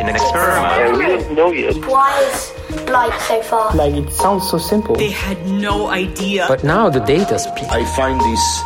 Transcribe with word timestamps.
In 0.00 0.08
an 0.08 0.14
experiment. 0.14 0.74
Yeah, 0.78 0.96
we 0.96 1.06
don't 1.06 1.34
know 1.34 1.52
yet. 1.52 1.76
Why 1.86 2.18
is 2.22 2.88
light 2.88 3.20
so 3.28 3.42
far? 3.42 3.74
Like 3.74 3.94
it 3.94 4.10
sounds 4.10 4.48
so 4.50 4.56
simple. 4.56 4.96
They 4.96 5.10
had 5.10 5.46
no 5.46 5.88
idea. 5.88 6.46
But 6.48 6.64
now 6.64 6.88
the 6.88 7.00
data 7.00 7.38
speaks. 7.38 7.68
I 7.68 7.84
find 7.96 8.18
this 8.20 8.62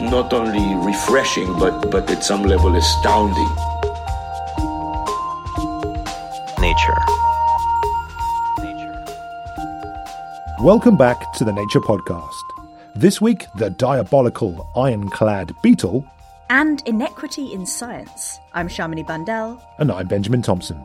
not 0.00 0.32
only 0.32 0.74
refreshing, 0.86 1.52
but, 1.58 1.90
but 1.90 2.10
at 2.10 2.24
some 2.24 2.44
level 2.44 2.74
astounding. 2.74 3.50
Nature. 6.60 7.00
Welcome 10.60 10.96
back 10.96 11.32
to 11.34 11.44
the 11.44 11.52
Nature 11.52 11.80
Podcast. 11.80 12.42
This 12.94 13.20
week, 13.20 13.46
the 13.54 13.70
diabolical 13.70 14.70
ironclad 14.74 15.54
beetle, 15.62 16.06
and 16.50 16.82
Inequity 16.84 17.52
in 17.52 17.64
Science. 17.64 18.40
I'm 18.52 18.68
Shamini 18.68 19.06
Bundell. 19.06 19.62
and 19.78 19.90
I'm 19.90 20.08
Benjamin 20.08 20.42
Thompson. 20.42 20.84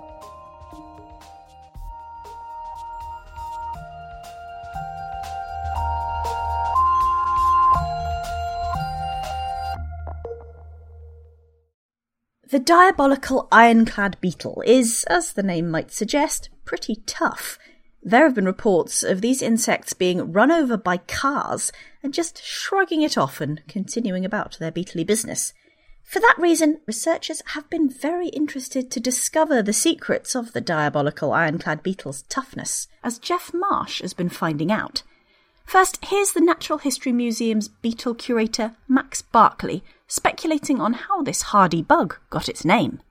The 12.52 12.60
diabolical 12.60 13.48
ironclad 13.52 14.22
beetle 14.22 14.62
is, 14.68 15.04
as 15.10 15.34
the 15.34 15.42
name 15.42 15.72
might 15.72 15.92
suggest, 15.92 16.50
pretty 16.64 16.98
tough. 17.08 17.58
There 18.08 18.24
have 18.26 18.36
been 18.36 18.46
reports 18.46 19.02
of 19.02 19.22
these 19.22 19.42
insects 19.42 19.94
being 19.94 20.32
run 20.32 20.52
over 20.52 20.78
by 20.78 20.98
cars 20.98 21.72
and 22.04 22.14
just 22.14 22.44
shrugging 22.44 23.02
it 23.02 23.18
off 23.18 23.42
and 23.42 23.64
continuing 23.68 24.24
about 24.24 24.60
their 24.60 24.72
beetly 24.72 25.04
business. 25.04 25.54
For 26.04 26.20
that 26.20 26.36
reason, 26.38 26.82
researchers 26.86 27.42
have 27.48 27.68
been 27.68 27.90
very 27.90 28.28
interested 28.28 28.92
to 28.92 29.00
discover 29.00 29.64
the 29.64 29.74
secrets 29.74 30.36
of 30.36 30.54
the 30.54 30.62
diabolical 30.62 31.34
ironclad 31.34 31.82
beetle's 31.82 32.22
toughness, 32.30 32.88
as 33.04 33.18
Geoff 33.18 33.52
Marsh 33.56 34.04
has 34.04 34.14
been 34.14 34.30
finding 34.30 34.72
out. 34.72 35.02
First, 35.66 35.98
here's 36.06 36.34
the 36.34 36.42
Natural 36.42 36.78
History 36.78 37.12
Museum's 37.12 37.70
beetle 37.70 38.14
curator, 38.14 38.76
Max 38.88 39.24
Barclay, 39.24 39.82
speculating 40.08 40.80
on 40.80 40.94
how 40.94 41.24
this 41.24 41.42
hardy 41.42 41.82
bug 41.82 42.18
got 42.30 42.50
its 42.50 42.64
name. 42.64 43.02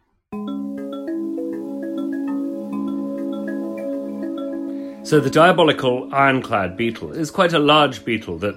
So, 5.04 5.20
the 5.20 5.28
diabolical 5.28 6.08
ironclad 6.14 6.78
beetle 6.78 7.12
is 7.12 7.30
quite 7.30 7.52
a 7.52 7.58
large 7.58 8.06
beetle 8.06 8.38
that 8.38 8.56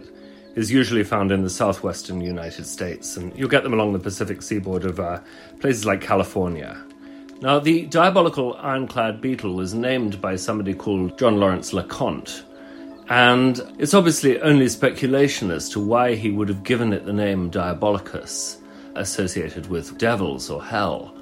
is 0.55 0.71
usually 0.71 1.03
found 1.03 1.29
in 1.29 1.43
the 1.43 1.49
southwestern 1.49 2.21
United 2.21 2.65
States, 2.65 3.17
and 3.17 3.37
you'll 3.37 3.49
get 3.49 3.63
them 3.63 3.73
along 3.73 3.91
the 3.91 3.99
Pacific 3.99 4.41
seaboard 4.41 4.85
of 4.85 4.97
uh, 4.97 5.19
places 5.59 5.85
like 5.85 5.99
California. 5.99 6.81
Now, 7.41 7.59
the 7.59 7.85
diabolical 7.87 8.55
ironclad 8.61 9.19
beetle 9.19 9.55
was 9.55 9.73
named 9.73 10.21
by 10.21 10.37
somebody 10.37 10.73
called 10.73 11.19
John 11.19 11.37
Lawrence 11.37 11.73
LeConte, 11.73 12.43
and 13.09 13.59
it's 13.77 13.93
obviously 13.93 14.39
only 14.39 14.69
speculation 14.69 15.51
as 15.51 15.67
to 15.71 15.81
why 15.81 16.15
he 16.15 16.31
would 16.31 16.47
have 16.47 16.63
given 16.63 16.93
it 16.93 17.05
the 17.05 17.11
name 17.11 17.51
Diabolicus, 17.51 18.61
associated 18.95 19.67
with 19.67 19.97
devils 19.97 20.49
or 20.49 20.63
hell. 20.63 21.16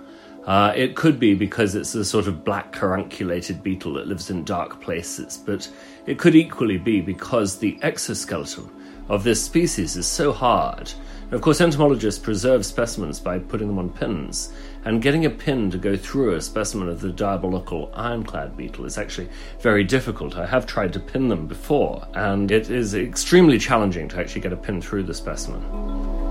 Uh, 0.46 0.72
it 0.76 0.96
could 0.96 1.20
be 1.20 1.34
because 1.34 1.74
it's 1.74 1.96
a 1.96 2.06
sort 2.06 2.28
of 2.28 2.44
black 2.44 2.72
carunculated 2.72 3.64
beetle 3.64 3.94
that 3.94 4.08
lives 4.08 4.30
in 4.30 4.44
dark 4.44 4.80
places, 4.80 5.38
but 5.38 5.70
it 6.06 6.20
could 6.20 6.36
equally 6.36 6.78
be 6.78 7.02
because 7.02 7.58
the 7.58 7.80
exoskeleton 7.82 8.70
of 9.10 9.24
this 9.24 9.44
species 9.44 9.96
is 9.96 10.08
so 10.08 10.32
hard. 10.32 10.92
Of 11.32 11.42
course, 11.42 11.62
entomologists 11.62 12.20
preserve 12.20 12.64
specimens 12.64 13.20
by 13.20 13.40
putting 13.40 13.68
them 13.68 13.80
on 13.80 13.90
pins, 13.90 14.54
and 14.84 15.02
getting 15.02 15.26
a 15.26 15.30
pin 15.32 15.72
to 15.72 15.78
go 15.80 15.98
through 15.98 16.36
a 16.36 16.42
specimen 16.42 16.90
of 16.90 17.02
the 17.02 17.12
diabolical 17.12 17.92
ironclad 17.96 18.56
beetle 18.56 18.86
is 18.86 19.00
actually 19.00 19.30
very 19.60 19.84
difficult. 19.84 20.38
I 20.38 20.46
have 20.46 20.68
tried 20.68 20.94
to 20.94 21.00
pin 21.00 21.28
them 21.28 21.48
before, 21.48 22.08
and 22.14 22.52
it 22.52 22.70
is 22.70 22.94
extremely 22.94 23.58
challenging 23.58 24.08
to 24.10 24.20
actually 24.20 24.42
get 24.42 24.54
a 24.54 24.58
pin 24.58 24.80
through 24.80 25.04
the 25.04 25.16
specimen. 25.16 26.25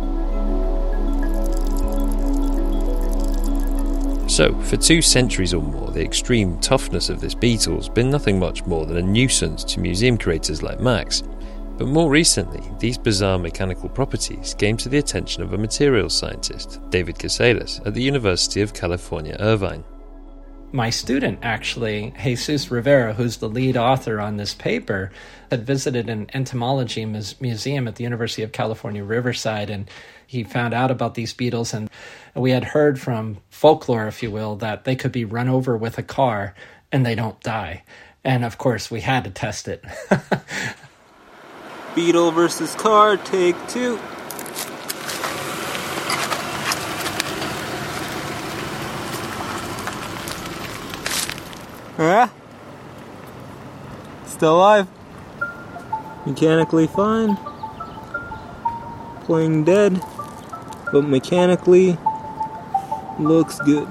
So, 4.35 4.53
for 4.63 4.77
two 4.77 5.01
centuries 5.01 5.55
or 5.55 5.63
more, 5.63 5.93
the 5.93 6.03
extreme 6.03 6.59
toughness 6.59 7.09
of 7.09 7.21
this 7.21 7.37
beetle 7.37 7.77
has 7.77 7.89
been 7.89 8.11
nothing 8.11 8.37
much 8.37 8.67
more 8.67 8.85
than 8.85 8.97
a 8.97 9.01
nuisance 9.01 9.63
to 9.63 9.79
museum 9.79 10.19
curators 10.19 10.61
like 10.61 10.81
Max. 10.81 11.23
But 11.79 11.87
more 11.87 12.11
recently, 12.11 12.61
these 12.81 12.99
bizarre 12.99 13.39
mechanical 13.39 13.89
properties 13.89 14.57
came 14.59 14.77
to 14.79 14.89
the 14.89 14.99
attention 14.99 15.45
of 15.45 15.53
a 15.53 15.57
materials 15.57 16.19
scientist, 16.19 16.81
David 16.91 17.15
Kisailus, 17.15 17.81
at 17.87 17.95
the 17.95 18.03
University 18.03 18.61
of 18.61 18.75
California, 18.75 19.37
Irvine. 19.39 19.85
My 20.75 20.91
student, 20.91 21.39
actually, 21.41 22.13
Jesus 22.21 22.69
Rivera, 22.69 23.15
who's 23.15 23.37
the 23.37 23.49
lead 23.49 23.77
author 23.77 24.21
on 24.21 24.39
this 24.39 24.55
paper, 24.55 25.13
had 25.49 25.65
visited 25.65 26.11
an 26.11 26.29
entomology 26.35 27.05
mus- 27.05 27.41
museum 27.41 27.87
at 27.87 27.95
the 27.95 28.03
University 28.03 28.43
of 28.43 28.51
California, 28.51 29.05
Riverside, 29.05 29.71
and 29.71 29.89
he 30.27 30.43
found 30.43 30.75
out 30.75 30.91
about 30.91 31.15
these 31.15 31.33
beetles. 31.33 31.75
And 31.75 31.89
we 32.35 32.51
had 32.51 32.65
heard 32.65 33.01
from 33.01 33.37
folklore, 33.51 34.09
if 34.09 34.21
you 34.21 34.33
will, 34.33 34.57
that 34.57 34.83
they 34.83 34.97
could 34.97 35.13
be 35.13 35.25
run 35.25 35.49
over 35.49 35.77
with 35.77 35.97
a 35.97 36.03
car 36.03 36.57
and 36.91 37.07
they 37.07 37.15
don't 37.15 37.41
die. 37.41 37.85
And 38.25 38.45
of 38.45 38.59
course, 38.59 38.91
we 38.91 39.01
had 39.01 39.23
to 39.23 39.31
test 39.31 39.69
it. 39.69 39.85
Beetle 41.95 42.33
versus 42.33 42.75
car, 42.75 43.17
take 43.17 43.55
two. 43.69 44.01
Huh? 51.97 52.29
Still 54.27 54.57
alive. 54.57 54.89
Mechanically 56.27 56.87
fine. 56.87 57.37
Playing 59.25 59.65
dead. 59.65 60.03
But 60.93 61.03
mechanically 61.03 61.97
looks 63.19 63.59
good. 63.61 63.89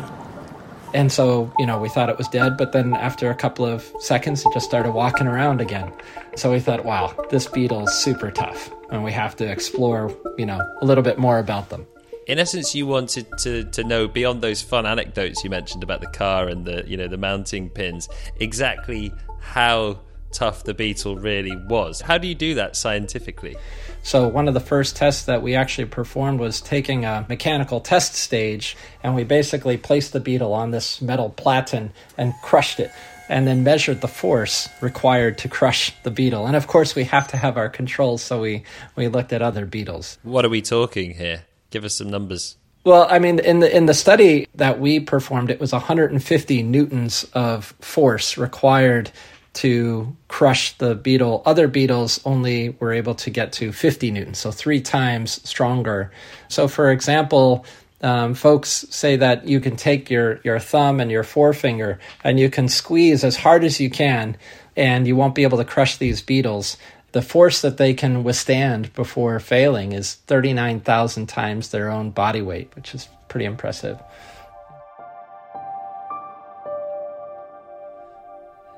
And 0.93 1.11
so, 1.11 1.51
you 1.57 1.65
know, 1.65 1.79
we 1.79 1.89
thought 1.89 2.09
it 2.09 2.17
was 2.17 2.27
dead, 2.27 2.55
but 2.55 2.71
then 2.71 2.93
after 2.93 3.31
a 3.31 3.35
couple 3.35 3.65
of 3.65 3.91
seconds, 3.99 4.45
it 4.45 4.53
just 4.53 4.67
started 4.67 4.91
walking 4.91 5.25
around 5.25 5.59
again. 5.59 5.91
So 6.35 6.51
we 6.51 6.59
thought, 6.59 6.85
wow, 6.85 7.15
this 7.31 7.47
beetle's 7.47 7.97
super 7.97 8.29
tough, 8.29 8.69
and 8.91 9.03
we 9.03 9.11
have 9.11 9.35
to 9.37 9.49
explore, 9.49 10.15
you 10.37 10.45
know, 10.45 10.61
a 10.81 10.85
little 10.85 11.03
bit 11.03 11.17
more 11.17 11.39
about 11.39 11.69
them. 11.69 11.87
In 12.25 12.39
essence, 12.39 12.73
you 12.73 12.87
wanted 12.87 13.27
to, 13.39 13.65
to 13.65 13.83
know 13.83 14.07
beyond 14.07 14.41
those 14.41 14.61
fun 14.61 14.85
anecdotes 14.85 15.43
you 15.43 15.49
mentioned 15.49 15.83
about 15.83 15.99
the 15.99 16.07
car 16.07 16.47
and 16.47 16.65
the 16.65 16.83
you 16.87 16.95
know 16.95 17.07
the 17.07 17.17
mounting 17.17 17.69
pins, 17.69 18.07
exactly 18.39 19.13
how 19.39 19.99
tough 20.31 20.63
the 20.63 20.73
beetle 20.73 21.17
really 21.17 21.55
was. 21.55 22.01
How 22.01 22.17
do 22.17 22.27
you 22.27 22.35
do 22.35 22.55
that 22.55 22.75
scientifically? 22.75 23.55
So, 24.03 24.27
one 24.27 24.47
of 24.47 24.53
the 24.53 24.59
first 24.59 24.95
tests 24.95 25.25
that 25.25 25.41
we 25.41 25.55
actually 25.55 25.85
performed 25.85 26.39
was 26.39 26.59
taking 26.59 27.05
a 27.05 27.25
mechanical 27.29 27.79
test 27.79 28.15
stage, 28.15 28.75
and 29.01 29.15
we 29.15 29.23
basically 29.23 29.77
placed 29.77 30.13
the 30.13 30.19
beetle 30.19 30.53
on 30.53 30.71
this 30.71 31.01
metal 31.01 31.29
platen 31.29 31.91
and 32.17 32.33
crushed 32.41 32.79
it, 32.79 32.91
and 33.29 33.47
then 33.47 33.63
measured 33.63 34.01
the 34.01 34.07
force 34.07 34.69
required 34.81 35.37
to 35.39 35.49
crush 35.49 35.93
the 36.03 36.11
beetle. 36.11 36.45
And 36.47 36.55
of 36.55 36.67
course, 36.67 36.95
we 36.95 37.03
have 37.05 37.27
to 37.29 37.37
have 37.37 37.57
our 37.57 37.69
controls, 37.69 38.21
so 38.21 38.41
we, 38.41 38.63
we 38.95 39.07
looked 39.07 39.31
at 39.31 39.41
other 39.41 39.65
beetles. 39.65 40.17
What 40.23 40.45
are 40.45 40.49
we 40.49 40.61
talking 40.61 41.13
here? 41.13 41.43
Give 41.73 41.85
us 41.85 41.95
some 41.95 42.11
numbers. 42.11 42.55
Well, 42.83 43.07
I 43.09 43.17
mean, 43.17 43.39
in 43.39 43.61
the 43.61 43.75
in 43.75 43.87
the 43.87 43.95
study 43.95 44.47
that 44.53 44.79
we 44.79 44.99
performed, 44.99 45.49
it 45.49 45.59
was 45.59 45.71
150 45.71 46.61
newtons 46.61 47.23
of 47.33 47.73
force 47.81 48.37
required 48.37 49.09
to 49.53 50.15
crush 50.27 50.77
the 50.77 50.93
beetle. 50.93 51.41
Other 51.47 51.67
beetles 51.67 52.21
only 52.25 52.69
were 52.79 52.93
able 52.93 53.15
to 53.15 53.31
get 53.31 53.53
to 53.53 53.71
50 53.71 54.11
newtons, 54.11 54.37
so 54.37 54.51
three 54.51 54.81
times 54.81 55.41
stronger. 55.49 56.11
So, 56.47 56.67
for 56.67 56.91
example, 56.91 57.65
um, 58.03 58.35
folks 58.35 58.85
say 58.91 59.15
that 59.15 59.47
you 59.47 59.59
can 59.59 59.75
take 59.75 60.11
your, 60.11 60.39
your 60.43 60.59
thumb 60.59 60.99
and 60.99 61.09
your 61.09 61.23
forefinger 61.23 61.99
and 62.23 62.39
you 62.39 62.51
can 62.51 62.67
squeeze 62.67 63.23
as 63.23 63.35
hard 63.35 63.63
as 63.63 63.79
you 63.79 63.89
can, 63.89 64.37
and 64.75 65.07
you 65.07 65.15
won't 65.15 65.33
be 65.33 65.43
able 65.43 65.57
to 65.57 65.65
crush 65.65 65.97
these 65.97 66.21
beetles. 66.21 66.77
The 67.13 67.21
force 67.21 67.61
that 67.61 67.77
they 67.77 67.93
can 67.93 68.23
withstand 68.23 68.91
before 68.95 69.39
failing 69.39 69.91
is 69.91 70.15
39,000 70.15 71.27
times 71.27 71.69
their 71.69 71.91
own 71.91 72.09
body 72.09 72.41
weight, 72.41 72.75
which 72.75 72.95
is 72.95 73.07
pretty 73.27 73.45
impressive. 73.45 74.01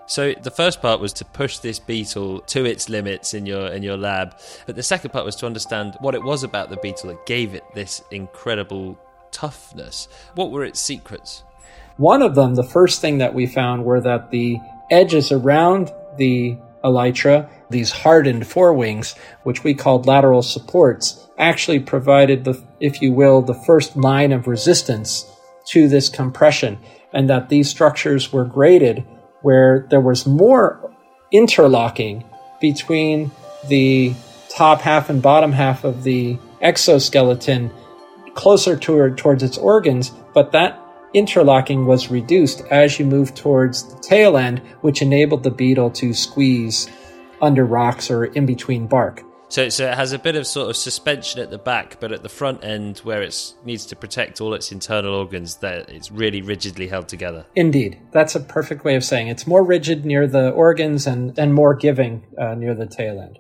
So 0.08 0.34
the 0.34 0.52
first 0.52 0.82
part 0.82 1.00
was 1.00 1.14
to 1.14 1.26
push 1.26 1.60
this 1.60 1.80
beetle 1.80 2.42
to 2.42 2.66
its 2.66 2.90
limits 2.90 3.34
in 3.34 3.46
your 3.46 3.68
in 3.68 3.82
your 3.82 3.98
lab, 3.98 4.36
but 4.68 4.76
the 4.76 4.84
second 4.84 5.12
part 5.12 5.26
was 5.26 5.36
to 5.38 5.46
understand 5.46 5.96
what 6.00 6.14
it 6.14 6.24
was 6.24 6.44
about 6.44 6.70
the 6.70 6.78
beetle 6.78 7.10
that 7.10 7.26
gave 7.26 7.56
it 7.56 7.64
this 7.74 8.04
incredible 8.12 9.00
toughness. 9.32 10.08
What 10.36 10.52
were 10.52 10.64
its 10.64 10.80
secrets? 10.80 11.44
One 11.98 12.22
of 12.22 12.36
them, 12.36 12.56
the 12.56 12.64
first 12.64 13.00
thing 13.02 13.18
that 13.20 13.34
we 13.34 13.48
found 13.48 13.86
were 13.86 14.02
that 14.02 14.30
the 14.30 14.60
edges 14.92 15.32
around 15.32 15.92
the 16.18 16.58
elytra, 16.84 17.50
these 17.69 17.91
hardened 17.91 18.44
forewings, 18.44 19.17
which 19.44 19.63
we 19.63 19.73
called 19.73 20.06
lateral 20.06 20.41
supports, 20.41 21.27
actually 21.38 21.79
provided 21.79 22.44
the, 22.44 22.63
if 22.79 23.01
you 23.01 23.12
will, 23.12 23.41
the 23.41 23.53
first 23.53 23.95
line 23.97 24.31
of 24.31 24.47
resistance 24.47 25.25
to 25.67 25.88
this 25.88 26.09
compression, 26.09 26.77
and 27.13 27.29
that 27.29 27.50
these 27.50 27.69
structures 27.69 28.31
were 28.31 28.45
graded 28.45 29.03
where 29.41 29.85
there 29.89 30.01
was 30.01 30.25
more 30.25 30.91
interlocking 31.31 32.23
between 32.59 33.31
the 33.67 34.13
top 34.50 34.81
half 34.81 35.09
and 35.09 35.21
bottom 35.21 35.51
half 35.51 35.83
of 35.83 36.03
the 36.03 36.38
exoskeleton 36.62 37.71
closer 38.33 38.75
toward, 38.75 39.17
towards 39.17 39.44
its 39.44 39.57
organs, 39.57 40.12
but 40.33 40.51
that 40.51 40.79
interlocking 41.13 41.85
was 41.85 42.12
reduced 42.12 42.62
as 42.69 43.00
you 43.00 43.06
moved 43.06 43.35
towards 43.35 43.83
the 43.83 44.00
tail 44.01 44.38
end, 44.38 44.59
which 44.81 45.01
enabled 45.01 45.44
the 45.44 45.51
beetle 45.51 45.89
to 45.89 46.13
squeeze 46.13 46.89
under 47.42 47.66
rocks 47.66 48.10
or 48.10 48.26
in 48.26 48.46
between 48.46 48.88
bark. 48.88 49.24
So, 49.48 49.70
so 49.70 49.88
it 49.88 49.94
has 49.94 50.12
a 50.12 50.20
bit 50.20 50.36
of 50.36 50.48
sort 50.48 50.70
of 50.70 50.76
suspension 50.76 51.40
at 51.40 51.52
the 51.52 51.58
back, 51.58 52.00
but 52.00 52.12
at 52.12 52.24
the 52.24 52.30
front 52.30 52.64
end, 52.64 52.98
where 53.00 53.22
it 53.22 53.54
needs 53.64 53.86
to 53.88 53.96
protect 53.96 54.42
all 54.42 54.54
its 54.54 54.72
internal 54.72 55.14
organs, 55.14 55.58
that 55.58 55.88
it's 55.90 56.12
really 56.12 56.42
rigidly 56.42 56.88
held 56.88 57.08
together. 57.08 57.46
Indeed, 57.56 58.00
that's 58.12 58.36
a 58.36 58.40
perfect 58.40 58.84
way 58.84 58.96
of 58.96 59.04
saying 59.04 59.28
it. 59.28 59.32
it's 59.32 59.48
more 59.48 59.64
rigid 59.64 60.04
near 60.04 60.28
the 60.28 60.50
organs 60.50 61.06
and 61.06 61.38
and 61.38 61.54
more 61.54 61.76
giving 61.76 62.26
uh, 62.40 62.56
near 62.56 62.74
the 62.74 62.88
tail 62.88 63.20
end. 63.20 63.40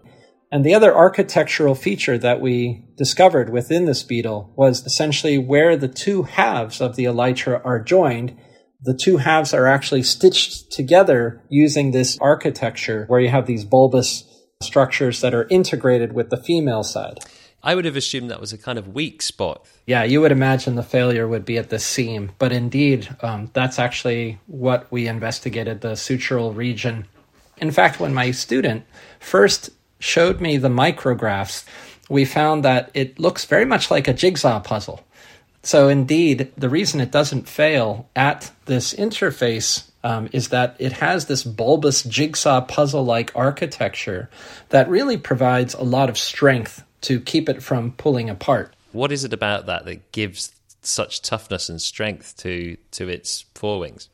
And 0.51 0.63
the 0.63 0.75
other 0.75 0.95
architectural 0.95 1.75
feature 1.75 2.17
that 2.19 2.39
we 2.39 2.85
discovered 2.95 3.49
within 3.49 3.85
this 3.85 4.03
beetle 4.03 4.53
was 4.55 4.85
essentially 4.85 5.37
where 5.37 5.75
the 5.75 5.87
two 5.87 6.23
halves 6.23 6.79
of 6.79 6.95
the 6.95 7.05
elytra 7.05 7.61
are 7.65 7.79
joined. 7.81 8.37
The 8.85 8.93
two 8.93 9.17
halves 9.17 9.51
are 9.51 9.65
actually 9.65 10.03
stitched 10.03 10.71
together 10.71 11.41
using 11.49 11.89
this 11.89 12.19
architecture 12.21 13.05
where 13.07 13.19
you 13.19 13.29
have 13.29 13.47
these 13.47 13.65
bulbous 13.65 14.25
structures 14.61 15.21
that 15.21 15.33
are 15.33 15.47
integrated 15.49 16.13
with 16.13 16.29
the 16.29 16.37
female 16.37 16.83
side. 16.83 17.17
I 17.63 17.73
would 17.73 17.85
have 17.85 17.95
assumed 17.95 18.29
that 18.29 18.39
was 18.39 18.53
a 18.53 18.59
kind 18.59 18.77
of 18.77 18.93
weak 18.93 19.23
spot. 19.23 19.65
Yeah, 19.87 20.03
you 20.03 20.21
would 20.21 20.31
imagine 20.31 20.75
the 20.75 20.83
failure 20.83 21.27
would 21.27 21.45
be 21.45 21.57
at 21.57 21.71
the 21.71 21.79
seam, 21.79 22.33
but 22.37 22.51
indeed, 22.51 23.09
um, 23.21 23.49
that's 23.53 23.79
actually 23.79 24.37
what 24.45 24.85
we 24.91 25.07
investigated 25.07 25.81
the 25.81 25.93
sutural 25.93 26.55
region. 26.55 27.07
In 27.57 27.71
fact, 27.71 27.99
when 27.99 28.13
my 28.13 28.29
student 28.29 28.85
first 29.19 29.71
showed 29.97 30.39
me 30.39 30.57
the 30.57 30.69
micrographs, 30.69 31.65
we 32.07 32.23
found 32.23 32.63
that 32.63 32.91
it 32.93 33.17
looks 33.17 33.45
very 33.45 33.65
much 33.65 33.89
like 33.89 34.07
a 34.07 34.13
jigsaw 34.13 34.59
puzzle. 34.59 35.03
So, 35.65 35.89
indeed, 35.89 36.51
the 36.55 36.69
reason 36.69 37.01
it 37.01 37.09
doesn't 37.09 37.49
fail 37.49 38.07
at 38.15 38.51
this 38.65 38.93
interface 38.93 39.89
um, 40.03 40.29
is 40.31 40.49
that 40.49 40.75
it 40.77 40.91
has 40.91 41.25
this 41.25 41.43
bulbous 41.43 42.03
jigsaw 42.03 42.61
puzzle 42.61 43.03
like 43.03 43.31
architecture 43.35 44.29
that 44.69 44.87
really 44.87 45.17
provides 45.17 45.73
a 45.73 45.81
lot 45.81 46.07
of 46.07 46.19
strength 46.19 46.83
to 47.01 47.19
keep 47.19 47.49
it 47.49 47.63
from 47.63 47.93
pulling 47.93 48.29
apart. 48.29 48.75
What 48.91 49.11
is 49.11 49.23
it 49.23 49.33
about 49.33 49.65
that 49.65 49.85
that 49.85 50.11
gives 50.11 50.53
such 50.83 51.23
toughness 51.23 51.67
and 51.67 51.81
strength 51.81 52.37
to, 52.37 52.77
to 52.91 53.09
its 53.09 53.45
forewings? 53.55 54.07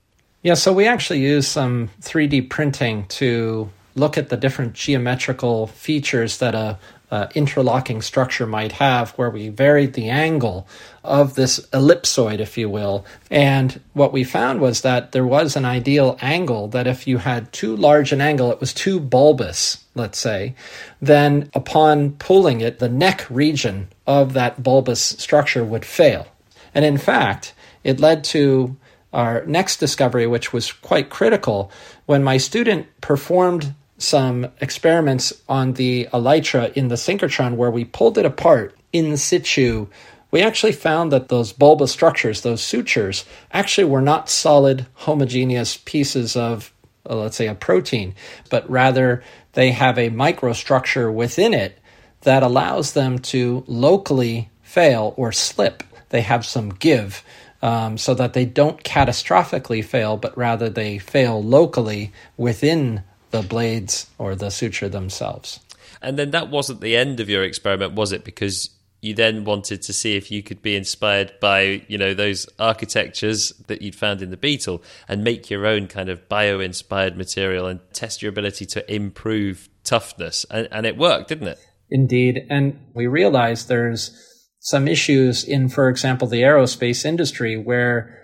Yeah, 0.43 0.53
so 0.53 0.71
we 0.71 0.87
actually 0.87 1.19
use 1.19 1.49
some 1.49 1.89
3D 2.01 2.49
printing 2.49 3.07
to 3.07 3.69
look 3.95 4.17
at 4.17 4.29
the 4.29 4.37
different 4.37 4.71
geometrical 4.71 5.67
features 5.67 6.37
that 6.37 6.55
a, 6.55 6.79
uh, 7.11 7.27
interlocking 7.35 8.01
structure 8.01 8.47
might 8.47 8.71
have, 8.71 9.11
where 9.11 9.29
we 9.29 9.49
varied 9.49 9.93
the 9.93 10.09
angle 10.09 10.65
of 11.03 11.35
this 11.35 11.59
ellipsoid, 11.71 12.39
if 12.39 12.57
you 12.57 12.69
will. 12.69 13.05
And 13.29 13.81
what 13.93 14.13
we 14.13 14.23
found 14.23 14.61
was 14.61 14.81
that 14.81 15.11
there 15.11 15.25
was 15.25 15.57
an 15.57 15.65
ideal 15.65 16.17
angle 16.21 16.69
that 16.69 16.87
if 16.87 17.05
you 17.07 17.17
had 17.17 17.51
too 17.51 17.75
large 17.75 18.13
an 18.13 18.21
angle, 18.21 18.51
it 18.51 18.61
was 18.61 18.73
too 18.73 18.99
bulbous, 18.99 19.83
let's 19.93 20.17
say, 20.17 20.55
then 21.01 21.49
upon 21.53 22.13
pulling 22.13 22.61
it, 22.61 22.79
the 22.79 22.89
neck 22.89 23.27
region 23.29 23.89
of 24.07 24.33
that 24.33 24.63
bulbous 24.63 25.01
structure 25.01 25.65
would 25.65 25.85
fail. 25.85 26.27
And 26.73 26.85
in 26.85 26.97
fact, 26.97 27.53
it 27.83 27.99
led 27.99 28.23
to 28.25 28.77
our 29.11 29.45
next 29.45 29.77
discovery, 29.77 30.25
which 30.25 30.53
was 30.53 30.71
quite 30.71 31.09
critical. 31.09 31.69
When 32.05 32.23
my 32.23 32.37
student 32.37 32.87
performed 33.01 33.75
some 34.01 34.47
experiments 34.59 35.33
on 35.47 35.73
the 35.73 36.07
elytra 36.13 36.73
in 36.73 36.87
the 36.87 36.95
synchrotron 36.95 37.55
where 37.55 37.71
we 37.71 37.85
pulled 37.85 38.17
it 38.17 38.25
apart 38.25 38.77
in 38.91 39.17
situ. 39.17 39.87
We 40.31 40.41
actually 40.41 40.71
found 40.71 41.11
that 41.11 41.27
those 41.27 41.53
bulbous 41.53 41.91
structures, 41.91 42.41
those 42.41 42.63
sutures, 42.63 43.25
actually 43.51 43.85
were 43.85 44.01
not 44.01 44.29
solid, 44.29 44.87
homogeneous 44.93 45.77
pieces 45.77 46.35
of, 46.35 46.73
uh, 47.09 47.15
let's 47.15 47.35
say, 47.35 47.47
a 47.47 47.55
protein, 47.55 48.15
but 48.49 48.69
rather 48.69 49.23
they 49.53 49.71
have 49.71 49.97
a 49.97 50.09
microstructure 50.09 51.13
within 51.13 51.53
it 51.53 51.77
that 52.21 52.43
allows 52.43 52.93
them 52.93 53.19
to 53.19 53.63
locally 53.67 54.49
fail 54.61 55.13
or 55.17 55.31
slip. 55.31 55.83
They 56.09 56.21
have 56.21 56.45
some 56.45 56.69
give. 56.69 57.23
Um, 57.63 57.99
so 57.99 58.15
that 58.15 58.33
they 58.33 58.45
don't 58.45 58.83
catastrophically 58.83 59.85
fail, 59.85 60.17
but 60.17 60.35
rather 60.35 60.67
they 60.67 60.97
fail 60.97 61.43
locally 61.43 62.11
within 62.35 63.03
the 63.31 63.41
blades 63.41 64.09
or 64.17 64.35
the 64.35 64.49
suture 64.49 64.89
themselves. 64.89 65.59
And 66.01 66.17
then 66.17 66.31
that 66.31 66.49
wasn't 66.49 66.81
the 66.81 66.95
end 66.95 67.19
of 67.19 67.29
your 67.29 67.43
experiment, 67.43 67.93
was 67.93 68.11
it? 68.11 68.23
Because 68.23 68.69
you 69.01 69.15
then 69.15 69.43
wanted 69.43 69.81
to 69.81 69.93
see 69.93 70.15
if 70.15 70.31
you 70.31 70.43
could 70.43 70.61
be 70.61 70.75
inspired 70.75 71.33
by 71.41 71.83
you 71.87 71.97
know 71.97 72.13
those 72.13 72.47
architectures 72.59 73.49
that 73.67 73.81
you'd 73.81 73.95
found 73.95 74.21
in 74.21 74.29
the 74.29 74.37
beetle 74.37 74.81
and 75.07 75.23
make 75.23 75.49
your 75.49 75.65
own 75.65 75.87
kind 75.87 76.07
of 76.07 76.29
bio-inspired 76.29 77.17
material 77.17 77.65
and 77.65 77.79
test 77.93 78.21
your 78.21 78.29
ability 78.29 78.65
to 78.65 78.93
improve 78.93 79.69
toughness 79.83 80.45
and, 80.51 80.67
and 80.71 80.85
it 80.85 80.97
worked 80.97 81.29
didn't 81.29 81.47
it 81.47 81.59
indeed 81.89 82.45
and 82.49 82.79
we 82.93 83.07
realized 83.07 83.67
there's 83.67 84.15
some 84.59 84.87
issues 84.87 85.43
in 85.43 85.67
for 85.67 85.89
example 85.89 86.27
the 86.27 86.41
aerospace 86.41 87.03
industry 87.03 87.57
where 87.57 88.17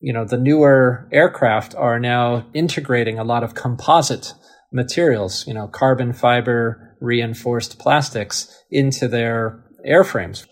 you 0.00 0.12
know 0.12 0.24
the 0.24 0.38
newer 0.38 1.08
aircraft 1.10 1.74
are 1.74 1.98
now 1.98 2.46
integrating 2.52 3.18
a 3.18 3.24
lot 3.24 3.42
of 3.42 3.54
composite 3.54 4.34
materials, 4.72 5.46
you 5.46 5.54
know, 5.54 5.66
carbon 5.68 6.12
fiber 6.12 6.96
reinforced 7.00 7.78
plastics 7.78 8.62
into 8.70 9.08
their 9.08 9.64
airframes. 9.88 10.46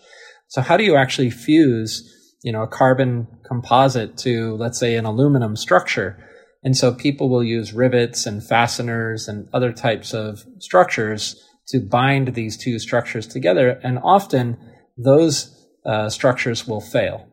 So 0.47 0.61
how 0.61 0.77
do 0.77 0.83
you 0.83 0.95
actually 0.95 1.29
fuse, 1.29 2.35
you 2.43 2.51
know, 2.51 2.63
a 2.63 2.67
carbon 2.67 3.27
composite 3.45 4.17
to, 4.19 4.55
let's 4.55 4.79
say, 4.79 4.95
an 4.95 5.05
aluminum 5.05 5.55
structure? 5.55 6.23
And 6.63 6.75
so 6.75 6.93
people 6.93 7.29
will 7.29 7.43
use 7.43 7.73
rivets 7.73 8.25
and 8.25 8.43
fasteners 8.43 9.27
and 9.27 9.47
other 9.53 9.71
types 9.71 10.13
of 10.13 10.43
structures 10.59 11.41
to 11.67 11.79
bind 11.79 12.33
these 12.33 12.57
two 12.57 12.79
structures 12.79 13.27
together. 13.27 13.79
And 13.83 13.99
often 14.01 14.57
those 14.97 15.53
uh, 15.85 16.09
structures 16.09 16.67
will 16.67 16.81
fail. 16.81 17.27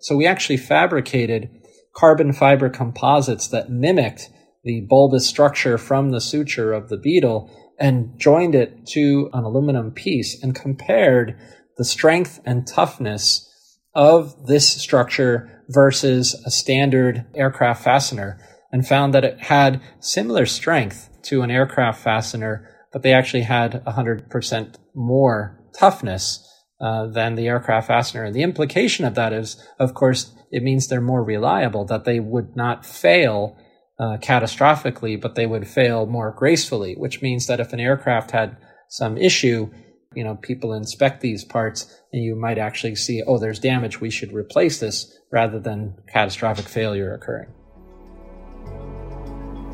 So 0.00 0.14
we 0.14 0.26
actually 0.26 0.58
fabricated 0.58 1.50
carbon 1.94 2.32
fiber 2.32 2.68
composites 2.68 3.48
that 3.48 3.70
mimicked 3.70 4.30
the 4.66 4.80
bulbous 4.80 5.26
structure 5.26 5.78
from 5.78 6.10
the 6.10 6.20
suture 6.20 6.72
of 6.72 6.88
the 6.88 6.96
beetle 6.96 7.48
and 7.78 8.18
joined 8.18 8.54
it 8.54 8.84
to 8.84 9.30
an 9.32 9.44
aluminum 9.44 9.92
piece 9.92 10.42
and 10.42 10.56
compared 10.56 11.38
the 11.78 11.84
strength 11.84 12.40
and 12.44 12.66
toughness 12.66 13.48
of 13.94 14.46
this 14.46 14.68
structure 14.68 15.62
versus 15.68 16.34
a 16.44 16.50
standard 16.50 17.24
aircraft 17.34 17.84
fastener 17.84 18.40
and 18.72 18.86
found 18.86 19.14
that 19.14 19.24
it 19.24 19.38
had 19.44 19.80
similar 20.00 20.44
strength 20.44 21.10
to 21.22 21.42
an 21.42 21.50
aircraft 21.50 22.02
fastener, 22.02 22.68
but 22.92 23.02
they 23.02 23.12
actually 23.12 23.42
had 23.42 23.84
100% 23.84 24.74
more 24.94 25.64
toughness 25.78 26.42
uh, 26.80 27.06
than 27.06 27.36
the 27.36 27.46
aircraft 27.46 27.86
fastener. 27.86 28.24
And 28.24 28.34
the 28.34 28.42
implication 28.42 29.04
of 29.04 29.14
that 29.14 29.32
is, 29.32 29.64
of 29.78 29.94
course, 29.94 30.34
it 30.50 30.64
means 30.64 30.88
they're 30.88 31.00
more 31.00 31.22
reliable, 31.22 31.84
that 31.84 32.04
they 32.04 32.18
would 32.18 32.56
not 32.56 32.84
fail 32.84 33.56
uh, 33.98 34.18
catastrophically, 34.18 35.20
but 35.20 35.34
they 35.34 35.46
would 35.46 35.66
fail 35.66 36.06
more 36.06 36.30
gracefully, 36.30 36.94
which 36.94 37.22
means 37.22 37.46
that 37.46 37.60
if 37.60 37.72
an 37.72 37.80
aircraft 37.80 38.30
had 38.30 38.56
some 38.88 39.16
issue, 39.16 39.70
you 40.14 40.24
know, 40.24 40.36
people 40.36 40.72
inspect 40.72 41.20
these 41.20 41.44
parts 41.44 42.00
and 42.12 42.22
you 42.22 42.36
might 42.36 42.58
actually 42.58 42.94
see, 42.94 43.22
oh, 43.26 43.38
there's 43.38 43.58
damage, 43.58 44.00
we 44.00 44.10
should 44.10 44.32
replace 44.32 44.80
this 44.80 45.18
rather 45.32 45.58
than 45.58 45.96
catastrophic 46.12 46.68
failure 46.68 47.12
occurring. 47.14 47.52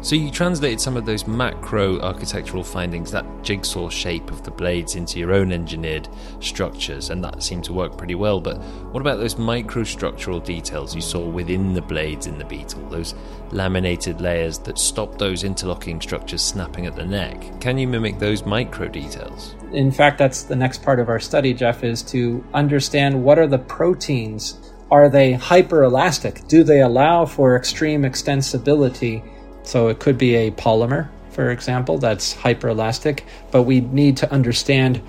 So 0.02 0.16
you 0.16 0.32
translated 0.32 0.80
some 0.80 0.96
of 0.96 1.06
those 1.06 1.28
macro 1.28 2.00
architectural 2.00 2.64
findings, 2.64 3.12
that 3.12 3.24
jigsaw 3.44 3.88
shape 3.88 4.32
of 4.32 4.42
the 4.42 4.50
blades, 4.50 4.96
into 4.96 5.20
your 5.20 5.32
own 5.32 5.52
engineered 5.52 6.08
structures, 6.40 7.10
and 7.10 7.22
that 7.22 7.40
seemed 7.40 7.62
to 7.64 7.72
work 7.72 7.96
pretty 7.96 8.16
well. 8.16 8.40
But 8.40 8.58
what 8.90 9.00
about 9.00 9.18
those 9.18 9.36
microstructural 9.36 10.44
details 10.44 10.92
you 10.92 11.00
saw 11.00 11.24
within 11.24 11.72
the 11.72 11.82
blades 11.82 12.26
in 12.26 12.36
the 12.36 12.44
Beetle, 12.44 12.84
those 12.88 13.14
laminated 13.52 14.20
layers 14.20 14.58
that 14.58 14.76
stop 14.76 15.18
those 15.18 15.44
interlocking 15.44 16.00
structures 16.00 16.42
snapping 16.42 16.86
at 16.86 16.96
the 16.96 17.04
neck? 17.04 17.60
Can 17.60 17.78
you 17.78 17.86
mimic 17.86 18.18
those 18.18 18.44
micro 18.44 18.88
details? 18.88 19.54
In 19.72 19.92
fact, 19.92 20.18
that's 20.18 20.42
the 20.42 20.56
next 20.56 20.82
part 20.82 20.98
of 20.98 21.08
our 21.08 21.20
study, 21.20 21.54
Geoff, 21.54 21.84
is 21.84 22.02
to 22.04 22.44
understand 22.54 23.22
what 23.22 23.38
are 23.38 23.46
the 23.46 23.58
proteins. 23.58 24.58
Are 24.90 25.08
they 25.08 25.34
hyperelastic? 25.34 26.48
Do 26.48 26.64
they 26.64 26.80
allow 26.80 27.24
for 27.24 27.54
extreme 27.54 28.02
extensibility? 28.02 29.22
So 29.62 29.88
it 29.88 30.00
could 30.00 30.18
be 30.18 30.34
a 30.34 30.50
polymer, 30.50 31.08
for 31.30 31.50
example, 31.50 31.98
that's 31.98 32.34
hyperelastic, 32.34 33.24
but 33.50 33.62
we 33.62 33.80
need 33.80 34.18
to 34.18 34.30
understand 34.30 35.00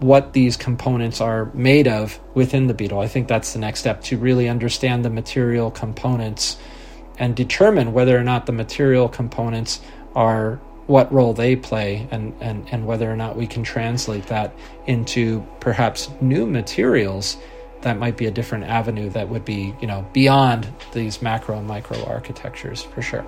what 0.00 0.32
these 0.32 0.56
components 0.56 1.20
are 1.20 1.50
made 1.52 1.86
of 1.86 2.18
within 2.34 2.66
the 2.66 2.74
beetle. 2.74 3.00
I 3.00 3.06
think 3.06 3.28
that's 3.28 3.52
the 3.52 3.58
next 3.58 3.80
step 3.80 4.02
to 4.04 4.16
really 4.16 4.48
understand 4.48 5.04
the 5.04 5.10
material 5.10 5.70
components 5.70 6.56
and 7.18 7.36
determine 7.36 7.92
whether 7.92 8.18
or 8.18 8.24
not 8.24 8.46
the 8.46 8.52
material 8.52 9.08
components 9.08 9.80
are 10.16 10.56
what 10.86 11.12
role 11.12 11.34
they 11.34 11.54
play 11.54 12.08
and, 12.10 12.34
and, 12.40 12.66
and 12.72 12.86
whether 12.86 13.10
or 13.10 13.14
not 13.14 13.36
we 13.36 13.46
can 13.46 13.62
translate 13.62 14.26
that 14.26 14.52
into 14.86 15.46
perhaps 15.60 16.10
new 16.20 16.46
materials 16.46 17.36
that 17.82 17.98
might 17.98 18.16
be 18.16 18.26
a 18.26 18.30
different 18.30 18.64
avenue 18.64 19.08
that 19.10 19.28
would 19.28 19.44
be, 19.44 19.74
you 19.80 19.86
know, 19.86 20.04
beyond 20.12 20.66
these 20.92 21.22
macro 21.22 21.58
and 21.58 21.66
micro 21.66 22.02
architectures 22.06 22.82
for 22.82 23.02
sure. 23.02 23.24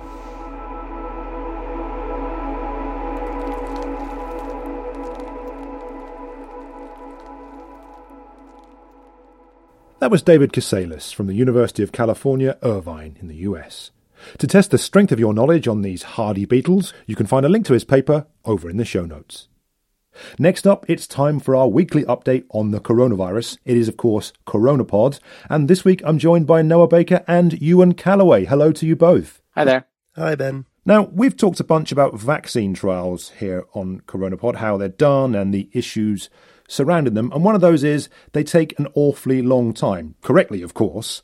That 10.03 10.11
was 10.11 10.21
David 10.21 10.51
Kisailus 10.51 11.13
from 11.13 11.27
the 11.27 11.33
University 11.33 11.81
of 11.81 11.93
California, 11.93 12.57
Irvine, 12.61 13.15
in 13.21 13.29
the 13.29 13.37
US. 13.47 13.91
To 14.37 14.45
test 14.45 14.71
the 14.71 14.77
strength 14.77 15.13
of 15.13 15.19
your 15.21 15.33
knowledge 15.33 15.65
on 15.65 15.81
these 15.81 16.03
hardy 16.03 16.43
beetles, 16.43 16.93
you 17.05 17.15
can 17.15 17.25
find 17.25 17.45
a 17.45 17.49
link 17.49 17.65
to 17.67 17.73
his 17.73 17.85
paper 17.85 18.27
over 18.43 18.69
in 18.69 18.75
the 18.75 18.83
show 18.83 19.05
notes. 19.05 19.47
Next 20.37 20.67
up, 20.67 20.85
it's 20.89 21.07
time 21.07 21.39
for 21.39 21.55
our 21.55 21.69
weekly 21.69 22.03
update 22.03 22.43
on 22.49 22.71
the 22.71 22.81
coronavirus. 22.81 23.59
It 23.63 23.77
is, 23.77 23.87
of 23.87 23.95
course, 23.95 24.33
CoronaPod, 24.45 25.21
and 25.49 25.69
this 25.69 25.85
week 25.85 26.01
I'm 26.03 26.19
joined 26.19 26.47
by 26.47 26.61
Noah 26.63 26.89
Baker 26.89 27.23
and 27.25 27.53
Ewen 27.61 27.93
Callaway. 27.93 28.43
Hello 28.43 28.73
to 28.73 28.85
you 28.85 28.97
both. 28.97 29.41
Hi 29.51 29.63
there. 29.63 29.85
Hi, 30.17 30.35
Ben. 30.35 30.65
Now, 30.85 31.03
we've 31.13 31.37
talked 31.37 31.61
a 31.61 31.63
bunch 31.63 31.93
about 31.93 32.19
vaccine 32.19 32.73
trials 32.73 33.29
here 33.39 33.63
on 33.73 34.01
CoronaPod, 34.01 34.55
how 34.55 34.75
they're 34.75 34.89
done 34.89 35.33
and 35.33 35.53
the 35.53 35.69
issues 35.71 36.29
surrounding 36.67 37.13
them. 37.13 37.31
And 37.33 37.43
one 37.43 37.55
of 37.55 37.61
those 37.61 37.83
is 37.83 38.09
they 38.31 38.43
take 38.43 38.77
an 38.79 38.87
awfully 38.95 39.41
long 39.41 39.73
time. 39.73 40.15
Correctly, 40.21 40.61
of 40.61 40.73
course. 40.73 41.21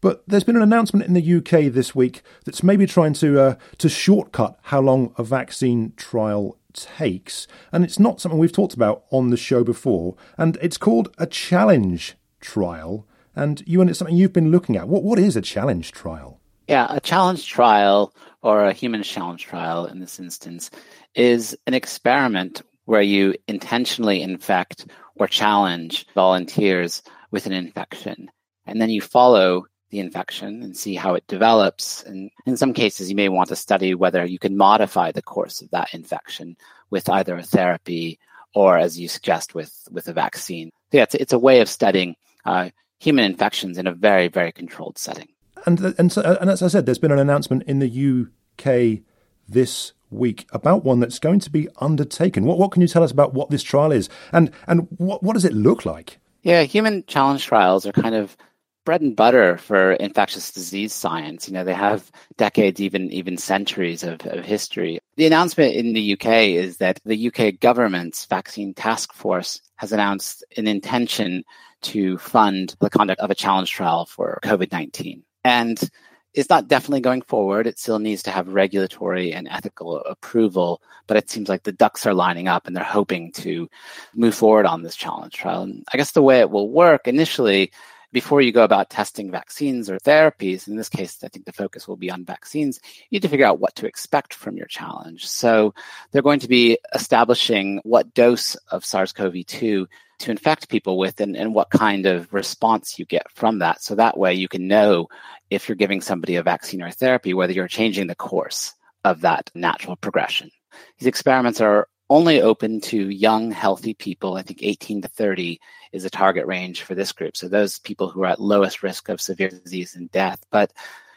But 0.00 0.22
there's 0.26 0.44
been 0.44 0.56
an 0.56 0.62
announcement 0.62 1.06
in 1.06 1.14
the 1.14 1.36
UK 1.36 1.72
this 1.72 1.94
week 1.94 2.20
that's 2.44 2.62
maybe 2.62 2.86
trying 2.86 3.14
to 3.14 3.40
uh, 3.40 3.54
to 3.78 3.88
shortcut 3.88 4.58
how 4.64 4.82
long 4.82 5.14
a 5.16 5.24
vaccine 5.24 5.94
trial 5.96 6.58
takes, 6.74 7.46
and 7.72 7.84
it's 7.84 7.98
not 7.98 8.20
something 8.20 8.38
we've 8.38 8.52
talked 8.52 8.74
about 8.74 9.04
on 9.10 9.30
the 9.30 9.38
show 9.38 9.64
before. 9.64 10.14
And 10.36 10.58
it's 10.60 10.76
called 10.76 11.14
a 11.16 11.26
challenge 11.26 12.16
trial. 12.40 13.06
And 13.34 13.62
you 13.66 13.80
and 13.80 13.88
it's 13.88 13.98
something 13.98 14.14
you've 14.14 14.34
been 14.34 14.50
looking 14.50 14.76
at. 14.76 14.88
What 14.88 15.04
what 15.04 15.18
is 15.18 15.36
a 15.36 15.40
challenge 15.40 15.92
trial? 15.92 16.38
Yeah, 16.68 16.86
a 16.90 17.00
challenge 17.00 17.48
trial 17.48 18.14
or 18.42 18.66
a 18.66 18.74
human 18.74 19.02
challenge 19.02 19.44
trial 19.44 19.86
in 19.86 20.00
this 20.00 20.20
instance 20.20 20.70
is 21.14 21.56
an 21.66 21.72
experiment 21.72 22.60
where 22.84 23.02
you 23.02 23.34
intentionally 23.48 24.22
infect 24.22 24.86
or 25.16 25.26
challenge 25.26 26.06
volunteers 26.14 27.02
with 27.30 27.46
an 27.46 27.52
infection. 27.52 28.30
And 28.66 28.80
then 28.80 28.90
you 28.90 29.00
follow 29.00 29.66
the 29.90 30.00
infection 30.00 30.62
and 30.62 30.76
see 30.76 30.94
how 30.94 31.14
it 31.14 31.26
develops. 31.28 32.02
And 32.02 32.30
in 32.46 32.56
some 32.56 32.72
cases, 32.72 33.08
you 33.08 33.16
may 33.16 33.28
want 33.28 33.48
to 33.50 33.56
study 33.56 33.94
whether 33.94 34.24
you 34.24 34.38
can 34.38 34.56
modify 34.56 35.12
the 35.12 35.22
course 35.22 35.62
of 35.62 35.70
that 35.70 35.94
infection 35.94 36.56
with 36.90 37.08
either 37.08 37.36
a 37.36 37.42
therapy 37.42 38.18
or, 38.54 38.76
as 38.76 38.98
you 38.98 39.08
suggest, 39.08 39.54
with, 39.54 39.72
with 39.90 40.08
a 40.08 40.12
vaccine. 40.12 40.70
So 40.90 40.98
yeah, 40.98 41.04
it's, 41.04 41.14
it's 41.14 41.32
a 41.32 41.38
way 41.38 41.60
of 41.60 41.68
studying 41.68 42.16
uh, 42.44 42.70
human 42.98 43.24
infections 43.24 43.78
in 43.78 43.86
a 43.86 43.92
very, 43.92 44.28
very 44.28 44.52
controlled 44.52 44.98
setting. 44.98 45.28
And, 45.66 45.80
and, 45.98 46.12
so, 46.12 46.22
and 46.40 46.50
as 46.50 46.62
I 46.62 46.68
said, 46.68 46.86
there's 46.86 46.98
been 46.98 47.12
an 47.12 47.18
announcement 47.18 47.62
in 47.64 47.78
the 47.78 48.26
UK 48.26 49.02
this 49.48 49.92
week 50.14 50.46
about 50.52 50.84
one 50.84 51.00
that's 51.00 51.18
going 51.18 51.40
to 51.40 51.50
be 51.50 51.68
undertaken. 51.76 52.44
What, 52.44 52.58
what 52.58 52.70
can 52.70 52.82
you 52.82 52.88
tell 52.88 53.02
us 53.02 53.10
about 53.10 53.34
what 53.34 53.50
this 53.50 53.62
trial 53.62 53.92
is 53.92 54.08
and, 54.32 54.50
and 54.66 54.88
what, 54.96 55.22
what 55.22 55.34
does 55.34 55.44
it 55.44 55.52
look 55.52 55.84
like? 55.84 56.18
Yeah, 56.42 56.62
human 56.62 57.04
challenge 57.06 57.44
trials 57.46 57.86
are 57.86 57.92
kind 57.92 58.14
of 58.14 58.36
bread 58.84 59.00
and 59.00 59.16
butter 59.16 59.56
for 59.56 59.92
infectious 59.92 60.52
disease 60.52 60.92
science. 60.92 61.48
You 61.48 61.54
know, 61.54 61.64
they 61.64 61.74
have 61.74 62.10
decades, 62.36 62.80
even 62.80 63.10
even 63.12 63.36
centuries 63.36 64.02
of, 64.02 64.20
of 64.26 64.44
history. 64.44 64.98
The 65.16 65.26
announcement 65.26 65.74
in 65.74 65.92
the 65.94 66.12
UK 66.12 66.26
is 66.54 66.78
that 66.78 67.00
the 67.04 67.28
UK 67.28 67.58
government's 67.60 68.26
vaccine 68.26 68.74
task 68.74 69.12
force 69.12 69.60
has 69.76 69.92
announced 69.92 70.44
an 70.56 70.66
intention 70.66 71.44
to 71.82 72.18
fund 72.18 72.76
the 72.80 72.90
conduct 72.90 73.20
of 73.20 73.30
a 73.30 73.34
challenge 73.34 73.70
trial 73.70 74.06
for 74.06 74.38
COVID 74.42 74.72
19. 74.72 75.22
And 75.44 75.90
it's 76.34 76.50
not 76.50 76.68
definitely 76.68 77.00
going 77.00 77.22
forward. 77.22 77.66
It 77.66 77.78
still 77.78 77.98
needs 77.98 78.24
to 78.24 78.30
have 78.30 78.48
regulatory 78.48 79.32
and 79.32 79.48
ethical 79.48 79.98
approval, 79.98 80.82
but 81.06 81.16
it 81.16 81.30
seems 81.30 81.48
like 81.48 81.62
the 81.62 81.72
ducks 81.72 82.06
are 82.06 82.14
lining 82.14 82.48
up 82.48 82.66
and 82.66 82.76
they're 82.76 82.84
hoping 82.84 83.32
to 83.32 83.68
move 84.14 84.34
forward 84.34 84.66
on 84.66 84.82
this 84.82 84.96
challenge 84.96 85.34
trial. 85.34 85.62
And 85.62 85.84
I 85.92 85.96
guess 85.96 86.10
the 86.10 86.22
way 86.22 86.40
it 86.40 86.50
will 86.50 86.68
work 86.68 87.06
initially, 87.06 87.70
before 88.12 88.40
you 88.40 88.52
go 88.52 88.62
about 88.62 88.90
testing 88.90 89.28
vaccines 89.32 89.90
or 89.90 89.98
therapies, 89.98 90.68
in 90.68 90.76
this 90.76 90.88
case, 90.88 91.18
I 91.24 91.28
think 91.28 91.46
the 91.46 91.52
focus 91.52 91.88
will 91.88 91.96
be 91.96 92.12
on 92.12 92.24
vaccines, 92.24 92.78
you 92.84 93.16
need 93.16 93.22
to 93.22 93.28
figure 93.28 93.44
out 93.44 93.58
what 93.58 93.74
to 93.74 93.86
expect 93.86 94.34
from 94.34 94.56
your 94.56 94.68
challenge. 94.68 95.26
So 95.26 95.74
they're 96.12 96.22
going 96.22 96.38
to 96.38 96.48
be 96.48 96.78
establishing 96.94 97.80
what 97.82 98.14
dose 98.14 98.54
of 98.70 98.84
SARS 98.84 99.12
CoV 99.12 99.44
2 99.46 99.88
to 100.20 100.30
infect 100.30 100.68
people 100.68 100.98
with 100.98 101.20
and, 101.20 101.36
and 101.36 101.54
what 101.54 101.70
kind 101.70 102.06
of 102.06 102.32
response 102.32 102.98
you 102.98 103.04
get 103.04 103.30
from 103.32 103.58
that. 103.58 103.82
So 103.82 103.94
that 103.94 104.16
way 104.16 104.34
you 104.34 104.48
can 104.48 104.68
know 104.68 105.08
if 105.50 105.68
you're 105.68 105.76
giving 105.76 106.00
somebody 106.00 106.36
a 106.36 106.42
vaccine 106.42 106.82
or 106.82 106.86
a 106.86 106.92
therapy, 106.92 107.34
whether 107.34 107.52
you're 107.52 107.68
changing 107.68 108.06
the 108.06 108.14
course 108.14 108.74
of 109.04 109.20
that 109.20 109.50
natural 109.54 109.96
progression. 109.96 110.50
These 110.98 111.08
experiments 111.08 111.60
are 111.60 111.88
only 112.10 112.40
open 112.40 112.80
to 112.80 113.08
young, 113.08 113.50
healthy 113.50 113.94
people. 113.94 114.36
I 114.36 114.42
think 114.42 114.62
18 114.62 115.02
to 115.02 115.08
30 115.08 115.60
is 115.92 116.04
a 116.04 116.10
target 116.10 116.46
range 116.46 116.82
for 116.82 116.94
this 116.94 117.12
group. 117.12 117.36
So 117.36 117.48
those 117.48 117.78
people 117.78 118.08
who 118.08 118.22
are 118.24 118.28
at 118.28 118.40
lowest 118.40 118.82
risk 118.82 119.08
of 119.08 119.20
severe 119.20 119.48
disease 119.48 119.94
and 119.94 120.10
death. 120.10 120.44
But 120.50 120.72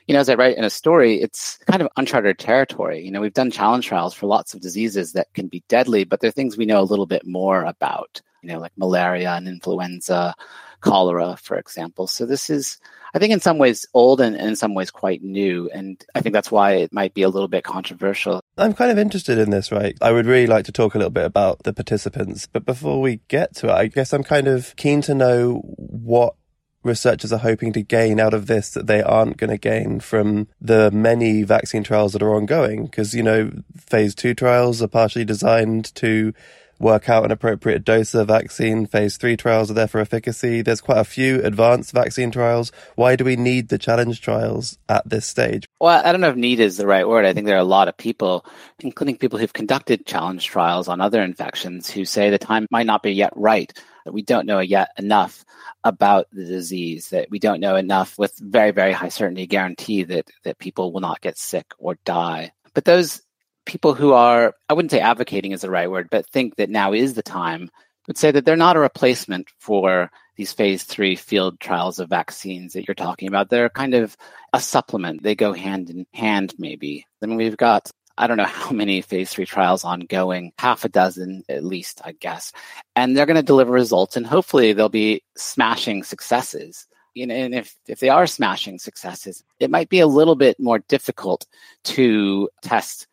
you 0.07 0.13
know, 0.13 0.21
as 0.21 0.29
I 0.29 0.35
write 0.35 0.57
in 0.57 0.63
a 0.63 0.69
story, 0.69 1.21
it's 1.21 1.57
kind 1.69 1.81
of 1.81 1.89
uncharted 1.97 2.39
territory. 2.39 3.03
You 3.03 3.11
know, 3.11 3.19
we've 3.19 3.33
done 3.33 3.51
challenge 3.51 3.87
trials 3.87 4.13
for 4.13 4.25
lots 4.25 4.53
of 4.53 4.61
diseases 4.61 5.11
that 5.13 5.33
can 5.33 5.47
be 5.47 5.63
deadly, 5.67 6.05
but 6.05 6.21
they're 6.21 6.31
things 6.31 6.57
we 6.57 6.65
know 6.65 6.79
a 6.79 6.83
little 6.83 7.05
bit 7.05 7.27
more 7.27 7.65
about, 7.65 8.21
you 8.41 8.50
know, 8.50 8.60
like 8.60 8.74
malaria 8.77 9.32
and 9.32 9.48
influenza, 9.48 10.36
cholera, 10.82 11.38
for 11.38 11.58
example. 11.58 12.08
So 12.08 12.25
this 12.25 12.50
is 12.50 12.79
I 13.13 13.20
think 13.20 13.34
in 13.34 13.39
some 13.39 13.58
ways 13.58 13.86
old 13.94 14.22
and, 14.22 14.36
and 14.36 14.50
in 14.50 14.56
some 14.56 14.74
ways 14.74 14.91
quite 14.91 15.24
new. 15.24 15.70
And 15.74 16.03
I 16.13 16.22
think 16.22 16.34
that's 16.34 16.51
why 16.51 16.74
it 16.74 16.94
might 16.94 17.13
be 17.13 17.24
a 17.24 17.29
little 17.29 17.48
bit 17.48 17.63
controversial. 17.63 18.41
I'm 18.58 18.74
kind 18.74 18.91
of 18.91 19.00
interested 19.00 19.38
in 19.38 19.50
this, 19.50 19.72
right? 19.72 19.98
I 20.01 20.12
would 20.12 20.25
really 20.25 20.48
like 20.48 20.65
to 20.65 20.72
talk 20.72 20.94
a 20.94 20.98
little 20.98 21.12
bit 21.12 21.25
about 21.25 21.63
the 21.63 21.74
participants. 21.74 22.48
But 22.48 22.65
before 22.65 23.01
we 23.01 23.22
get 23.27 23.56
to 23.56 23.70
it, 23.70 23.74
I 23.74 23.88
guess 23.88 24.13
I'm 24.13 24.24
kind 24.24 24.48
of 24.48 24.75
keen 24.75 25.01
to 25.03 25.15
know 25.15 25.62
what 25.77 26.36
researchers 26.84 27.34
are 27.34 27.39
hoping 27.39 27.74
to 27.74 27.82
gain 27.82 28.20
out 28.20 28.34
of 28.34 28.48
this 28.48 28.70
that 28.72 28.88
they 28.88 29.01
aren't 29.01 29.38
going 29.38 29.50
to 29.50 29.58
gain 29.58 30.00
from 30.00 30.48
the 30.62 30.91
many 30.91 31.44
vaccine 31.44 31.84
trials 31.84 32.13
that 32.13 32.22
are 32.22 32.36
ongoing? 32.36 32.86
Because, 32.86 33.13
you 33.13 33.24
know, 33.24 33.51
phase 33.75 34.13
two 34.13 34.34
trials 34.34 34.82
are 34.82 34.88
partially 34.88 35.25
designed 35.25 35.94
to 35.96 36.34
work 36.79 37.10
out 37.10 37.25
an 37.25 37.31
appropriate 37.31 37.84
dose 37.84 38.13
of 38.13 38.27
vaccine. 38.27 38.86
Phase 38.86 39.17
three 39.17 39.38
trials 39.38 39.72
are 39.72 39.74
there 39.74 39.88
for 39.88 40.00
efficacy. 40.00 40.62
There's 40.62 40.81
quite 40.81 41.00
a 41.00 41.03
few 41.03 41.41
advanced 41.43 41.91
vaccine 41.91 42.31
trials. 42.31 42.72
Why 42.96 43.15
do 43.15 43.24
we 43.24 43.36
need 43.36 43.69
the 43.69 43.77
challenge 43.77 44.22
trials 44.22 44.77
at 44.88 45.07
this 45.10 45.25
stage? 45.25 45.67
Well, 45.79 46.01
I 46.05 46.12
don't 46.12 46.22
know 46.22 46.29
if 46.29 46.36
need 46.36 46.60
is 46.60 46.77
the 46.77 46.88
right 46.88 47.07
word. 47.07 47.25
I 47.25 47.34
think 47.34 47.46
there 47.46 47.55
are 47.55 47.60
a 47.60 47.63
lot 47.63 47.88
of 47.88 47.98
people, 47.98 48.46
including 48.79 49.17
people 49.17 49.39
who've 49.39 49.53
conducted 49.53 50.05
challenge 50.05 50.46
trials 50.46 50.88
on 50.88 51.01
other 51.01 51.22
infections, 51.22 51.89
who 51.89 52.05
say 52.05 52.29
the 52.29 52.38
time 52.38 52.67
might 52.72 52.86
not 52.86 53.03
be 53.03 53.12
yet 53.12 53.34
right, 53.36 53.72
that 54.05 54.13
we 54.13 54.22
don't 54.22 54.46
know 54.46 54.60
yet 54.60 54.89
enough 54.98 55.43
about 55.84 56.27
the 56.31 56.46
disease, 56.46 57.10
that 57.10 57.29
we 57.29 57.39
don't 57.39 57.60
know 57.60 57.75
enough 57.75 58.17
with 58.17 58.38
very, 58.39 58.72
very 58.72 58.91
high 58.91 59.10
certainty 59.10 59.48
guarantee 59.48 60.03
that, 60.03 60.29
that 60.43 60.60
people 60.60 60.91
will 60.91 61.01
not 61.01 61.22
get 61.22 61.38
sick 61.38 61.67
or 61.77 61.98
die. 62.05 62.51
But 62.74 62.86
those 62.86 63.22
people 63.67 63.93
who 63.93 64.13
are, 64.13 64.55
I 64.69 64.74
wouldn't 64.74 64.91
say 64.91 65.00
advocating 65.00 65.51
is 65.51 65.62
the 65.62 65.69
right 65.69 65.91
word, 65.91 66.07
but 66.09 66.25
think 66.27 66.55
that 66.55 66.69
now 66.69 66.93
is 66.93 67.13
the 67.13 67.21
time, 67.21 67.69
would 68.07 68.17
say 68.17 68.31
that 68.31 68.45
they're 68.45 68.55
not 68.55 68.77
a 68.77 68.79
replacement 68.79 69.50
for 69.59 70.09
these 70.38 70.53
phase 70.53 70.83
three 70.83 71.15
field 71.15 71.59
trials 71.59 72.00
of 72.00 72.09
vaccines 72.09 72.74
that 72.74 72.88
you're 72.88 72.95
talking 72.95 73.27
about. 73.27 73.50
They're 73.50 73.69
kind 73.69 73.93
of 73.93 74.15
a 74.53 74.62
supplement. 74.62 75.21
They 75.21 75.36
go 75.36 75.51
hand 75.51 75.89
in 75.89 76.07
hand, 76.13 76.55
maybe. 76.57 77.05
I 77.21 77.25
mean, 77.25 77.38
we've 77.38 77.57
got, 77.57 77.91
I 78.17 78.27
don't 78.27 78.38
know 78.38 78.45
how 78.45 78.71
many 78.71 79.01
phase 79.01 79.31
three 79.31 79.45
trials 79.45 79.83
ongoing, 79.83 80.53
half 80.57 80.86
a 80.86 80.89
dozen 80.89 81.43
at 81.50 81.65
least, 81.65 82.01
I 82.05 82.13
guess. 82.13 82.53
And 82.95 83.15
they're 83.17 83.25
going 83.25 83.36
to 83.36 83.43
deliver 83.43 83.74
results 83.74 84.15
and 84.15 84.25
hopefully 84.25 84.71
they'll 84.74 84.89
be 84.89 85.24
smashing 85.36 86.03
successes. 86.03 86.88
And 87.19 87.53
if, 87.53 87.75
if 87.88 88.00
they 88.00 88.09
are 88.09 88.27
smashing 88.27 88.79
successes, 88.79 89.43
it 89.59 89.71
might 89.71 89.89
be 89.89 90.00
a 90.00 90.07
little 90.07 90.36
bit 90.36 90.59
more 90.59 90.79
difficult 90.79 91.45
to 91.86 92.47
test 92.62 93.07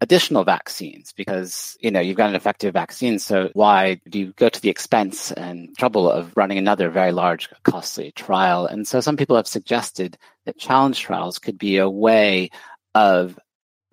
additional 0.00 0.44
vaccines 0.44 1.12
because 1.12 1.76
you 1.80 1.90
know 1.90 2.00
you've 2.00 2.16
got 2.16 2.28
an 2.28 2.34
effective 2.34 2.74
vaccine 2.74 3.18
so 3.18 3.48
why 3.54 3.98
do 4.08 4.18
you 4.18 4.32
go 4.36 4.48
to 4.48 4.60
the 4.60 4.68
expense 4.68 5.32
and 5.32 5.76
trouble 5.78 6.10
of 6.10 6.36
running 6.36 6.58
another 6.58 6.90
very 6.90 7.12
large 7.12 7.48
costly 7.62 8.12
trial? 8.12 8.66
And 8.66 8.86
so 8.86 9.00
some 9.00 9.16
people 9.16 9.36
have 9.36 9.46
suggested 9.46 10.18
that 10.44 10.58
challenge 10.58 11.00
trials 11.00 11.38
could 11.38 11.58
be 11.58 11.78
a 11.78 11.88
way 11.88 12.50
of 12.94 13.38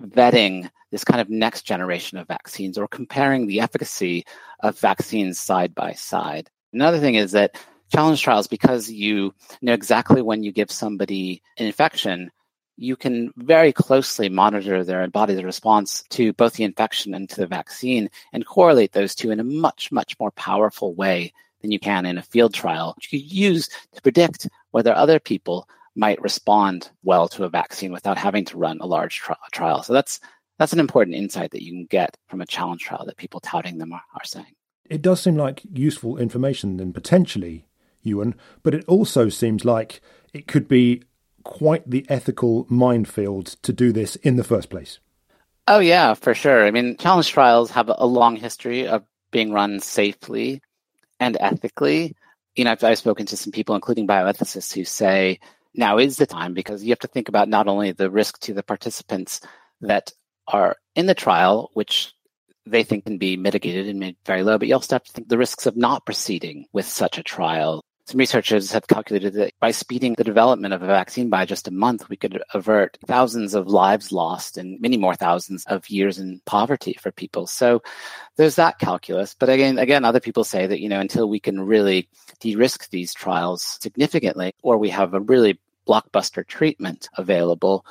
vetting 0.01 0.69
this 0.91 1.05
kind 1.05 1.21
of 1.21 1.29
next 1.29 1.63
generation 1.63 2.17
of 2.17 2.27
vaccines 2.27 2.77
or 2.77 2.87
comparing 2.87 3.47
the 3.47 3.61
efficacy 3.61 4.25
of 4.59 4.77
vaccines 4.77 5.39
side 5.39 5.73
by 5.73 5.93
side. 5.93 6.49
Another 6.73 6.99
thing 6.99 7.15
is 7.15 7.31
that 7.31 7.55
challenge 7.91 8.21
trials 8.21 8.47
because 8.47 8.91
you 8.91 9.33
know 9.61 9.73
exactly 9.73 10.21
when 10.21 10.43
you 10.43 10.51
give 10.51 10.71
somebody 10.71 11.41
an 11.57 11.65
infection 11.65 12.29
you 12.77 12.95
can 12.95 13.31
very 13.37 13.71
closely 13.71 14.29
monitor 14.29 14.83
their 14.83 15.07
body's 15.07 15.43
response 15.43 16.03
to 16.09 16.33
both 16.33 16.53
the 16.53 16.63
infection 16.63 17.13
and 17.13 17.29
to 17.29 17.37
the 17.37 17.47
vaccine 17.47 18.09
and 18.31 18.45
correlate 18.45 18.93
those 18.93 19.13
two 19.15 19.31
in 19.31 19.39
a 19.39 19.43
much, 19.43 19.91
much 19.91 20.19
more 20.19 20.31
powerful 20.31 20.93
way 20.93 21.33
than 21.61 21.71
you 21.71 21.79
can 21.79 22.05
in 22.05 22.17
a 22.17 22.23
field 22.23 22.53
trial, 22.53 22.93
which 22.95 23.11
you 23.13 23.19
use 23.19 23.69
to 23.93 24.01
predict 24.01 24.47
whether 24.71 24.93
other 24.93 25.19
people 25.19 25.67
might 25.95 26.21
respond 26.21 26.89
well 27.03 27.27
to 27.27 27.43
a 27.43 27.49
vaccine 27.49 27.91
without 27.91 28.17
having 28.17 28.45
to 28.45 28.57
run 28.57 28.79
a 28.81 28.85
large 28.85 29.17
tri- 29.17 29.35
trial. 29.51 29.83
So 29.83 29.93
that's 29.93 30.19
that's 30.59 30.73
an 30.73 30.79
important 30.79 31.15
insight 31.15 31.51
that 31.51 31.63
you 31.63 31.71
can 31.71 31.85
get 31.85 32.17
from 32.27 32.41
a 32.41 32.45
challenge 32.45 32.81
trial 32.81 33.05
that 33.05 33.17
people 33.17 33.39
touting 33.39 33.77
them 33.79 33.91
are, 33.91 34.03
are 34.13 34.23
saying. 34.23 34.53
It 34.89 35.01
does 35.01 35.21
seem 35.21 35.35
like 35.35 35.61
useful 35.71 36.17
information 36.17 36.77
then 36.77 36.93
potentially, 36.93 37.65
Ewen, 38.01 38.35
but 38.61 38.73
it 38.73 38.85
also 38.87 39.29
seems 39.29 39.65
like 39.65 40.01
it 40.33 40.47
could 40.47 40.67
be 40.67 41.03
quite 41.43 41.89
the 41.89 42.05
ethical 42.09 42.65
minefield 42.69 43.47
to 43.63 43.73
do 43.73 43.91
this 43.91 44.15
in 44.17 44.35
the 44.35 44.43
first 44.43 44.69
place. 44.69 44.99
Oh, 45.67 45.79
yeah, 45.79 46.13
for 46.13 46.33
sure. 46.33 46.65
I 46.65 46.71
mean, 46.71 46.97
challenge 46.97 47.29
trials 47.29 47.71
have 47.71 47.89
a 47.89 48.05
long 48.05 48.35
history 48.35 48.87
of 48.87 49.03
being 49.31 49.51
run 49.51 49.79
safely 49.79 50.61
and 51.19 51.37
ethically. 51.39 52.15
You 52.55 52.65
know, 52.65 52.71
I've, 52.71 52.83
I've 52.83 52.97
spoken 52.97 53.25
to 53.27 53.37
some 53.37 53.51
people, 53.51 53.75
including 53.75 54.07
bioethicists, 54.07 54.73
who 54.73 54.83
say 54.83 55.39
now 55.73 55.97
is 55.97 56.17
the 56.17 56.25
time 56.25 56.53
because 56.53 56.83
you 56.83 56.91
have 56.91 56.99
to 56.99 57.07
think 57.07 57.29
about 57.29 57.49
not 57.49 57.67
only 57.67 57.91
the 57.91 58.11
risk 58.11 58.39
to 58.41 58.53
the 58.53 58.63
participants 58.63 59.41
that 59.81 60.11
are 60.47 60.75
in 60.95 61.05
the 61.05 61.15
trial, 61.15 61.69
which 61.73 62.13
they 62.65 62.83
think 62.83 63.05
can 63.05 63.17
be 63.17 63.37
mitigated 63.37 63.87
and 63.87 63.99
made 63.99 64.15
very 64.25 64.43
low, 64.43 64.57
but 64.57 64.67
you 64.67 64.73
also 64.73 64.95
have 64.95 65.03
to 65.03 65.11
think 65.11 65.27
the 65.27 65.37
risks 65.37 65.65
of 65.65 65.75
not 65.75 66.05
proceeding 66.05 66.65
with 66.73 66.85
such 66.85 67.17
a 67.17 67.23
trial. 67.23 67.83
Some 68.05 68.19
researchers 68.19 68.71
have 68.73 68.87
calculated 68.87 69.33
that 69.35 69.53
by 69.61 69.71
speeding 69.71 70.15
the 70.15 70.25
development 70.25 70.73
of 70.73 70.83
a 70.83 70.87
vaccine 70.87 71.29
by 71.29 71.45
just 71.45 71.69
a 71.69 71.71
month, 71.71 72.09
we 72.09 72.17
could 72.17 72.43
avert 72.53 72.97
thousands 73.07 73.55
of 73.55 73.67
lives 73.67 74.11
lost 74.11 74.57
and 74.57 74.79
many 74.81 74.97
more 74.97 75.15
thousands 75.15 75.63
of 75.67 75.89
years 75.89 76.19
in 76.19 76.41
poverty 76.45 76.97
for 76.99 77.13
people. 77.13 77.47
So 77.47 77.81
there's 78.35 78.55
that 78.55 78.77
calculus. 78.77 79.35
But 79.39 79.49
again, 79.49 79.77
again, 79.77 80.03
other 80.03 80.19
people 80.19 80.43
say 80.43 80.67
that, 80.67 80.81
you 80.81 80.89
know, 80.89 80.99
until 80.99 81.29
we 81.29 81.39
can 81.39 81.61
really 81.61 82.09
de-risk 82.41 82.89
these 82.89 83.13
trials 83.13 83.79
significantly, 83.81 84.53
or 84.63 84.77
we 84.77 84.89
have 84.89 85.13
a 85.13 85.21
really 85.21 85.57
blockbuster 85.87 86.45
treatment 86.45 87.07
available, 87.17 87.85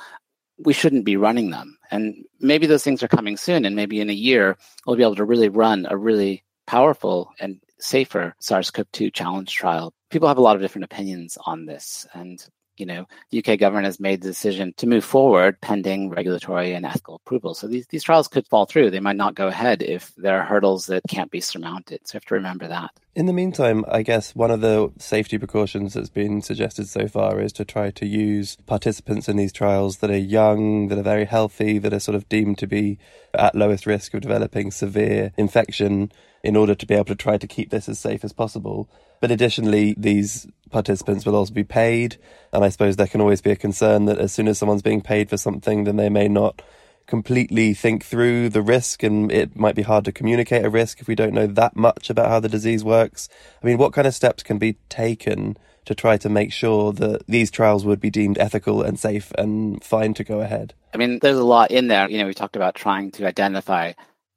we 0.59 0.73
shouldn't 0.73 1.05
be 1.05 1.17
running 1.17 1.49
them. 1.49 1.79
And 1.89 2.23
maybe 2.39 2.67
those 2.67 2.83
things 2.83 3.01
are 3.01 3.07
coming 3.07 3.35
soon. 3.35 3.65
And 3.65 3.75
maybe 3.75 3.99
in 3.99 4.11
a 4.11 4.13
year, 4.13 4.57
we'll 4.85 4.95
be 4.95 5.03
able 5.03 5.15
to 5.15 5.25
really 5.25 5.49
run 5.49 5.87
a 5.89 5.97
really 5.97 6.43
powerful 6.67 7.33
and 7.39 7.59
safer 7.79 8.35
SARS 8.39 8.69
CoV 8.71 8.91
2 8.91 9.09
challenge 9.09 9.53
trial. 9.53 9.91
People 10.13 10.27
have 10.27 10.37
a 10.37 10.41
lot 10.41 10.55
of 10.55 10.61
different 10.61 10.85
opinions 10.85 11.39
on 11.43 11.65
this. 11.65 12.05
And, 12.13 12.39
you 12.77 12.85
know, 12.85 13.07
the 13.31 13.43
UK 13.43 13.57
government 13.57 13.85
has 13.85 13.99
made 13.99 14.21
the 14.21 14.27
decision 14.27 14.71
to 14.77 14.85
move 14.85 15.03
forward 15.03 15.59
pending 15.59 16.11
regulatory 16.11 16.73
and 16.73 16.85
ethical 16.85 17.15
approval. 17.15 17.55
So 17.55 17.65
these, 17.65 17.87
these 17.87 18.03
trials 18.03 18.27
could 18.27 18.47
fall 18.47 18.67
through. 18.67 18.91
They 18.91 18.99
might 18.99 19.15
not 19.15 19.33
go 19.33 19.47
ahead 19.47 19.81
if 19.81 20.13
there 20.15 20.39
are 20.39 20.45
hurdles 20.45 20.85
that 20.85 21.01
can't 21.09 21.31
be 21.31 21.41
surmounted. 21.41 22.01
So 22.07 22.13
you 22.13 22.17
have 22.17 22.25
to 22.25 22.35
remember 22.35 22.67
that. 22.67 22.91
In 23.15 23.25
the 23.25 23.33
meantime, 23.33 23.85
I 23.87 24.03
guess 24.03 24.35
one 24.35 24.51
of 24.51 24.61
the 24.61 24.91
safety 24.99 25.39
precautions 25.39 25.95
that's 25.95 26.09
been 26.09 26.43
suggested 26.43 26.87
so 26.87 27.07
far 27.07 27.41
is 27.41 27.51
to 27.53 27.65
try 27.65 27.89
to 27.89 28.05
use 28.05 28.55
participants 28.67 29.27
in 29.27 29.35
these 29.35 29.51
trials 29.51 29.97
that 29.97 30.11
are 30.11 30.17
young, 30.17 30.89
that 30.89 30.99
are 30.99 31.03
very 31.03 31.25
healthy, 31.25 31.79
that 31.79 31.91
are 31.91 31.99
sort 31.99 32.13
of 32.13 32.29
deemed 32.29 32.59
to 32.59 32.67
be 32.67 32.99
at 33.33 33.55
lowest 33.55 33.87
risk 33.87 34.13
of 34.13 34.21
developing 34.21 34.69
severe 34.69 35.31
infection 35.37 36.11
in 36.43 36.55
order 36.55 36.75
to 36.75 36.85
be 36.85 36.93
able 36.93 37.05
to 37.05 37.15
try 37.15 37.37
to 37.37 37.47
keep 37.47 37.69
this 37.69 37.87
as 37.87 37.97
safe 37.97 38.23
as 38.23 38.33
possible. 38.33 38.89
But 39.21 39.31
additionally, 39.31 39.95
these 39.97 40.45
participants 40.69 41.25
will 41.25 41.35
also 41.35 41.53
be 41.53 41.63
paid. 41.63 42.17
And 42.51 42.65
I 42.65 42.69
suppose 42.69 42.97
there 42.97 43.07
can 43.07 43.21
always 43.21 43.41
be 43.41 43.51
a 43.51 43.55
concern 43.55 44.05
that 44.05 44.19
as 44.19 44.33
soon 44.33 44.49
as 44.49 44.57
someone's 44.57 44.81
being 44.81 45.01
paid 45.01 45.29
for 45.29 45.37
something, 45.37 45.85
then 45.85 45.95
they 45.95 46.09
may 46.09 46.27
not 46.27 46.61
completely 47.05 47.73
think 47.73 48.03
through 48.03 48.49
the 48.49 48.61
risk 48.61 49.03
and 49.03 49.31
it 49.31 49.55
might 49.55 49.75
be 49.75 49.81
hard 49.81 50.05
to 50.05 50.11
communicate 50.11 50.65
a 50.65 50.69
risk 50.69 51.01
if 51.01 51.07
we 51.07 51.15
don't 51.15 51.33
know 51.33 51.47
that 51.47 51.75
much 51.75 52.09
about 52.09 52.29
how 52.29 52.39
the 52.39 52.49
disease 52.49 52.83
works. 52.83 53.29
I 53.61 53.65
mean, 53.65 53.77
what 53.77 53.93
kind 53.93 54.07
of 54.07 54.15
steps 54.15 54.43
can 54.43 54.57
be 54.57 54.73
taken 54.89 55.57
to 55.85 55.93
try 55.93 56.17
to 56.17 56.29
make 56.29 56.53
sure 56.53 56.93
that 56.93 57.25
these 57.27 57.51
trials 57.51 57.85
would 57.85 57.99
be 57.99 58.09
deemed 58.09 58.37
ethical 58.37 58.81
and 58.81 58.97
safe 58.97 59.31
and 59.37 59.83
fine 59.83 60.13
to 60.15 60.23
go 60.23 60.39
ahead? 60.39 60.73
I 60.93 60.97
mean, 60.97 61.19
there's 61.19 61.37
a 61.37 61.43
lot 61.43 61.71
in 61.71 61.87
there. 61.87 62.09
You 62.09 62.19
know, 62.19 62.25
we 62.25 62.33
talked 62.33 62.55
about 62.55 62.75
trying 62.75 63.11
to 63.11 63.27
identify 63.27 63.93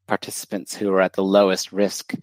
participants 0.07 0.75
who 0.75 0.91
are 0.93 1.01
at 1.01 1.15
the 1.15 1.25
lowest 1.25 1.73
risk 1.73 2.15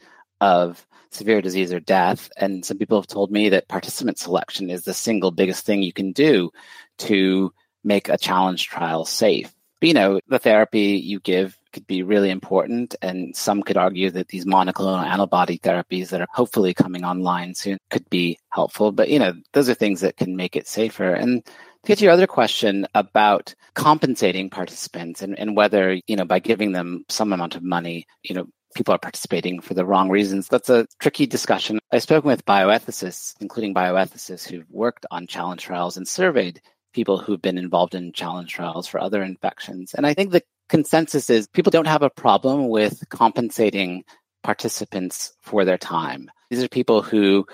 of 0.41 0.86
severe 1.12 1.41
disease 1.41 1.72
or 1.72 1.80
death. 1.80 2.30
And 2.38 2.65
some 2.65 2.78
people 2.78 3.00
have 3.00 3.08
told 3.08 3.32
me 3.32 3.50
that 3.50 3.67
participant 3.67 4.17
selection 4.17 4.69
is 4.69 4.84
the 4.84 4.93
single 4.93 5.32
biggest 5.32 5.65
thing 5.65 5.84
you 5.84 5.93
can 5.93 6.12
do 6.12 6.52
to 7.00 7.54
make 7.84 8.10
a 8.10 8.17
challenge 8.17 8.67
trial 8.67 9.06
safe. 9.06 9.54
But, 9.80 9.88
you 9.88 9.93
know, 9.93 10.19
the 10.28 10.39
therapy 10.39 11.02
you 11.04 11.19
give 11.19 11.58
could 11.74 11.86
be 11.86 12.04
really 12.04 12.30
important. 12.30 12.96
And 13.02 13.36
some 13.36 13.63
could 13.63 13.78
argue 13.78 14.10
that 14.12 14.30
these 14.30 14.46
monoclonal 14.46 15.06
antibody 15.06 15.60
therapies 15.60 16.10
that 16.10 16.22
are 16.22 16.28
hopefully 16.32 16.74
coming 16.74 17.04
online 17.04 17.54
soon 17.54 17.78
could 17.89 18.10
be 18.10 18.39
helpful. 18.50 18.91
But, 18.91 19.10
you 19.10 19.19
know, 19.19 19.34
those 19.52 19.69
are 19.69 19.74
things 19.74 20.02
that 20.02 20.17
can 20.17 20.36
make 20.36 20.56
it 20.56 20.67
safer. 20.67 21.13
And 21.13 21.46
to 21.46 21.52
get 21.86 21.98
to 21.98 22.06
your 22.06 22.13
other 22.13 22.28
question 22.28 22.88
about 22.96 23.54
compensating 23.75 24.49
participants 24.49 25.21
and, 25.21 25.38
and 25.38 25.55
whether, 25.55 25.99
you 26.07 26.15
know, 26.15 26.25
by 26.25 26.39
giving 26.39 26.71
them 26.71 27.05
some 27.09 27.33
amount 27.33 27.55
of 27.55 27.63
money, 27.63 28.05
you 28.23 28.36
know, 28.36 28.45
people 28.75 28.93
are 28.93 28.99
participating 28.99 29.62
for 29.62 29.73
the 29.73 29.86
wrong 29.86 30.09
reasons. 30.09 30.47
That's 30.47 30.69
a 30.69 30.88
tricky 30.99 31.25
discussion. 31.25 31.79
I've 31.91 32.03
spoken 32.03 32.27
with 32.27 32.45
bioethicists, 32.45 33.33
including 33.39 33.73
bioethicists 33.73 34.47
who've 34.47 34.69
worked 34.69 35.05
on 35.12 35.27
challenge 35.27 35.63
trials 35.63 35.97
and 35.97 36.07
surveyed 36.07 36.62
people 36.93 37.17
who've 37.17 37.41
been 37.41 37.57
involved 37.57 37.95
in 37.95 38.13
challenge 38.13 38.53
trials 38.53 38.88
for 38.88 38.99
other 38.99 39.23
infections. 39.23 39.93
And 39.93 40.05
I 40.05 40.13
think 40.13 40.31
the 40.31 40.43
consensus 40.69 41.29
is 41.29 41.47
people 41.47 41.71
don't 41.71 41.88
have 41.88 42.03
a 42.03 42.09
problem 42.09 42.69
with 42.69 43.03
compensating 43.09 44.03
participants 44.43 45.33
for 45.41 45.65
their 45.65 45.77
time. 45.77 46.29
These 46.49 46.63
are 46.63 46.67
people 46.67 47.01
who 47.01 47.45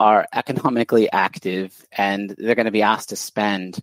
are 0.00 0.26
economically 0.32 1.10
active 1.10 1.84
and 1.92 2.34
they're 2.38 2.54
going 2.54 2.66
to 2.66 2.72
be 2.72 2.82
asked 2.82 3.08
to 3.08 3.16
spend 3.16 3.80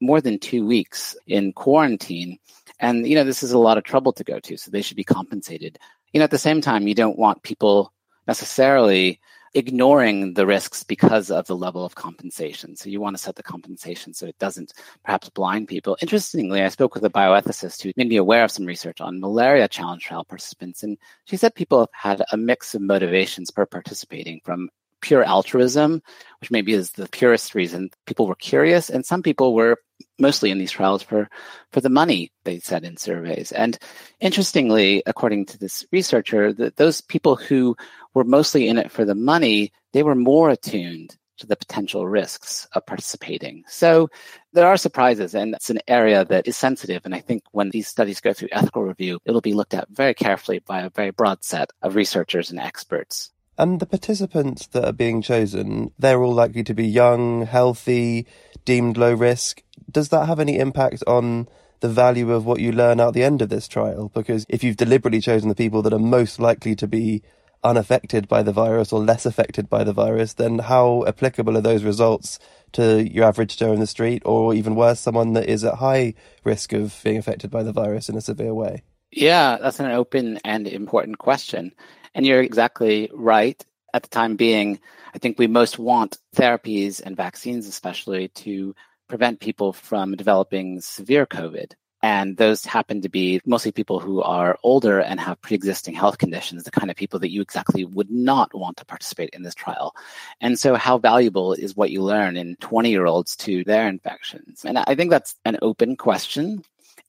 more 0.00 0.20
than 0.20 0.38
two 0.38 0.66
weeks 0.66 1.16
in 1.26 1.52
quarantine. 1.52 2.38
And, 2.80 3.06
you 3.06 3.14
know, 3.14 3.24
this 3.24 3.42
is 3.42 3.52
a 3.52 3.58
lot 3.58 3.78
of 3.78 3.84
trouble 3.84 4.12
to 4.12 4.24
go 4.24 4.38
to, 4.40 4.56
so 4.56 4.70
they 4.70 4.82
should 4.82 4.96
be 4.96 5.04
compensated. 5.04 5.78
You 6.12 6.20
know, 6.20 6.24
at 6.24 6.30
the 6.30 6.38
same 6.38 6.60
time, 6.60 6.86
you 6.86 6.94
don't 6.94 7.18
want 7.18 7.42
people 7.42 7.92
necessarily 8.26 9.20
ignoring 9.54 10.34
the 10.34 10.46
risks 10.46 10.82
because 10.82 11.30
of 11.30 11.46
the 11.46 11.56
level 11.56 11.82
of 11.82 11.94
compensation. 11.94 12.76
So 12.76 12.90
you 12.90 13.00
want 13.00 13.16
to 13.16 13.22
set 13.22 13.36
the 13.36 13.42
compensation 13.42 14.12
so 14.12 14.26
it 14.26 14.38
doesn't 14.38 14.74
perhaps 15.02 15.30
blind 15.30 15.68
people. 15.68 15.96
Interestingly, 16.02 16.62
I 16.62 16.68
spoke 16.68 16.94
with 16.94 17.04
a 17.04 17.10
bioethicist 17.10 17.82
who 17.82 17.92
made 17.96 18.08
me 18.08 18.16
aware 18.16 18.44
of 18.44 18.50
some 18.50 18.66
research 18.66 19.00
on 19.00 19.18
malaria 19.18 19.66
challenge 19.66 20.04
trial 20.04 20.24
participants, 20.24 20.82
and 20.82 20.98
she 21.24 21.38
said 21.38 21.54
people 21.54 21.88
have 21.92 22.18
had 22.18 22.26
a 22.32 22.36
mix 22.36 22.74
of 22.74 22.82
motivations 22.82 23.50
for 23.50 23.64
participating 23.64 24.40
from 24.44 24.68
pure 25.06 25.22
altruism, 25.22 26.02
which 26.40 26.50
maybe 26.50 26.72
is 26.72 26.90
the 26.90 27.08
purest 27.08 27.54
reason. 27.54 27.90
People 28.06 28.26
were 28.26 28.34
curious, 28.34 28.90
and 28.90 29.06
some 29.06 29.22
people 29.22 29.54
were 29.54 29.78
mostly 30.18 30.50
in 30.50 30.58
these 30.58 30.72
trials 30.72 31.00
for, 31.00 31.28
for 31.70 31.80
the 31.80 31.88
money, 31.88 32.32
they 32.44 32.58
said 32.58 32.84
in 32.84 32.96
surveys. 32.96 33.52
And 33.52 33.78
interestingly, 34.18 35.04
according 35.06 35.46
to 35.46 35.58
this 35.58 35.86
researcher, 35.92 36.52
that 36.54 36.76
those 36.76 37.00
people 37.00 37.36
who 37.36 37.76
were 38.14 38.24
mostly 38.24 38.66
in 38.66 38.78
it 38.78 38.90
for 38.90 39.04
the 39.04 39.14
money, 39.14 39.72
they 39.92 40.02
were 40.02 40.16
more 40.16 40.50
attuned 40.50 41.16
to 41.38 41.46
the 41.46 41.54
potential 41.56 42.08
risks 42.08 42.66
of 42.72 42.84
participating. 42.84 43.62
So 43.68 44.08
there 44.54 44.66
are 44.66 44.76
surprises, 44.76 45.34
and 45.36 45.54
it's 45.54 45.70
an 45.70 45.78
area 45.86 46.24
that 46.24 46.48
is 46.48 46.56
sensitive. 46.56 47.02
And 47.04 47.14
I 47.14 47.20
think 47.20 47.44
when 47.52 47.70
these 47.70 47.86
studies 47.86 48.20
go 48.20 48.32
through 48.32 48.48
ethical 48.50 48.82
review, 48.82 49.20
it'll 49.24 49.40
be 49.40 49.52
looked 49.52 49.74
at 49.74 49.88
very 49.88 50.14
carefully 50.14 50.58
by 50.58 50.80
a 50.80 50.90
very 50.90 51.12
broad 51.12 51.44
set 51.44 51.70
of 51.80 51.94
researchers 51.94 52.50
and 52.50 52.58
experts. 52.58 53.30
And 53.58 53.80
the 53.80 53.86
participants 53.86 54.66
that 54.68 54.84
are 54.84 54.92
being 54.92 55.22
chosen, 55.22 55.92
they're 55.98 56.22
all 56.22 56.34
likely 56.34 56.62
to 56.64 56.74
be 56.74 56.86
young, 56.86 57.46
healthy, 57.46 58.26
deemed 58.64 58.98
low 58.98 59.14
risk. 59.14 59.62
Does 59.90 60.10
that 60.10 60.26
have 60.26 60.40
any 60.40 60.58
impact 60.58 61.02
on 61.06 61.48
the 61.80 61.88
value 61.88 62.32
of 62.32 62.44
what 62.44 62.60
you 62.60 62.72
learn 62.72 63.00
at 63.00 63.14
the 63.14 63.24
end 63.24 63.40
of 63.40 63.48
this 63.48 63.68
trial? 63.68 64.10
Because 64.14 64.44
if 64.48 64.62
you've 64.62 64.76
deliberately 64.76 65.20
chosen 65.20 65.48
the 65.48 65.54
people 65.54 65.82
that 65.82 65.92
are 65.92 65.98
most 65.98 66.38
likely 66.38 66.74
to 66.76 66.86
be 66.86 67.22
unaffected 67.64 68.28
by 68.28 68.42
the 68.42 68.52
virus 68.52 68.92
or 68.92 69.00
less 69.00 69.24
affected 69.26 69.68
by 69.68 69.84
the 69.84 69.92
virus, 69.92 70.34
then 70.34 70.58
how 70.58 71.04
applicable 71.06 71.56
are 71.56 71.62
those 71.62 71.82
results 71.82 72.38
to 72.72 73.08
your 73.10 73.24
average 73.24 73.56
Joe 73.56 73.72
in 73.72 73.80
the 73.80 73.86
street, 73.86 74.22
or 74.24 74.54
even 74.54 74.74
worse, 74.74 75.00
someone 75.00 75.32
that 75.32 75.48
is 75.48 75.64
at 75.64 75.74
high 75.74 76.14
risk 76.44 76.72
of 76.72 77.00
being 77.02 77.16
affected 77.16 77.50
by 77.50 77.62
the 77.62 77.72
virus 77.72 78.08
in 78.08 78.16
a 78.16 78.20
severe 78.20 78.54
way? 78.54 78.82
Yeah, 79.10 79.56
that's 79.60 79.80
an 79.80 79.90
open 79.90 80.38
and 80.44 80.68
important 80.68 81.18
question. 81.18 81.72
And 82.16 82.24
you're 82.24 82.40
exactly 82.40 83.10
right. 83.12 83.62
At 83.92 84.02
the 84.02 84.08
time 84.08 84.36
being, 84.36 84.80
I 85.14 85.18
think 85.18 85.38
we 85.38 85.46
most 85.46 85.78
want 85.78 86.16
therapies 86.34 87.02
and 87.02 87.14
vaccines, 87.14 87.68
especially, 87.68 88.28
to 88.28 88.74
prevent 89.06 89.40
people 89.40 89.74
from 89.74 90.16
developing 90.16 90.80
severe 90.80 91.26
COVID. 91.26 91.72
And 92.02 92.36
those 92.38 92.64
happen 92.64 93.02
to 93.02 93.10
be 93.10 93.42
mostly 93.44 93.70
people 93.70 94.00
who 94.00 94.22
are 94.22 94.58
older 94.62 94.98
and 94.98 95.20
have 95.20 95.42
pre 95.42 95.56
existing 95.56 95.94
health 95.94 96.16
conditions, 96.16 96.64
the 96.64 96.70
kind 96.70 96.90
of 96.90 96.96
people 96.96 97.20
that 97.20 97.30
you 97.30 97.42
exactly 97.42 97.84
would 97.84 98.10
not 98.10 98.54
want 98.54 98.78
to 98.78 98.86
participate 98.86 99.30
in 99.34 99.42
this 99.42 99.54
trial. 99.54 99.94
And 100.40 100.58
so, 100.58 100.74
how 100.74 100.96
valuable 100.96 101.52
is 101.52 101.76
what 101.76 101.90
you 101.90 102.02
learn 102.02 102.38
in 102.38 102.56
20 102.56 102.90
year 102.90 103.04
olds 103.04 103.36
to 103.36 103.62
their 103.64 103.88
infections? 103.88 104.64
And 104.64 104.78
I 104.78 104.94
think 104.94 105.10
that's 105.10 105.34
an 105.44 105.58
open 105.60 105.96
question. 105.96 106.64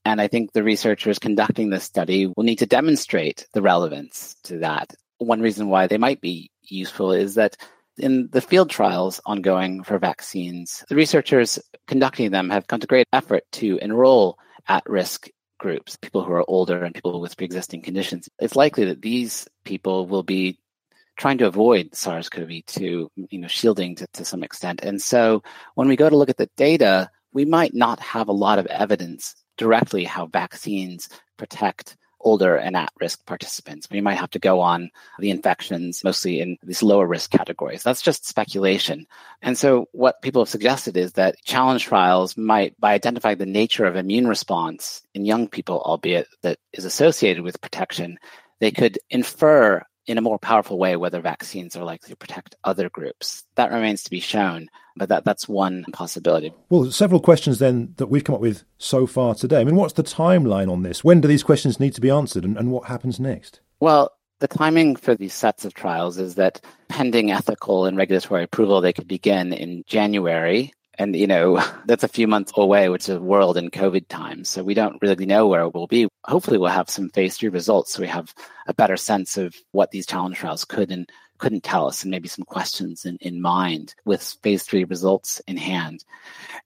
And 0.08 0.22
I 0.22 0.30
think 0.30 0.54
the 0.54 0.63
researchers 0.63 1.20
conducting 1.20 1.70
this 1.70 1.84
study 1.84 2.28
will 2.28 2.46
need 2.46 2.60
to 2.60 2.65
demonstrate 2.65 3.46
the 3.52 3.62
relevance 3.62 4.38
to 4.43 4.60
that. 4.60 4.93
One 5.17 5.41
reason 5.41 5.67
why 5.67 5.88
they 5.88 5.98
might 5.98 6.22
be 6.22 6.50
useful 6.62 7.12
is 7.12 7.36
that 7.36 7.58
in 7.98 8.30
the 8.32 8.39
field 8.39 8.70
trials 8.70 9.20
ongoing 9.26 9.84
for 9.84 10.00
vaccines, 10.00 10.86
the 10.88 10.96
researchers 10.96 11.60
conducting 11.88 12.32
them 12.32 12.50
have 12.52 12.67
gone 12.67 12.80
to 12.80 12.88
great 12.88 13.08
effort 13.12 13.43
to 13.52 13.80
enroll 13.82 14.39
at 14.70 14.89
risk 14.89 15.28
groups, 15.60 15.98
people 15.98 16.24
who 16.24 16.32
are 16.32 16.50
older 16.50 16.86
and 16.86 16.96
people 16.96 17.20
with 17.20 17.36
pre 17.36 17.43
existing 17.43 17.82
conditions. 17.82 18.30
It's 18.39 18.56
likely 18.56 18.86
that 18.86 19.02
these 19.02 19.46
people 19.65 20.08
will 20.08 20.24
be 20.24 20.58
trying 21.17 21.39
to 21.39 21.48
avoid 21.48 21.93
SARS-CoV-2, 21.93 23.10
you 23.30 23.39
know, 23.39 23.48
shielding 23.50 23.96
to, 23.98 24.08
to 24.13 24.24
some 24.24 24.43
extent. 24.43 24.80
And 24.84 25.02
so 25.02 25.43
when 25.76 25.89
we 25.89 25.98
go 25.98 26.10
to 26.10 26.15
look 26.15 26.30
at 26.30 26.38
the 26.38 26.50
data, 26.56 27.10
we 27.34 27.43
might 27.43 27.74
not 27.74 28.00
have 28.00 28.30
a 28.30 28.39
lot 28.46 28.58
of 28.58 28.67
evidence 28.67 29.36
directly 29.58 30.04
how 30.04 30.28
vaccines 30.28 31.10
protect 31.38 31.98
older 32.20 32.56
and 32.56 32.76
at 32.76 32.91
risk 33.00 33.26
participants. 33.26 33.88
We 33.89 34.02
might 34.02 34.17
have 34.17 34.32
to 34.32 34.39
go 34.39 34.60
on 34.60 34.89
the 35.20 35.30
infections, 35.30 36.04
mostly 36.04 36.41
in 36.41 36.58
these 36.63 36.84
lower 36.84 37.08
risk 37.08 37.32
categories. 37.32 37.84
That's 37.84 38.02
just 38.02 38.26
speculation. 38.26 39.08
And 39.41 39.58
so, 39.58 39.88
what 39.91 40.22
people 40.22 40.41
have 40.41 40.50
suggested 40.50 40.98
is 40.98 41.13
that 41.13 41.38
challenge 41.46 41.86
trials 41.86 42.36
might, 42.36 42.80
by 42.80 42.93
identifying 42.93 43.38
the 43.38 43.46
nature 43.46 43.86
of 43.86 43.96
immune 43.96 44.28
response 44.28 45.04
in 45.13 45.26
young 45.26 45.48
people, 45.48 45.82
albeit 45.86 46.28
that 46.41 46.60
is 46.74 46.86
associated 46.86 47.43
with 47.43 47.62
protection, 47.62 48.17
they 48.60 48.72
could 48.72 49.00
infer 49.10 49.84
in 50.08 50.17
a 50.17 50.22
more 50.22 50.39
powerful 50.39 50.80
way 50.80 50.96
whether 50.96 51.20
vaccines 51.22 51.76
are 51.76 51.84
likely 51.84 52.10
to 52.10 52.15
protect 52.15 52.56
other 52.63 52.89
groups. 52.89 53.43
That 53.56 53.72
remains 53.72 54.04
to 54.04 54.10
be 54.10 54.22
shown, 54.22 54.70
but 54.97 55.10
that, 55.10 55.25
that's 55.25 55.47
one 55.47 55.86
possibility. 55.93 56.53
Well, 56.69 56.91
several 56.91 57.19
questions 57.19 57.60
then 57.60 57.93
that 57.97 58.07
we've 58.07 58.23
come 58.23 58.36
up 58.36 58.41
with 58.41 58.63
so 58.77 59.07
far 59.07 59.36
today. 59.36 59.62
I 59.62 59.63
mean, 59.63 59.75
what's 59.75 59.93
the 59.93 60.03
timeline 60.03 60.71
on 60.71 60.83
this? 60.83 61.03
When 61.03 61.21
do 61.21 61.27
these 61.27 61.43
questions 61.43 61.79
need 61.79 61.95
to 61.95 62.01
be 62.01 62.10
answered 62.10 62.43
and, 62.43 62.57
and 62.57 62.71
what 62.71 62.86
happens 62.86 63.19
next? 63.19 63.60
Well, 63.79 64.12
the 64.39 64.47
timing 64.47 64.95
for 64.95 65.15
these 65.15 65.33
sets 65.33 65.65
of 65.65 65.73
trials 65.73 66.17
is 66.17 66.36
that 66.36 66.62
pending 66.89 67.31
ethical 67.31 67.86
and 67.86 67.97
regulatory 67.97 68.43
approval, 68.43 68.81
they 68.81 68.93
could 68.93 69.07
begin 69.07 69.53
in 69.53 69.83
January 69.88 70.73
and, 70.99 71.15
you 71.15 71.27
know, 71.27 71.63
that's 71.86 72.03
a 72.03 72.10
few 72.10 72.27
months 72.27 72.51
away, 72.55 72.89
which 72.89 73.03
is 73.03 73.15
a 73.15 73.21
world 73.21 73.57
in 73.57 73.69
COVID 73.69 74.07
times. 74.07 74.49
So 74.49 74.63
we 74.63 74.73
don't 74.73 75.01
really 75.01 75.25
know 75.25 75.47
where 75.47 75.62
it 75.62 75.73
will 75.73 75.88
be. 75.88 76.07
Hopefully 76.25 76.57
we'll 76.57 76.69
have 76.69 76.89
some 76.89 77.10
phase 77.10 77.38
three 77.38 77.49
results 77.49 77.93
so 77.93 78.01
we 78.01 78.07
have 78.07 78.33
a 78.67 78.73
better 78.73 78.97
sense 78.97 79.38
of 79.38 79.55
what 79.71 79.91
these 79.91 80.05
challenge 80.05 80.38
trials 80.38 80.65
could 80.65 80.91
and 80.91 81.10
couldn't 81.38 81.63
tell 81.63 81.88
us 81.88 82.04
and 82.04 82.12
maybe 82.12 82.28
some 82.28 82.45
questions 82.45 83.06
in, 83.06 83.17
in 83.21 83.41
mind 83.41 83.95
with 84.06 84.21
phase 84.41 84.63
three 84.63 84.84
results 84.84 85.41
in 85.47 85.58
hand. 85.58 86.04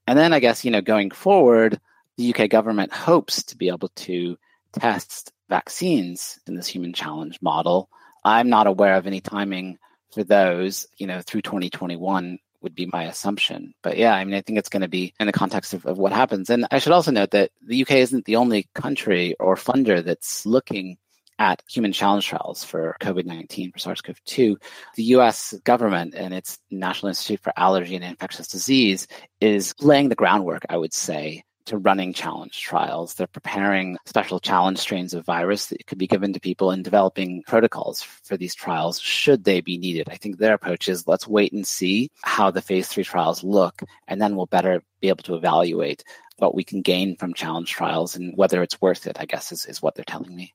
And 0.06 0.18
then 0.18 0.32
I 0.32 0.40
guess, 0.40 0.64
you 0.64 0.70
know, 0.70 0.80
going 0.80 1.10
forward, 1.10 1.80
the 2.16 2.34
UK 2.34 2.50
government 2.50 2.92
hopes 2.92 3.42
to 3.44 3.56
be 3.56 3.68
able 3.68 3.88
to 3.88 4.36
test 4.72 5.32
vaccines 5.48 6.38
in 6.46 6.54
this 6.54 6.66
human 6.66 6.92
challenge 6.92 7.38
model. 7.42 7.88
I'm 8.24 8.48
not 8.48 8.66
aware 8.66 8.94
of 8.94 9.06
any 9.06 9.20
timing 9.20 9.78
for 10.12 10.24
those, 10.24 10.86
you 10.96 11.06
know, 11.06 11.20
through 11.20 11.42
2021 11.42 12.38
would 12.62 12.74
be 12.74 12.86
my 12.86 13.04
assumption. 13.04 13.74
But 13.82 13.98
yeah, 13.98 14.14
I 14.14 14.24
mean, 14.24 14.34
I 14.34 14.40
think 14.40 14.58
it's 14.58 14.68
going 14.68 14.82
to 14.82 14.88
be 14.88 15.14
in 15.18 15.26
the 15.26 15.32
context 15.32 15.74
of, 15.74 15.84
of 15.84 15.98
what 15.98 16.12
happens. 16.12 16.48
And 16.48 16.66
I 16.70 16.78
should 16.78 16.92
also 16.92 17.10
note 17.10 17.32
that 17.32 17.50
the 17.60 17.82
UK 17.82 17.92
isn't 17.92 18.24
the 18.24 18.36
only 18.36 18.68
country 18.74 19.34
or 19.40 19.56
funder 19.56 20.04
that's 20.04 20.46
looking 20.46 20.96
at 21.38 21.62
human 21.68 21.92
challenge 21.92 22.26
trials 22.26 22.64
for 22.64 22.96
COVID 23.00 23.24
19, 23.24 23.72
for 23.72 23.78
SARS 23.78 24.00
CoV 24.00 24.22
2, 24.24 24.58
the 24.96 25.04
US 25.04 25.54
government 25.64 26.14
and 26.14 26.32
its 26.34 26.58
National 26.70 27.08
Institute 27.08 27.40
for 27.40 27.52
Allergy 27.56 27.96
and 27.96 28.04
Infectious 28.04 28.48
Disease 28.48 29.06
is 29.40 29.74
laying 29.80 30.08
the 30.08 30.14
groundwork, 30.14 30.64
I 30.68 30.76
would 30.76 30.92
say, 30.92 31.44
to 31.66 31.78
running 31.78 32.12
challenge 32.12 32.60
trials. 32.60 33.14
They're 33.14 33.26
preparing 33.26 33.96
special 34.06 34.40
challenge 34.40 34.78
strains 34.78 35.14
of 35.14 35.24
virus 35.24 35.66
that 35.66 35.86
could 35.86 35.98
be 35.98 36.06
given 36.06 36.32
to 36.32 36.40
people 36.40 36.70
and 36.70 36.84
developing 36.84 37.42
protocols 37.46 38.02
for 38.02 38.36
these 38.36 38.54
trials 38.54 39.00
should 39.00 39.44
they 39.44 39.60
be 39.60 39.78
needed. 39.78 40.08
I 40.10 40.16
think 40.16 40.38
their 40.38 40.54
approach 40.54 40.88
is 40.88 41.06
let's 41.06 41.28
wait 41.28 41.52
and 41.52 41.66
see 41.66 42.10
how 42.22 42.50
the 42.50 42.62
phase 42.62 42.88
three 42.88 43.04
trials 43.04 43.44
look, 43.44 43.82
and 44.08 44.20
then 44.20 44.36
we'll 44.36 44.46
better 44.46 44.82
be 45.00 45.08
able 45.08 45.22
to 45.24 45.34
evaluate 45.34 46.04
what 46.38 46.54
we 46.54 46.64
can 46.64 46.82
gain 46.82 47.16
from 47.16 47.34
challenge 47.34 47.70
trials 47.70 48.16
and 48.16 48.36
whether 48.36 48.62
it's 48.62 48.80
worth 48.80 49.06
it, 49.06 49.16
I 49.20 49.26
guess, 49.26 49.52
is, 49.52 49.66
is 49.66 49.80
what 49.80 49.94
they're 49.94 50.04
telling 50.04 50.34
me. 50.34 50.54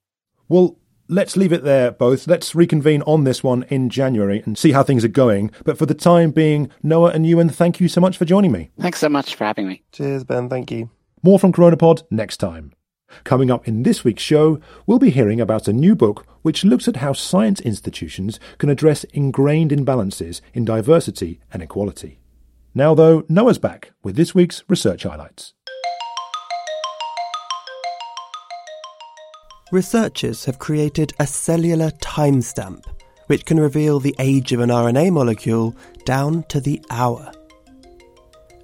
Well, 0.50 0.78
let's 1.08 1.38
leave 1.38 1.52
it 1.52 1.64
there, 1.64 1.92
both. 1.92 2.28
Let's 2.28 2.56
reconvene 2.56 3.02
on 3.04 3.24
this 3.24 3.44
one 3.44 3.64
in 3.64 3.90
January 3.90 4.42
and 4.46 4.58
see 4.58 4.72
how 4.72 4.84
things 4.84 5.04
are 5.04 5.10
going. 5.10 5.52
But 5.64 5.78
for 5.78 5.86
the 5.86 5.94
time 5.94 6.32
being, 6.32 6.70
Noah 6.84 7.12
and 7.12 7.26
Ewen, 7.26 7.50
thank 7.50 7.80
you 7.80 7.88
so 7.88 8.02
much 8.02 8.18
for 8.18 8.26
joining 8.26 8.52
me. 8.52 8.72
Thanks 8.80 9.00
so 9.00 9.10
much 9.10 9.36
for 9.36 9.46
having 9.46 9.68
me. 9.68 9.84
Cheers, 9.92 10.24
Ben. 10.24 10.50
Thank 10.50 10.72
you. 10.72 10.90
More 11.24 11.40
from 11.40 11.52
Coronapod 11.52 12.04
next 12.12 12.38
time. 12.38 12.74
Coming 13.24 13.50
up 13.50 13.68
in 13.68 13.84
this 13.84 14.04
week's 14.04 14.24
show, 14.24 14.60
we'll 14.86 15.00
be 15.00 15.10
hearing 15.10 15.40
about 15.40 15.68
a 15.68 15.74
new 15.74 15.96
book 15.96 16.26
which 16.42 16.66
looks 16.66 16.88
at 16.88 16.98
how 16.98 17.14
science 17.14 17.60
institutions 17.62 18.40
can 18.58 18.70
address 18.70 19.04
ingrained 19.06 19.72
imbalances 19.72 20.42
in 20.54 20.66
diversity 20.66 21.40
and 21.52 21.64
equality. 21.64 22.20
Now, 22.74 22.94
though, 22.94 23.24
Noah's 23.28 23.58
back 23.58 23.92
with 24.04 24.16
this 24.16 24.36
week's 24.36 24.64
research 24.68 25.04
highlights. 25.04 25.54
Researchers 29.72 30.46
have 30.46 30.60
created 30.60 31.14
a 31.20 31.28
cellular 31.28 31.92
timestamp 32.00 32.86
which 33.28 33.46
can 33.46 33.60
reveal 33.60 34.00
the 34.00 34.16
age 34.18 34.54
of 34.54 34.62
an 34.62 34.70
RNA 34.70 35.12
molecule 35.12 35.76
down 36.06 36.44
to 36.44 36.62
the 36.62 36.82
hour. 36.90 37.32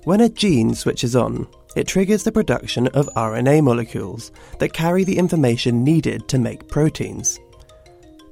When 0.06 0.22
a 0.22 0.30
gene 0.30 0.74
switches 0.74 1.13
on, 1.16 1.48
it 1.76 1.88
triggers 1.88 2.24
the 2.24 2.32
production 2.32 2.88
of 2.88 3.10
RNA 3.16 3.63
molecules 3.63 4.32
that 4.60 4.72
carry 4.72 5.04
the 5.04 5.18
information 5.18 5.84
needed 5.84 6.30
to 6.30 6.39
make 6.39 6.70
proteins. 6.70 7.39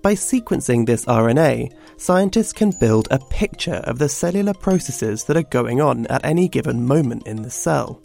By 0.01 0.13
sequencing 0.13 0.85
this 0.85 1.05
RNA, 1.05 1.73
scientists 1.97 2.53
can 2.53 2.71
build 2.79 3.07
a 3.11 3.19
picture 3.19 3.81
of 3.83 3.99
the 3.99 4.09
cellular 4.09 4.53
processes 4.53 5.25
that 5.25 5.37
are 5.37 5.43
going 5.43 5.81
on 5.81 6.07
at 6.07 6.25
any 6.25 6.47
given 6.47 6.85
moment 6.85 7.27
in 7.27 7.41
the 7.41 7.51
cell. 7.51 8.01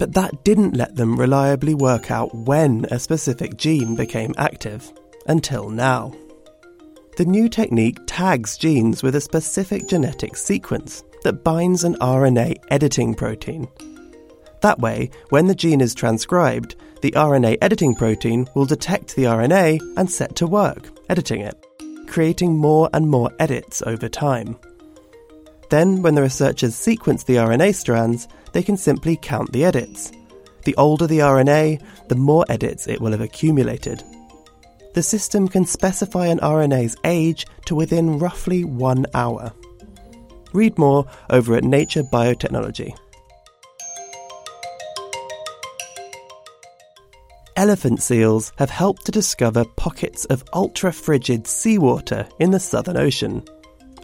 But 0.00 0.14
that 0.14 0.44
didn't 0.44 0.78
let 0.78 0.96
them 0.96 1.20
reliably 1.20 1.74
work 1.74 2.10
out 2.10 2.34
when 2.34 2.86
a 2.90 2.98
specific 2.98 3.58
gene 3.58 3.94
became 3.96 4.32
active, 4.38 4.90
until 5.26 5.68
now. 5.68 6.14
The 7.18 7.26
new 7.26 7.50
technique 7.50 7.98
tags 8.06 8.56
genes 8.56 9.02
with 9.02 9.14
a 9.14 9.20
specific 9.20 9.86
genetic 9.88 10.38
sequence 10.38 11.04
that 11.22 11.44
binds 11.44 11.84
an 11.84 11.96
RNA 11.96 12.56
editing 12.70 13.14
protein. 13.14 13.68
That 14.62 14.78
way, 14.78 15.10
when 15.28 15.48
the 15.48 15.54
gene 15.54 15.82
is 15.82 15.94
transcribed, 15.94 16.76
the 17.02 17.12
RNA 17.12 17.58
editing 17.60 17.94
protein 17.94 18.48
will 18.54 18.64
detect 18.64 19.14
the 19.14 19.24
RNA 19.24 19.80
and 19.98 20.10
set 20.10 20.34
to 20.36 20.46
work, 20.46 20.88
editing 21.10 21.42
it, 21.42 21.62
creating 22.06 22.56
more 22.56 22.88
and 22.94 23.06
more 23.06 23.30
edits 23.38 23.82
over 23.82 24.08
time. 24.08 24.56
Then, 25.68 26.00
when 26.00 26.14
the 26.14 26.22
researchers 26.22 26.74
sequence 26.74 27.22
the 27.22 27.36
RNA 27.36 27.74
strands, 27.74 28.28
they 28.52 28.62
can 28.62 28.76
simply 28.76 29.16
count 29.16 29.52
the 29.52 29.64
edits. 29.64 30.12
The 30.64 30.74
older 30.76 31.06
the 31.06 31.20
RNA, 31.20 31.82
the 32.08 32.16
more 32.16 32.44
edits 32.48 32.86
it 32.86 33.00
will 33.00 33.12
have 33.12 33.20
accumulated. 33.20 34.02
The 34.94 35.02
system 35.02 35.48
can 35.48 35.64
specify 35.64 36.26
an 36.26 36.40
RNA's 36.40 36.96
age 37.04 37.46
to 37.66 37.74
within 37.74 38.18
roughly 38.18 38.64
one 38.64 39.06
hour. 39.14 39.52
Read 40.52 40.76
more 40.78 41.06
over 41.30 41.54
at 41.54 41.64
Nature 41.64 42.02
Biotechnology. 42.02 42.92
Elephant 47.56 48.02
seals 48.02 48.52
have 48.56 48.70
helped 48.70 49.04
to 49.04 49.12
discover 49.12 49.64
pockets 49.76 50.24
of 50.24 50.42
ultra 50.54 50.92
frigid 50.92 51.46
seawater 51.46 52.26
in 52.38 52.50
the 52.50 52.58
Southern 52.58 52.96
Ocean, 52.96 53.44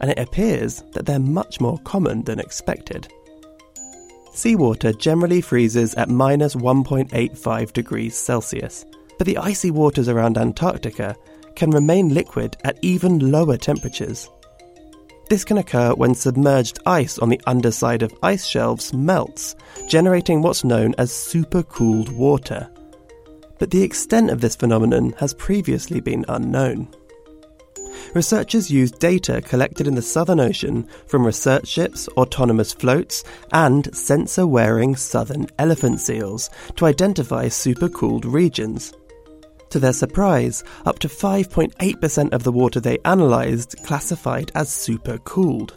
and 0.01 0.11
it 0.11 0.19
appears 0.19 0.83
that 0.93 1.07
they're 1.07 1.19
much 1.19 1.61
more 1.61 1.79
common 1.79 2.23
than 2.25 2.39
expected. 2.39 3.09
Seawater 4.37 4.93
generally 4.93 5.41
freezes 5.41 5.95
at 5.95 6.11
minus 6.11 6.55
1.85 6.55 7.73
degrees 7.73 8.15
Celsius, 8.15 8.85
but 9.17 9.27
the 9.27 9.39
icy 9.39 9.71
waters 9.71 10.11
around 10.11 10.37
Antarctica 10.37 11.17
can 11.55 11.71
remain 11.71 12.13
liquid 12.13 12.55
at 12.63 12.79
even 12.83 13.31
lower 13.31 13.57
temperatures. 13.57 14.29
This 15.31 15.43
can 15.43 15.57
occur 15.57 15.95
when 15.95 16.15
submerged 16.15 16.81
ice 16.85 17.19
on 17.19 17.31
the 17.31 17.41
underside 17.47 18.03
of 18.03 18.15
ice 18.23 18.47
shelves 18.47 18.93
melts, 18.93 19.57
generating 19.89 20.43
what's 20.43 20.65
known 20.65 20.95
as 20.99 21.11
supercooled 21.11 22.11
water. 22.11 22.69
But 23.59 23.71
the 23.71 23.83
extent 23.83 24.29
of 24.29 24.43
this 24.43 24.55
phenomenon 24.55 25.15
has 25.19 25.33
previously 25.33 26.01
been 26.01 26.27
unknown. 26.29 26.89
Researchers 28.15 28.71
used 28.71 28.99
data 28.99 29.41
collected 29.43 29.87
in 29.87 29.95
the 29.95 30.03
Southern 30.03 30.41
Ocean 30.41 30.89
from 31.07 31.27
research 31.27 31.67
ships, 31.67 32.09
autonomous 32.17 32.73
floats, 32.73 33.25
and 33.53 33.95
sensor 33.95 34.47
wearing 34.47 34.97
southern 34.97 35.47
elephant 35.59 36.01
seals 36.01 36.51
to 36.77 36.87
identify 36.87 37.47
supercooled 37.47 38.25
regions. 38.25 38.93
To 39.71 39.79
their 39.79 39.93
surprise, 39.93 40.65
up 40.85 40.99
to 41.01 41.09
5.8% 41.09 42.33
of 42.33 42.45
the 42.45 42.53
water 42.53 42.81
they 42.81 42.99
analysed 43.05 43.83
classified 43.85 44.53
as 44.55 44.69
supercooled. 44.69 45.77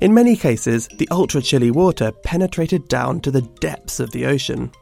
In 0.00 0.14
many 0.14 0.34
cases, 0.34 0.88
the 0.96 1.08
ultra 1.10 1.42
chilly 1.42 1.70
water 1.70 2.10
penetrated 2.10 2.88
down 2.88 3.20
to 3.20 3.30
the 3.30 3.42
depths 3.42 4.00
of 4.00 4.10
the 4.12 4.24
ocean. 4.24 4.72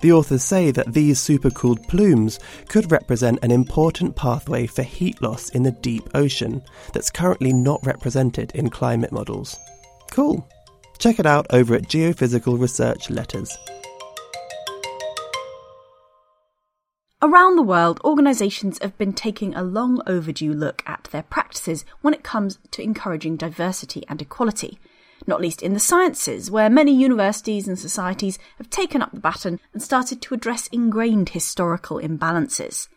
The 0.00 0.12
authors 0.12 0.42
say 0.42 0.70
that 0.70 0.94
these 0.94 1.18
supercooled 1.18 1.86
plumes 1.88 2.40
could 2.68 2.90
represent 2.90 3.38
an 3.42 3.50
important 3.50 4.16
pathway 4.16 4.66
for 4.66 4.82
heat 4.82 5.20
loss 5.20 5.50
in 5.50 5.62
the 5.62 5.72
deep 5.72 6.08
ocean 6.14 6.62
that's 6.94 7.10
currently 7.10 7.52
not 7.52 7.84
represented 7.84 8.50
in 8.52 8.70
climate 8.70 9.12
models. 9.12 9.58
Cool. 10.10 10.48
Check 10.98 11.18
it 11.18 11.26
out 11.26 11.46
over 11.50 11.74
at 11.74 11.88
Geophysical 11.88 12.60
Research 12.60 13.10
Letters. 13.10 13.56
Around 17.22 17.56
the 17.56 17.62
world, 17.62 18.00
organisations 18.02 18.78
have 18.80 18.96
been 18.96 19.12
taking 19.12 19.54
a 19.54 19.62
long 19.62 20.00
overdue 20.06 20.54
look 20.54 20.82
at 20.86 21.08
their 21.12 21.22
practices 21.22 21.84
when 22.00 22.14
it 22.14 22.22
comes 22.22 22.58
to 22.70 22.82
encouraging 22.82 23.36
diversity 23.36 24.04
and 24.08 24.22
equality, 24.22 24.78
not 25.26 25.40
least 25.40 25.62
in 25.62 25.74
the 25.74 25.80
sciences, 25.80 26.50
where 26.50 26.70
many 26.70 26.92
universities 26.94 27.68
and 27.68 27.78
societies 27.78 28.38
have 28.58 28.70
taken 28.70 29.02
up 29.02 29.12
the 29.12 29.20
baton 29.20 29.60
and 29.72 29.82
started 29.82 30.20
to 30.22 30.34
address 30.34 30.66
ingrained 30.68 31.30
historical 31.30 31.98
imbalances. 31.98 32.88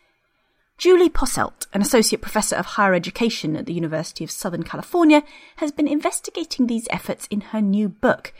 Julie 0.76 1.08
Posselt, 1.08 1.66
an 1.72 1.82
associate 1.82 2.20
professor 2.20 2.56
of 2.56 2.66
higher 2.66 2.94
education 2.94 3.56
at 3.56 3.66
the 3.66 3.72
University 3.72 4.24
of 4.24 4.30
Southern 4.30 4.64
California, 4.64 5.22
has 5.56 5.70
been 5.70 5.86
investigating 5.86 6.66
these 6.66 6.88
efforts 6.90 7.28
in 7.30 7.40
her 7.40 7.60
new 7.60 7.88
book, 7.88 8.32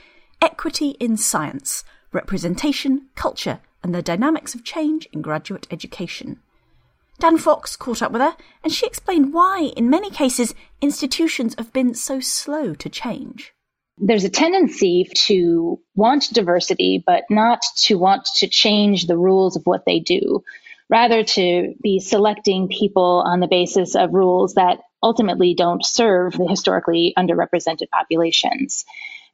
Equity 0.43 0.91
in 0.99 1.17
Science 1.17 1.85
Representation, 2.13 3.07
Culture, 3.15 3.61
and 3.83 3.95
the 3.95 4.03
dynamics 4.03 4.55
of 4.55 4.65
change 4.65 5.07
in 5.13 5.23
graduate 5.23 5.69
education. 5.71 6.41
Dan 7.21 7.39
Fox 7.39 7.77
caught 7.77 8.03
up 8.03 8.11
with 8.11 8.21
her, 8.21 8.37
and 8.65 8.73
she 8.73 8.87
explained 8.87 9.33
why, 9.33 9.73
in 9.77 9.89
many 9.89 10.11
cases, 10.11 10.55
institutions 10.81 11.55
have 11.57 11.73
been 11.73 11.95
so 11.95 12.19
slow 12.19 12.75
to 12.75 12.89
change. 12.89 13.54
There's 13.99 14.25
a 14.25 14.31
tendency 14.31 15.09
to 15.27 15.81
want 15.95 16.33
diversity, 16.33 17.03
but 17.05 17.25
not 17.31 17.63
to 17.79 17.97
want 17.97 18.27
to 18.37 18.49
change 18.49 19.07
the 19.07 19.17
rules 19.17 19.57
of 19.57 19.67
what 19.67 19.85
they 19.87 20.01
do, 20.01 20.43
rather, 20.91 21.23
to 21.23 21.75
be 21.83 22.01
selecting 22.01 22.69
people 22.69 23.23
on 23.25 23.41
the 23.41 23.47
basis 23.47 23.95
of 23.95 24.13
rules 24.13 24.55
that 24.55 24.81
ultimately 25.03 25.55
don't 25.55 25.85
serve 25.85 26.33
the 26.33 26.47
historically 26.47 27.15
underrepresented 27.17 27.89
populations. 27.91 28.85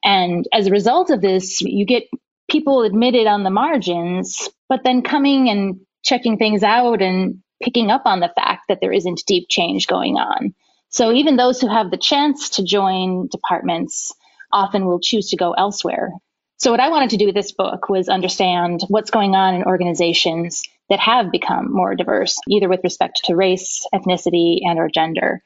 And 0.04 0.46
as 0.52 0.66
a 0.66 0.72
result 0.72 1.10
of 1.10 1.20
this, 1.22 1.62
you 1.62 1.86
get 1.86 2.04
people 2.50 2.82
admitted 2.82 3.26
on 3.26 3.44
the 3.44 3.50
margins, 3.50 4.48
but 4.68 4.82
then 4.84 5.02
coming 5.02 5.48
and 5.48 5.80
checking 6.02 6.36
things 6.36 6.62
out 6.62 7.00
and 7.00 7.42
picking 7.62 7.90
up 7.90 8.02
on 8.04 8.20
the 8.20 8.32
fact 8.34 8.62
that 8.68 8.78
there 8.80 8.92
isn't 8.92 9.22
deep 9.26 9.46
change 9.48 9.86
going 9.86 10.16
on. 10.16 10.54
So 10.88 11.12
even 11.12 11.36
those 11.36 11.60
who 11.60 11.68
have 11.68 11.90
the 11.90 11.96
chance 11.96 12.50
to 12.50 12.64
join 12.64 13.28
departments 13.28 14.12
often 14.52 14.86
will 14.86 15.00
choose 15.00 15.30
to 15.30 15.36
go 15.36 15.52
elsewhere. 15.52 16.12
So 16.58 16.70
what 16.70 16.80
I 16.80 16.90
wanted 16.90 17.10
to 17.10 17.16
do 17.16 17.26
with 17.26 17.34
this 17.34 17.52
book 17.52 17.88
was 17.88 18.08
understand 18.08 18.82
what's 18.88 19.10
going 19.10 19.34
on 19.34 19.54
in 19.54 19.64
organizations 19.64 20.62
that 20.90 21.00
have 21.00 21.32
become 21.32 21.72
more 21.72 21.94
diverse, 21.94 22.38
either 22.48 22.68
with 22.68 22.80
respect 22.84 23.22
to 23.24 23.34
race, 23.34 23.86
ethnicity, 23.94 24.58
and 24.62 24.78
or 24.78 24.90
gender. 24.90 25.42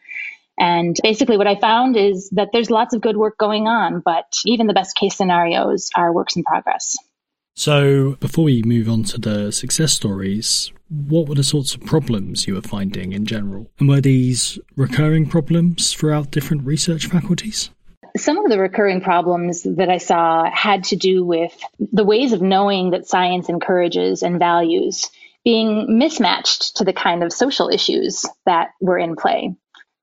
And 0.58 0.96
basically, 1.02 1.36
what 1.36 1.46
I 1.46 1.58
found 1.58 1.96
is 1.96 2.30
that 2.30 2.50
there's 2.52 2.70
lots 2.70 2.94
of 2.94 3.00
good 3.00 3.16
work 3.16 3.38
going 3.38 3.68
on, 3.68 4.00
but 4.04 4.24
even 4.44 4.66
the 4.66 4.74
best 4.74 4.96
case 4.96 5.16
scenarios 5.16 5.90
are 5.96 6.12
works 6.12 6.36
in 6.36 6.44
progress. 6.44 6.96
So, 7.56 8.16
before 8.18 8.44
we 8.44 8.62
move 8.62 8.88
on 8.88 9.04
to 9.04 9.18
the 9.18 9.52
success 9.52 9.92
stories, 9.92 10.72
what 10.88 11.28
were 11.28 11.36
the 11.36 11.44
sorts 11.44 11.74
of 11.74 11.84
problems 11.84 12.46
you 12.46 12.54
were 12.54 12.62
finding 12.62 13.12
in 13.12 13.26
general? 13.26 13.70
And 13.78 13.88
were 13.88 14.00
these 14.00 14.58
recurring 14.76 15.26
problems 15.26 15.92
throughout 15.92 16.32
different 16.32 16.64
research 16.64 17.06
faculties? 17.06 17.70
Some 18.16 18.38
of 18.38 18.48
the 18.48 18.60
recurring 18.60 19.00
problems 19.00 19.64
that 19.64 19.88
I 19.88 19.98
saw 19.98 20.48
had 20.48 20.84
to 20.84 20.96
do 20.96 21.24
with 21.24 21.52
the 21.80 22.04
ways 22.04 22.32
of 22.32 22.40
knowing 22.40 22.90
that 22.90 23.08
science 23.08 23.48
encourages 23.48 24.22
and 24.22 24.38
values 24.38 25.10
being 25.44 25.98
mismatched 25.98 26.76
to 26.76 26.84
the 26.84 26.92
kind 26.92 27.24
of 27.24 27.32
social 27.32 27.68
issues 27.68 28.24
that 28.46 28.70
were 28.80 28.98
in 28.98 29.16
play. 29.16 29.54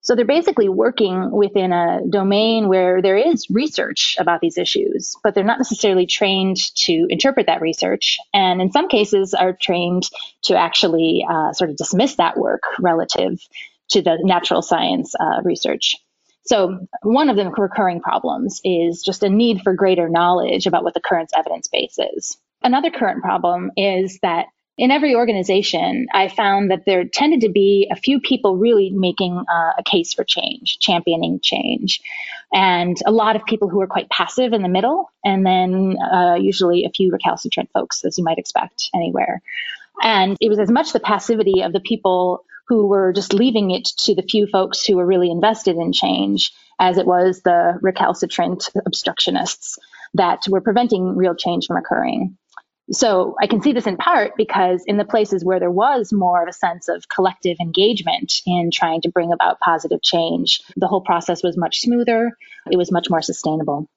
So 0.02 0.16
they're 0.16 0.26
basically 0.26 0.68
working 0.68 1.32
within 1.32 1.72
a 1.72 2.02
domain 2.10 2.68
where 2.68 3.02
there 3.02 3.18
is 3.18 3.48
research 3.52 4.18
about 4.20 4.42
these 4.42 4.58
issues, 4.58 5.16
but 5.24 5.36
they're 5.36 5.44
not 5.44 5.60
necessarily 5.60 6.08
trained 6.08 6.58
to 6.78 7.06
interpret 7.10 7.46
that 7.46 7.62
research. 7.62 8.18
And 8.34 8.62
in 8.62 8.72
some 8.72 8.90
cases, 8.90 9.36
are 9.36 9.54
trained 9.54 10.04
to 10.44 10.58
actually 10.58 11.26
uh, 11.30 11.54
sort 11.54 11.70
of 11.70 11.78
dismiss 11.78 12.16
that 12.16 12.36
work 12.36 12.64
relative 12.80 13.40
to 13.90 14.02
the 14.02 14.18
natural 14.22 14.62
science 14.64 15.14
uh, 15.20 15.42
research. 15.44 15.96
So 16.52 16.86
one 17.04 17.30
of 17.30 17.38
the 17.38 17.50
recurring 17.50 18.02
problems 18.02 18.60
is 18.66 19.04
just 19.04 19.24
a 19.24 19.30
need 19.30 19.62
for 19.62 19.74
greater 19.74 20.10
knowledge 20.10 20.68
about 20.68 20.84
what 20.84 20.94
the 20.94 21.00
current 21.00 21.32
evidence 21.34 21.70
base 21.70 21.98
is. 21.98 22.36
Another 22.62 22.92
current 22.92 23.22
problem 23.22 23.72
is 23.78 24.20
that 24.22 24.48
in 24.78 24.92
every 24.92 25.16
organization, 25.16 26.08
I 26.14 26.28
found 26.28 26.70
that 26.70 26.84
there 26.86 27.06
tended 27.06 27.42
to 27.42 27.50
be 27.50 27.88
a 27.90 27.96
few 27.96 28.20
people 28.20 28.58
really 28.58 28.90
making 28.90 29.46
uh, 29.50 29.72
a 29.78 29.84
case 29.90 30.14
for 30.14 30.26
change, 30.26 30.78
championing 30.82 31.40
change, 31.42 32.02
and 32.52 32.98
a 33.06 33.12
lot 33.14 33.38
of 33.38 33.46
people 33.46 33.70
who 33.70 33.78
were 33.78 33.88
quite 33.88 34.10
passive 34.10 34.52
in 34.52 34.62
the 34.62 34.68
middle, 34.68 35.10
and 35.24 35.46
then 35.46 35.96
uh, 36.02 36.36
usually 36.36 36.84
a 36.84 36.90
few 36.90 37.14
recalcitrant 37.14 37.70
folks, 37.72 38.04
as 38.04 38.18
you 38.18 38.26
might 38.26 38.40
expect 38.40 38.90
anywhere. 38.94 39.42
And 40.04 40.36
it 40.42 40.50
was 40.50 40.60
as 40.60 40.70
much 40.70 40.92
the 40.92 41.00
passivity 41.00 41.62
of 41.62 41.72
the 41.72 41.80
people 41.80 42.44
who 42.72 42.88
were 42.88 43.12
just 43.12 43.34
leaving 43.34 43.70
it 43.72 43.84
to 43.84 44.16
the 44.16 44.22
few 44.22 44.48
folks 44.48 44.86
who 44.86 44.96
were 44.96 45.06
really 45.06 45.30
invested 45.30 45.76
in 45.76 45.92
change 45.92 46.54
as 46.80 46.98
it 46.98 47.06
was 47.06 47.42
the 47.42 47.78
recalcitrant 47.82 48.70
obstructionists 48.88 49.78
that 50.14 50.44
were 50.48 50.62
preventing 50.62 51.18
real 51.18 51.36
change 51.36 51.68
from 51.68 51.76
occurring. 51.76 52.38
So 52.90 53.36
I 53.42 53.48
can 53.48 53.62
see 53.62 53.74
this 53.74 53.88
in 53.88 53.98
part 53.98 54.38
because 54.38 54.86
in 54.88 54.96
the 54.96 55.04
places 55.04 55.44
where 55.44 55.60
there 55.60 55.70
was 55.70 56.14
more 56.14 56.44
of 56.44 56.48
a 56.48 56.54
sense 56.54 56.88
of 56.88 57.10
collective 57.10 57.58
engagement 57.60 58.36
in 58.46 58.70
trying 58.72 59.02
to 59.02 59.12
bring 59.12 59.34
about 59.34 59.60
positive 59.60 60.02
change, 60.02 60.62
the 60.78 60.88
whole 60.88 61.02
process 61.02 61.44
was 61.44 61.58
much 61.58 61.82
smoother. 61.82 62.38
It 62.72 62.78
was 62.78 62.90
much 62.90 63.10
more 63.10 63.22
sustainable. 63.22 63.90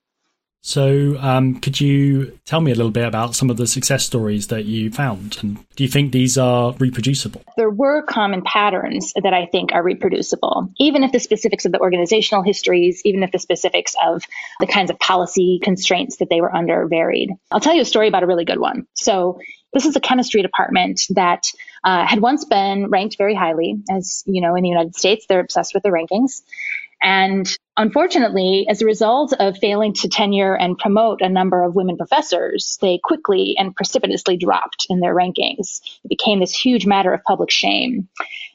So, 0.66 1.18
um, 1.20 1.61
could 1.61 1.79
you 1.79 2.38
tell 2.46 2.62
me 2.62 2.72
a 2.72 2.74
little 2.74 2.90
bit 2.90 3.07
about 3.07 3.35
some 3.35 3.50
of 3.50 3.59
the 3.59 3.66
success 3.66 4.07
stories 4.07 4.46
that 4.46 4.64
you 4.64 4.90
found? 4.90 5.37
And 5.42 5.59
do 5.77 5.85
you 5.85 5.90
think 5.90 6.12
these 6.12 6.38
are 6.38 6.72
reproducible? 6.79 7.42
There 7.59 7.68
were 7.68 8.00
common 8.00 8.40
patterns 8.40 9.12
that 9.22 9.35
I 9.35 9.44
think 9.44 9.74
are 9.74 9.83
reproducible, 9.83 10.72
even 10.79 11.05
if 11.05 11.12
the 11.12 11.20
specifics 11.20 11.66
of 11.66 11.72
the 11.72 11.81
organizational 11.81 12.42
histories, 12.42 13.03
even 13.05 13.22
if 13.22 13.31
the 13.31 13.38
specifics 13.38 13.94
of 14.03 14.22
the 14.59 14.66
kinds 14.66 14.90
of 14.90 14.98
policy 14.98 15.61
constraints 15.62 16.16
that 16.16 16.31
they 16.31 16.40
were 16.40 16.55
under 16.57 16.88
varied. 16.88 17.29
I'll 17.50 17.61
tell 17.61 17.74
you 17.74 17.83
a 17.83 17.85
story 17.85 18.09
about 18.09 18.22
a 18.22 18.27
really 18.27 18.46
good 18.46 18.59
one. 18.59 18.87
So, 18.94 19.40
this 19.74 19.85
is 19.85 19.96
a 19.96 20.00
chemistry 20.00 20.40
department 20.40 21.03
that 21.11 21.42
uh, 21.83 22.07
had 22.07 22.20
once 22.20 22.44
been 22.46 22.88
ranked 22.88 23.18
very 23.18 23.35
highly. 23.35 23.83
As 23.90 24.22
you 24.24 24.40
know, 24.40 24.55
in 24.55 24.62
the 24.62 24.68
United 24.70 24.96
States, 24.96 25.27
they're 25.29 25.40
obsessed 25.40 25.74
with 25.74 25.83
the 25.83 25.90
rankings. 25.90 26.40
And 27.02 27.46
unfortunately, 27.76 28.66
as 28.68 28.80
a 28.80 28.87
result 28.87 29.33
of 29.35 29.59
failing 29.59 29.92
to 29.94 30.09
tenure 30.09 30.57
and 30.57 30.78
promote 30.78 31.20
a 31.20 31.28
number 31.28 31.62
of 31.62 31.74
women 31.74 31.96
professors, 31.96 32.78
they 32.80 32.98
quickly 33.02 33.57
and 33.59 33.76
precipitously 33.76 34.37
dropped 34.37 34.87
in 34.88 35.00
their 35.00 35.14
rankings. 35.14 35.80
It 36.04 36.09
became 36.09 36.40
this 36.40 36.54
huge 36.54 36.87
matter 36.87 37.12
of 37.12 37.22
public 37.24 37.50
shame. 37.50 38.09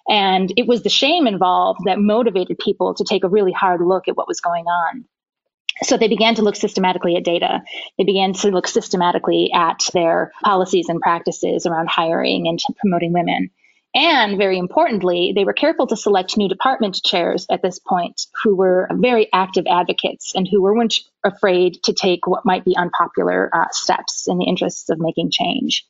And 0.07 0.51
it 0.57 0.67
was 0.67 0.81
the 0.81 0.89
shame 0.89 1.27
involved 1.27 1.81
that 1.85 1.99
motivated 1.99 2.57
people 2.57 2.95
to 2.95 3.03
take 3.03 3.23
a 3.23 3.29
really 3.29 3.51
hard 3.51 3.81
look 3.81 4.07
at 4.07 4.17
what 4.17 4.27
was 4.27 4.41
going 4.41 4.65
on. 4.65 5.05
So 5.83 5.95
they 5.95 6.07
began 6.07 6.35
to 6.35 6.41
look 6.41 6.55
systematically 6.55 7.15
at 7.15 7.23
data. 7.23 7.61
They 7.97 8.03
began 8.03 8.33
to 8.33 8.49
look 8.49 8.67
systematically 8.67 9.51
at 9.53 9.87
their 9.93 10.31
policies 10.43 10.89
and 10.89 10.99
practices 10.99 11.65
around 11.65 11.89
hiring 11.89 12.47
and 12.47 12.59
promoting 12.79 13.13
women. 13.13 13.51
And 13.95 14.37
very 14.37 14.59
importantly, 14.59 15.33
they 15.35 15.45
were 15.45 15.53
careful 15.53 15.87
to 15.87 15.97
select 15.97 16.37
new 16.37 16.47
department 16.47 17.01
chairs 17.03 17.47
at 17.49 17.63
this 17.63 17.79
point 17.79 18.27
who 18.43 18.55
were 18.55 18.87
very 18.91 19.27
active 19.33 19.65
advocates 19.67 20.33
and 20.35 20.47
who 20.47 20.61
weren't 20.61 20.99
afraid 21.23 21.81
to 21.83 21.93
take 21.93 22.27
what 22.27 22.45
might 22.45 22.63
be 22.63 22.77
unpopular 22.77 23.49
uh, 23.51 23.65
steps 23.71 24.27
in 24.27 24.37
the 24.37 24.45
interests 24.45 24.89
of 24.89 24.99
making 24.99 25.31
change. 25.31 25.87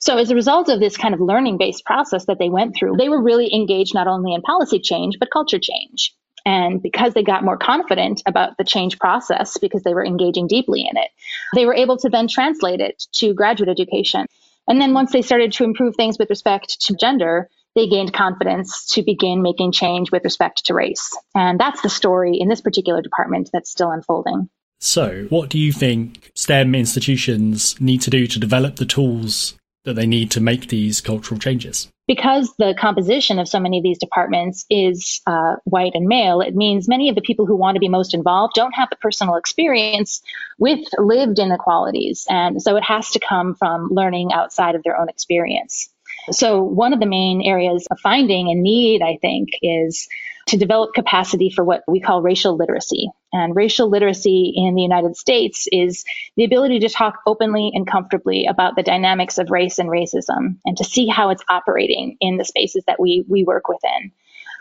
So, 0.00 0.18
as 0.18 0.30
a 0.30 0.34
result 0.34 0.68
of 0.68 0.80
this 0.80 0.96
kind 0.96 1.14
of 1.14 1.20
learning 1.20 1.58
based 1.58 1.84
process 1.84 2.26
that 2.26 2.40
they 2.40 2.50
went 2.50 2.74
through, 2.76 2.96
they 2.96 3.08
were 3.08 3.22
really 3.22 3.52
engaged 3.54 3.94
not 3.94 4.08
only 4.08 4.34
in 4.34 4.42
policy 4.42 4.80
change, 4.80 5.18
but 5.20 5.30
culture 5.30 5.60
change. 5.60 6.14
And 6.44 6.80
because 6.82 7.14
they 7.14 7.22
got 7.22 7.44
more 7.44 7.58
confident 7.58 8.22
about 8.26 8.56
the 8.56 8.64
change 8.64 8.98
process, 8.98 9.58
because 9.58 9.82
they 9.82 9.94
were 9.94 10.04
engaging 10.04 10.46
deeply 10.46 10.88
in 10.90 10.96
it, 10.96 11.10
they 11.54 11.66
were 11.66 11.74
able 11.74 11.98
to 11.98 12.08
then 12.08 12.26
translate 12.26 12.80
it 12.80 13.04
to 13.14 13.34
graduate 13.34 13.68
education. 13.68 14.26
And 14.68 14.80
then 14.80 14.92
once 14.94 15.12
they 15.12 15.22
started 15.22 15.52
to 15.52 15.64
improve 15.64 15.96
things 15.96 16.18
with 16.18 16.30
respect 16.30 16.80
to 16.82 16.94
gender, 16.94 17.48
they 17.74 17.88
gained 17.88 18.12
confidence 18.12 18.86
to 18.88 19.02
begin 19.02 19.42
making 19.42 19.72
change 19.72 20.12
with 20.12 20.24
respect 20.24 20.66
to 20.66 20.74
race. 20.74 21.16
And 21.34 21.58
that's 21.58 21.80
the 21.80 21.88
story 21.88 22.36
in 22.38 22.48
this 22.48 22.60
particular 22.60 23.00
department 23.00 23.50
that's 23.52 23.70
still 23.70 23.90
unfolding. 23.90 24.48
So, 24.80 25.26
what 25.28 25.48
do 25.48 25.58
you 25.58 25.72
think 25.72 26.30
STEM 26.34 26.74
institutions 26.74 27.80
need 27.80 28.00
to 28.02 28.10
do 28.10 28.26
to 28.28 28.38
develop 28.38 28.76
the 28.76 28.86
tools 28.86 29.54
that 29.84 29.94
they 29.94 30.06
need 30.06 30.30
to 30.32 30.40
make 30.40 30.68
these 30.68 31.00
cultural 31.00 31.40
changes? 31.40 31.88
Because 32.08 32.52
the 32.56 32.74
composition 32.76 33.38
of 33.38 33.46
so 33.46 33.60
many 33.60 33.78
of 33.78 33.84
these 33.84 33.98
departments 33.98 34.64
is 34.70 35.20
uh, 35.26 35.56
white 35.64 35.92
and 35.94 36.08
male, 36.08 36.40
it 36.40 36.56
means 36.56 36.88
many 36.88 37.10
of 37.10 37.14
the 37.14 37.20
people 37.20 37.44
who 37.46 37.54
want 37.54 37.76
to 37.76 37.80
be 37.80 37.88
most 37.88 38.14
involved 38.14 38.54
don't 38.54 38.72
have 38.72 38.88
the 38.90 38.96
personal 38.96 39.36
experience 39.36 40.22
with 40.58 40.80
lived 40.96 41.38
inequalities. 41.38 42.26
And 42.30 42.60
so 42.62 42.76
it 42.76 42.82
has 42.82 43.10
to 43.10 43.20
come 43.20 43.54
from 43.54 43.90
learning 43.92 44.32
outside 44.32 44.74
of 44.74 44.82
their 44.82 44.98
own 44.98 45.10
experience. 45.10 45.90
So, 46.30 46.62
one 46.62 46.92
of 46.92 47.00
the 47.00 47.06
main 47.06 47.42
areas 47.42 47.86
of 47.90 47.98
finding 48.00 48.50
and 48.50 48.62
need, 48.62 49.02
I 49.02 49.18
think, 49.20 49.50
is 49.62 50.08
to 50.48 50.56
develop 50.56 50.94
capacity 50.94 51.50
for 51.50 51.62
what 51.62 51.82
we 51.86 52.00
call 52.00 52.22
racial 52.22 52.56
literacy. 52.56 53.10
And 53.32 53.54
racial 53.54 53.90
literacy 53.90 54.52
in 54.56 54.74
the 54.74 54.82
United 54.82 55.16
States 55.16 55.68
is 55.70 56.04
the 56.36 56.44
ability 56.44 56.80
to 56.80 56.88
talk 56.88 57.20
openly 57.26 57.70
and 57.74 57.86
comfortably 57.86 58.46
about 58.46 58.74
the 58.74 58.82
dynamics 58.82 59.36
of 59.36 59.50
race 59.50 59.78
and 59.78 59.90
racism 59.90 60.58
and 60.64 60.76
to 60.78 60.84
see 60.84 61.06
how 61.06 61.30
it's 61.30 61.44
operating 61.50 62.16
in 62.20 62.38
the 62.38 62.46
spaces 62.46 62.82
that 62.86 62.98
we, 62.98 63.24
we 63.28 63.44
work 63.44 63.68
within. 63.68 64.12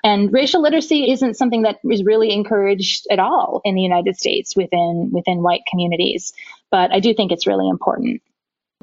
And 0.04 0.32
racial 0.32 0.62
literacy 0.62 1.10
isn't 1.12 1.38
something 1.38 1.64
that 1.64 1.80
is 1.90 2.04
really 2.04 2.32
encouraged 2.32 3.08
at 3.10 3.20
all 3.20 3.62
in 3.64 3.76
the 3.76 3.82
United 3.82 4.18
States 4.18 4.56
within, 4.56 5.10
within 5.14 5.42
white 5.42 5.64
communities. 5.70 6.34
But 6.70 6.94
I 6.94 7.00
do 7.00 7.14
think 7.14 7.32
it's 7.32 7.48
really 7.48 7.68
important. 7.68 8.22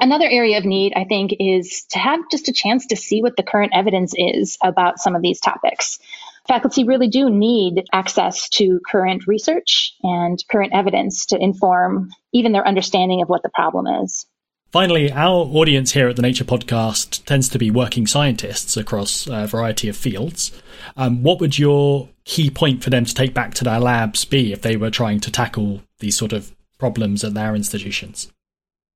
Another 0.00 0.28
area 0.28 0.58
of 0.58 0.64
need, 0.64 0.92
I 0.96 1.04
think, 1.04 1.34
is 1.38 1.84
to 1.90 1.98
have 1.98 2.20
just 2.30 2.48
a 2.48 2.52
chance 2.52 2.86
to 2.86 2.96
see 2.96 3.22
what 3.22 3.36
the 3.36 3.42
current 3.42 3.72
evidence 3.74 4.12
is 4.16 4.58
about 4.62 4.98
some 4.98 5.14
of 5.14 5.22
these 5.22 5.40
topics 5.40 5.98
faculty 6.46 6.84
really 6.84 7.08
do 7.08 7.30
need 7.30 7.84
access 7.92 8.48
to 8.50 8.80
current 8.90 9.26
research 9.26 9.94
and 10.02 10.42
current 10.50 10.72
evidence 10.74 11.26
to 11.26 11.38
inform 11.38 12.10
even 12.32 12.52
their 12.52 12.66
understanding 12.66 13.22
of 13.22 13.28
what 13.28 13.42
the 13.42 13.50
problem 13.50 13.86
is. 14.02 14.26
Finally, 14.70 15.12
our 15.12 15.46
audience 15.54 15.92
here 15.92 16.08
at 16.08 16.16
the 16.16 16.22
Nature 16.22 16.44
Podcast 16.44 17.24
tends 17.26 17.48
to 17.48 17.58
be 17.58 17.70
working 17.70 18.08
scientists 18.08 18.76
across 18.76 19.28
a 19.28 19.46
variety 19.46 19.88
of 19.88 19.96
fields. 19.96 20.50
Um, 20.96 21.22
what 21.22 21.40
would 21.40 21.58
your 21.58 22.08
key 22.24 22.50
point 22.50 22.82
for 22.82 22.90
them 22.90 23.04
to 23.04 23.14
take 23.14 23.34
back 23.34 23.54
to 23.54 23.64
their 23.64 23.78
labs 23.78 24.24
be 24.24 24.52
if 24.52 24.62
they 24.62 24.76
were 24.76 24.90
trying 24.90 25.20
to 25.20 25.30
tackle 25.30 25.82
these 26.00 26.16
sort 26.16 26.32
of 26.32 26.52
problems 26.76 27.22
at 27.22 27.34
their 27.34 27.54
institutions? 27.54 28.32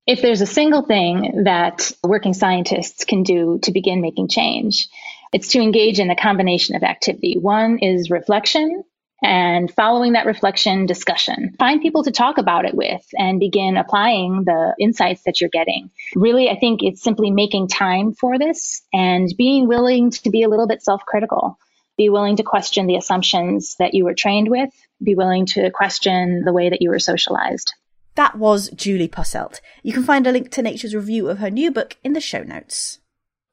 If 0.09 0.23
there's 0.23 0.40
a 0.40 0.47
single 0.47 0.81
thing 0.81 1.44
that 1.44 1.92
working 2.03 2.33
scientists 2.33 3.05
can 3.05 3.25
do 3.25 3.59
to 3.64 3.73
begin 3.73 4.01
making 4.01 4.29
change, 4.29 4.88
it's 5.35 5.49
to 5.49 5.61
engage 5.61 6.01
in 6.01 6.09
a 6.09 6.16
combination 6.16 6.77
of 6.77 6.83
activity. 6.83 7.37
One 7.38 7.79
is 7.81 8.09
reflection, 8.09 8.85
and 9.23 9.71
following 9.71 10.14
that 10.14 10.25
reflection, 10.25 10.87
discussion. 10.87 11.55
Find 11.59 11.83
people 11.83 12.05
to 12.05 12.11
talk 12.11 12.38
about 12.38 12.64
it 12.64 12.75
with 12.75 13.05
and 13.18 13.38
begin 13.38 13.77
applying 13.77 14.44
the 14.44 14.75
insights 14.81 15.25
that 15.25 15.42
you're 15.42 15.51
getting. 15.51 15.90
Really, 16.14 16.49
I 16.49 16.59
think 16.59 16.83
it's 16.83 17.03
simply 17.03 17.31
making 17.31 17.68
time 17.68 18.14
for 18.14 18.38
this 18.38 18.81
and 18.94 19.29
being 19.37 19.68
willing 19.68 20.11
to 20.12 20.31
be 20.31 20.42
a 20.42 20.49
little 20.49 20.66
bit 20.66 20.81
self 20.81 21.05
critical. 21.05 21.59
Be 21.99 22.09
willing 22.09 22.37
to 22.37 22.44
question 22.44 22.87
the 22.87 22.97
assumptions 22.97 23.77
that 23.79 23.92
you 23.92 24.07
were 24.07 24.14
trained 24.14 24.49
with. 24.49 24.71
Be 25.03 25.16
willing 25.16 25.44
to 25.47 25.71
question 25.71 26.44
the 26.47 26.53
way 26.55 26.71
that 26.71 26.81
you 26.81 26.88
were 26.88 26.99
socialized. 26.99 27.75
That 28.18 28.37
was 28.37 28.68
Julie 28.70 29.07
Posselt. 29.07 29.61
You 29.85 29.92
can 29.92 30.02
find 30.02 30.26
a 30.26 30.33
link 30.33 30.50
to 30.50 30.61
Nature's 30.61 30.92
review 30.92 31.28
of 31.28 31.38
her 31.38 31.50
new 31.50 31.70
book 31.70 31.98
in 32.02 32.14
the 32.14 32.20
show 32.20 32.42
notes. 32.42 32.98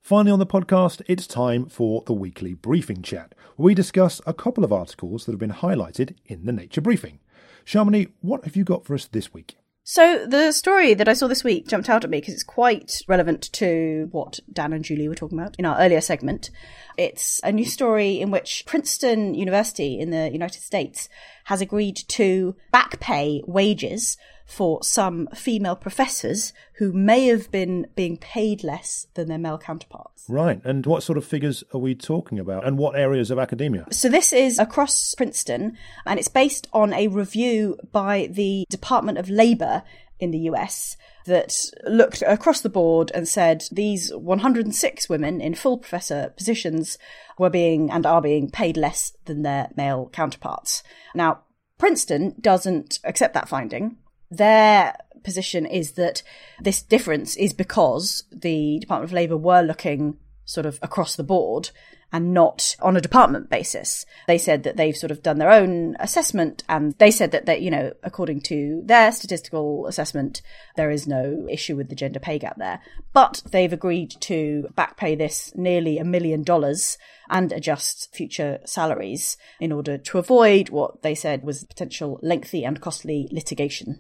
Finally, 0.02 0.32
on 0.32 0.40
the 0.40 0.48
podcast, 0.48 1.04
it's 1.06 1.28
time 1.28 1.68
for 1.68 2.02
the 2.08 2.14
weekly 2.14 2.56
briefing 2.56 3.04
chat, 3.04 3.36
where 3.58 3.66
we 3.68 3.76
discuss 3.76 4.22
a 4.26 4.34
couple 4.34 4.64
of 4.64 4.74
articles 4.74 5.26
that 5.26 5.34
have 5.34 5.40
been 5.40 5.52
highlighted 5.52 6.16
in 6.26 6.48
the 6.48 6.52
Nature 6.52 6.82
Briefing. 6.82 7.20
Shamini, 7.64 8.10
what 8.22 8.44
have 8.44 8.56
you 8.56 8.64
got 8.64 8.86
for 8.86 8.96
us 8.96 9.06
this 9.06 9.32
week? 9.32 9.56
So, 9.84 10.26
the 10.26 10.52
story 10.52 10.96
that 10.96 11.08
I 11.08 11.14
saw 11.14 11.28
this 11.28 11.44
week 11.44 11.68
jumped 11.68 11.88
out 11.88 12.04
at 12.04 12.10
me 12.10 12.20
because 12.20 12.34
it's 12.34 12.42
quite 12.44 13.04
relevant 13.08 13.54
to 13.54 14.08
what 14.10 14.40
Dan 14.52 14.74
and 14.74 14.84
Julie 14.84 15.08
were 15.08 15.14
talking 15.14 15.38
about 15.38 15.56
in 15.60 15.66
our 15.66 15.78
earlier 15.78 16.02
segment. 16.02 16.50
It's 16.98 17.40
a 17.44 17.52
new 17.52 17.66
story 17.66 18.20
in 18.20 18.32
which 18.32 18.64
Princeton 18.66 19.36
University 19.36 20.00
in 20.00 20.10
the 20.10 20.32
United 20.32 20.64
States 20.64 21.08
has 21.46 21.62
agreed 21.62 21.96
to 21.96 22.56
back 22.72 23.00
pay 23.00 23.42
wages 23.48 24.18
for 24.46 24.84
some 24.84 25.28
female 25.34 25.76
professors 25.76 26.54
who 26.74 26.94
may 26.94 27.28
have 27.28 27.50
been 27.50 27.88
being 27.96 28.18
paid 28.18 28.64
less 28.64 29.08
than 29.16 29.28
their 29.28 29.40
male 29.40 29.58
counterparts. 29.58 30.26
Right. 30.30 30.62
And 30.64 30.86
what 30.86 31.04
sort 31.04 31.18
of 31.18 31.26
figures 31.26 31.64
are 31.74 31.80
we 31.80 31.96
talking 31.96 32.40
about? 32.40 32.66
And 32.66 32.78
what 32.78 32.96
areas 32.96 33.32
of 33.32 33.40
academia? 33.40 33.86
So, 33.92 34.10
this 34.10 34.34
is 34.34 34.60
across 34.60 35.16
Princeton, 35.16 35.78
and 36.06 36.20
it's 36.20 36.28
based 36.28 36.68
on 36.74 36.94
a 36.94 37.08
review 37.08 37.78
by 37.92 38.28
the 38.32 38.66
Department 38.70 39.18
of 39.18 39.30
Labor 39.30 39.84
in 40.20 40.32
the 40.32 40.40
US 40.40 40.98
that 41.26 41.56
looked 41.86 42.22
across 42.26 42.62
the 42.62 42.70
board 42.70 43.12
and 43.14 43.28
said 43.28 43.66
these 43.72 44.14
106 44.14 45.10
women 45.10 45.42
in 45.42 45.56
full 45.56 45.78
professor 45.78 46.34
positions 46.38 46.98
were 47.38 47.50
being 47.50 47.90
and 47.90 48.06
are 48.06 48.22
being 48.22 48.50
paid 48.50 48.78
less 48.78 49.14
than 49.26 49.42
their 49.42 49.70
male 49.76 50.10
counterparts. 50.14 50.84
Now, 51.14 51.42
Princeton 51.78 52.36
doesn't 52.40 53.00
accept 53.04 53.34
that 53.34 53.50
finding. 53.50 53.98
Their 54.30 54.96
position 55.24 55.66
is 55.66 55.94
that 55.94 56.24
this 56.62 56.82
difference 56.82 57.36
is 57.36 57.54
because 57.54 58.24
the 58.32 58.80
Department 58.80 59.10
of 59.10 59.14
Labour 59.14 59.38
were 59.38 59.62
looking 59.62 60.18
sort 60.46 60.66
of 60.66 60.80
across 60.82 61.16
the 61.16 61.24
board 61.24 61.72
and 62.12 62.34
not 62.34 62.76
on 62.82 62.96
a 62.96 63.02
department 63.02 63.50
basis. 63.50 64.06
They 64.28 64.38
said 64.38 64.64
that 64.64 64.78
they've 64.78 64.96
sort 64.96 65.12
of 65.12 65.24
done 65.24 65.38
their 65.38 65.52
own 65.52 65.96
assessment 66.00 66.64
and 66.70 66.94
they 66.98 67.12
said 67.12 67.32
that 67.32 67.46
they, 67.46 67.58
you 67.58 67.72
know, 67.72 67.94
according 68.04 68.42
to 68.42 68.82
their 68.86 69.12
statistical 69.12 69.88
assessment, 69.88 70.42
there 70.76 70.92
is 70.92 71.08
no 71.08 71.48
issue 71.50 71.76
with 71.76 71.90
the 71.90 71.96
gender 71.96 72.20
pay 72.20 72.40
gap 72.40 72.58
there. 72.58 72.80
But 73.14 73.44
they've 73.52 73.74
agreed 73.74 74.16
to 74.22 74.70
back 74.76 74.98
pay 74.98 75.16
this 75.16 75.54
nearly 75.56 75.98
a 75.98 76.06
million 76.06 76.44
dollars 76.44 76.98
and 77.30 77.52
adjust 77.52 78.14
future 78.16 78.60
salaries 78.66 79.38
in 79.60 79.72
order 79.72 79.98
to 79.98 80.18
avoid 80.18 80.70
what 80.70 81.02
they 81.02 81.16
said 81.16 81.44
was 81.44 81.64
potential 81.64 82.20
lengthy 82.22 82.64
and 82.64 82.82
costly 82.82 83.28
litigation. 83.32 84.00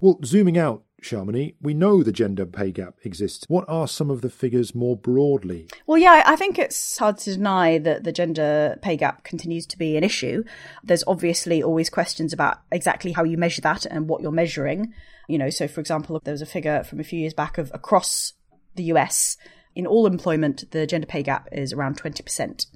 Well, 0.00 0.18
zooming 0.24 0.58
out, 0.58 0.82
Shamini, 1.04 1.54
we 1.60 1.74
know 1.74 2.02
the 2.02 2.12
gender 2.12 2.46
pay 2.46 2.70
gap 2.70 2.94
exists. 3.04 3.44
What 3.48 3.64
are 3.68 3.86
some 3.86 4.10
of 4.10 4.22
the 4.22 4.30
figures 4.30 4.74
more 4.74 4.96
broadly? 4.96 5.68
Well, 5.86 5.98
yeah, 5.98 6.22
I 6.26 6.36
think 6.36 6.58
it's 6.58 6.98
hard 6.98 7.18
to 7.18 7.34
deny 7.34 7.78
that 7.78 8.04
the 8.04 8.12
gender 8.12 8.78
pay 8.82 8.96
gap 8.96 9.22
continues 9.22 9.66
to 9.66 9.78
be 9.78 9.96
an 9.96 10.04
issue. 10.04 10.44
There's 10.82 11.04
obviously 11.06 11.62
always 11.62 11.90
questions 11.90 12.32
about 12.32 12.60
exactly 12.72 13.12
how 13.12 13.24
you 13.24 13.36
measure 13.36 13.60
that 13.62 13.84
and 13.86 14.08
what 14.08 14.22
you're 14.22 14.32
measuring. 14.32 14.94
You 15.28 15.38
know, 15.38 15.50
so 15.50 15.68
for 15.68 15.80
example, 15.80 16.20
there 16.24 16.32
was 16.32 16.42
a 16.42 16.46
figure 16.46 16.82
from 16.84 17.00
a 17.00 17.04
few 17.04 17.20
years 17.20 17.34
back 17.34 17.58
of 17.58 17.70
across 17.74 18.32
the 18.74 18.84
US, 18.84 19.36
in 19.74 19.86
all 19.86 20.06
employment, 20.06 20.70
the 20.70 20.86
gender 20.86 21.06
pay 21.06 21.22
gap 21.22 21.48
is 21.50 21.72
around 21.72 22.00
20%. 22.00 22.66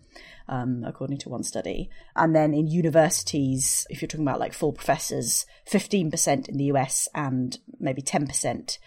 Um, 0.51 0.83
according 0.87 1.19
to 1.19 1.29
one 1.29 1.43
study. 1.43 1.91
And 2.17 2.35
then 2.35 2.55
in 2.55 2.69
universities, 2.69 3.87
if 3.91 4.01
you're 4.01 4.09
talking 4.09 4.27
about 4.27 4.41
like 4.41 4.55
full 4.55 4.73
professors, 4.73 5.45
15% 5.71 6.49
in 6.49 6.57
the 6.57 6.65
US 6.73 7.07
and 7.15 7.59
maybe 7.79 8.01
10% 8.01 8.79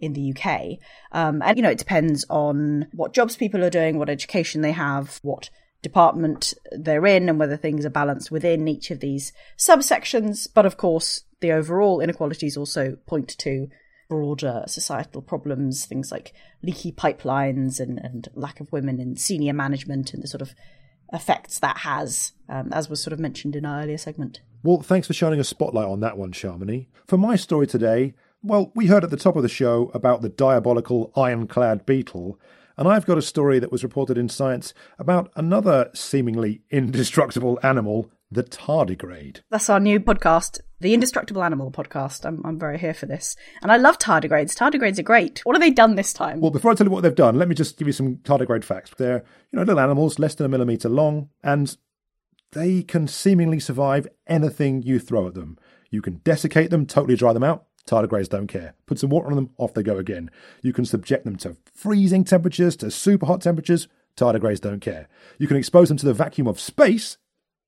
in 0.00 0.14
the 0.14 0.34
UK. 0.34 0.78
Um, 1.12 1.42
and, 1.42 1.56
you 1.56 1.62
know, 1.62 1.70
it 1.70 1.78
depends 1.78 2.24
on 2.28 2.88
what 2.92 3.12
jobs 3.12 3.36
people 3.36 3.62
are 3.64 3.70
doing, 3.70 3.98
what 3.98 4.08
education 4.08 4.62
they 4.62 4.72
have, 4.72 5.20
what 5.22 5.50
department 5.82 6.54
they're 6.72 7.06
in, 7.06 7.28
and 7.28 7.38
whether 7.38 7.56
things 7.56 7.84
are 7.84 7.90
balanced 7.90 8.30
within 8.30 8.66
each 8.66 8.90
of 8.90 9.00
these 9.00 9.32
subsections. 9.56 10.48
But 10.52 10.66
of 10.66 10.76
course, 10.76 11.24
the 11.40 11.52
overall 11.52 12.00
inequalities 12.00 12.56
also 12.56 12.96
point 13.06 13.36
to 13.38 13.68
broader 14.08 14.64
societal 14.66 15.22
problems, 15.22 15.86
things 15.86 16.10
like 16.10 16.32
leaky 16.62 16.92
pipelines 16.92 17.78
and, 17.78 17.98
and 17.98 18.28
lack 18.34 18.60
of 18.60 18.72
women 18.72 19.00
in 19.00 19.16
senior 19.16 19.52
management 19.52 20.12
and 20.12 20.22
the 20.22 20.26
sort 20.26 20.42
of 20.42 20.54
effects 21.12 21.58
that 21.58 21.78
has, 21.78 22.32
um, 22.48 22.72
as 22.72 22.88
was 22.88 23.02
sort 23.02 23.12
of 23.12 23.18
mentioned 23.18 23.56
in 23.56 23.64
our 23.64 23.82
earlier 23.82 23.98
segment. 23.98 24.40
Well, 24.62 24.82
thanks 24.82 25.06
for 25.06 25.14
shining 25.14 25.40
a 25.40 25.44
spotlight 25.44 25.88
on 25.88 26.00
that 26.00 26.18
one, 26.18 26.32
Shamini. 26.32 26.86
For 27.06 27.16
my 27.16 27.36
story 27.36 27.66
today, 27.66 28.14
well, 28.42 28.72
we 28.74 28.86
heard 28.86 29.04
at 29.04 29.10
the 29.10 29.16
top 29.16 29.36
of 29.36 29.42
the 29.42 29.48
show 29.48 29.90
about 29.94 30.22
the 30.22 30.28
diabolical 30.28 31.12
ironclad 31.16 31.86
beetle, 31.86 32.38
and 32.76 32.88
I've 32.88 33.06
got 33.06 33.18
a 33.18 33.22
story 33.22 33.58
that 33.58 33.72
was 33.72 33.82
reported 33.82 34.16
in 34.16 34.28
Science 34.28 34.72
about 34.98 35.30
another 35.36 35.90
seemingly 35.94 36.62
indestructible 36.70 37.58
animal, 37.62 38.10
the 38.30 38.44
tardigrade. 38.44 39.40
That's 39.50 39.68
our 39.68 39.80
new 39.80 39.98
podcast, 39.98 40.60
the 40.80 40.94
Indestructible 40.94 41.42
Animal 41.42 41.70
podcast. 41.70 42.24
I'm, 42.24 42.40
I'm 42.44 42.58
very 42.58 42.78
here 42.78 42.94
for 42.94 43.06
this. 43.06 43.34
And 43.62 43.72
I 43.72 43.76
love 43.76 43.98
tardigrades. 43.98 44.54
Tardigrades 44.54 44.98
are 44.98 45.02
great. 45.02 45.40
What 45.40 45.56
have 45.56 45.62
they 45.62 45.70
done 45.70 45.96
this 45.96 46.12
time? 46.12 46.40
Well, 46.40 46.50
before 46.50 46.70
I 46.70 46.74
tell 46.74 46.86
you 46.86 46.92
what 46.92 47.02
they've 47.02 47.14
done, 47.14 47.36
let 47.36 47.48
me 47.48 47.54
just 47.54 47.76
give 47.76 47.88
you 47.88 47.92
some 47.92 48.16
tardigrade 48.18 48.64
facts. 48.64 48.92
They're, 48.96 49.24
you 49.50 49.58
know, 49.58 49.62
little 49.62 49.80
animals, 49.80 50.18
less 50.18 50.34
than 50.34 50.46
a 50.46 50.48
millimetre 50.48 50.88
long, 50.88 51.28
and 51.42 51.76
they 52.52 52.82
can 52.82 53.08
seemingly 53.08 53.60
survive 53.60 54.06
anything 54.26 54.82
you 54.82 54.98
throw 54.98 55.26
at 55.26 55.34
them. 55.34 55.58
You 55.90 56.02
can 56.02 56.20
desiccate 56.22 56.70
them, 56.70 56.86
totally 56.86 57.16
dry 57.16 57.32
them 57.32 57.44
out. 57.44 57.66
Tardigrades 57.86 58.28
don't 58.28 58.46
care. 58.46 58.74
Put 58.86 59.00
some 59.00 59.10
water 59.10 59.28
on 59.28 59.36
them, 59.36 59.50
off 59.56 59.74
they 59.74 59.82
go 59.82 59.96
again. 59.96 60.30
You 60.62 60.72
can 60.72 60.84
subject 60.84 61.24
them 61.24 61.36
to 61.36 61.56
freezing 61.74 62.24
temperatures, 62.24 62.76
to 62.76 62.90
super 62.90 63.26
hot 63.26 63.40
temperatures. 63.40 63.88
Tardigrades 64.16 64.60
don't 64.60 64.80
care. 64.80 65.08
You 65.38 65.48
can 65.48 65.56
expose 65.56 65.88
them 65.88 65.96
to 65.96 66.06
the 66.06 66.14
vacuum 66.14 66.46
of 66.46 66.60
space. 66.60 67.16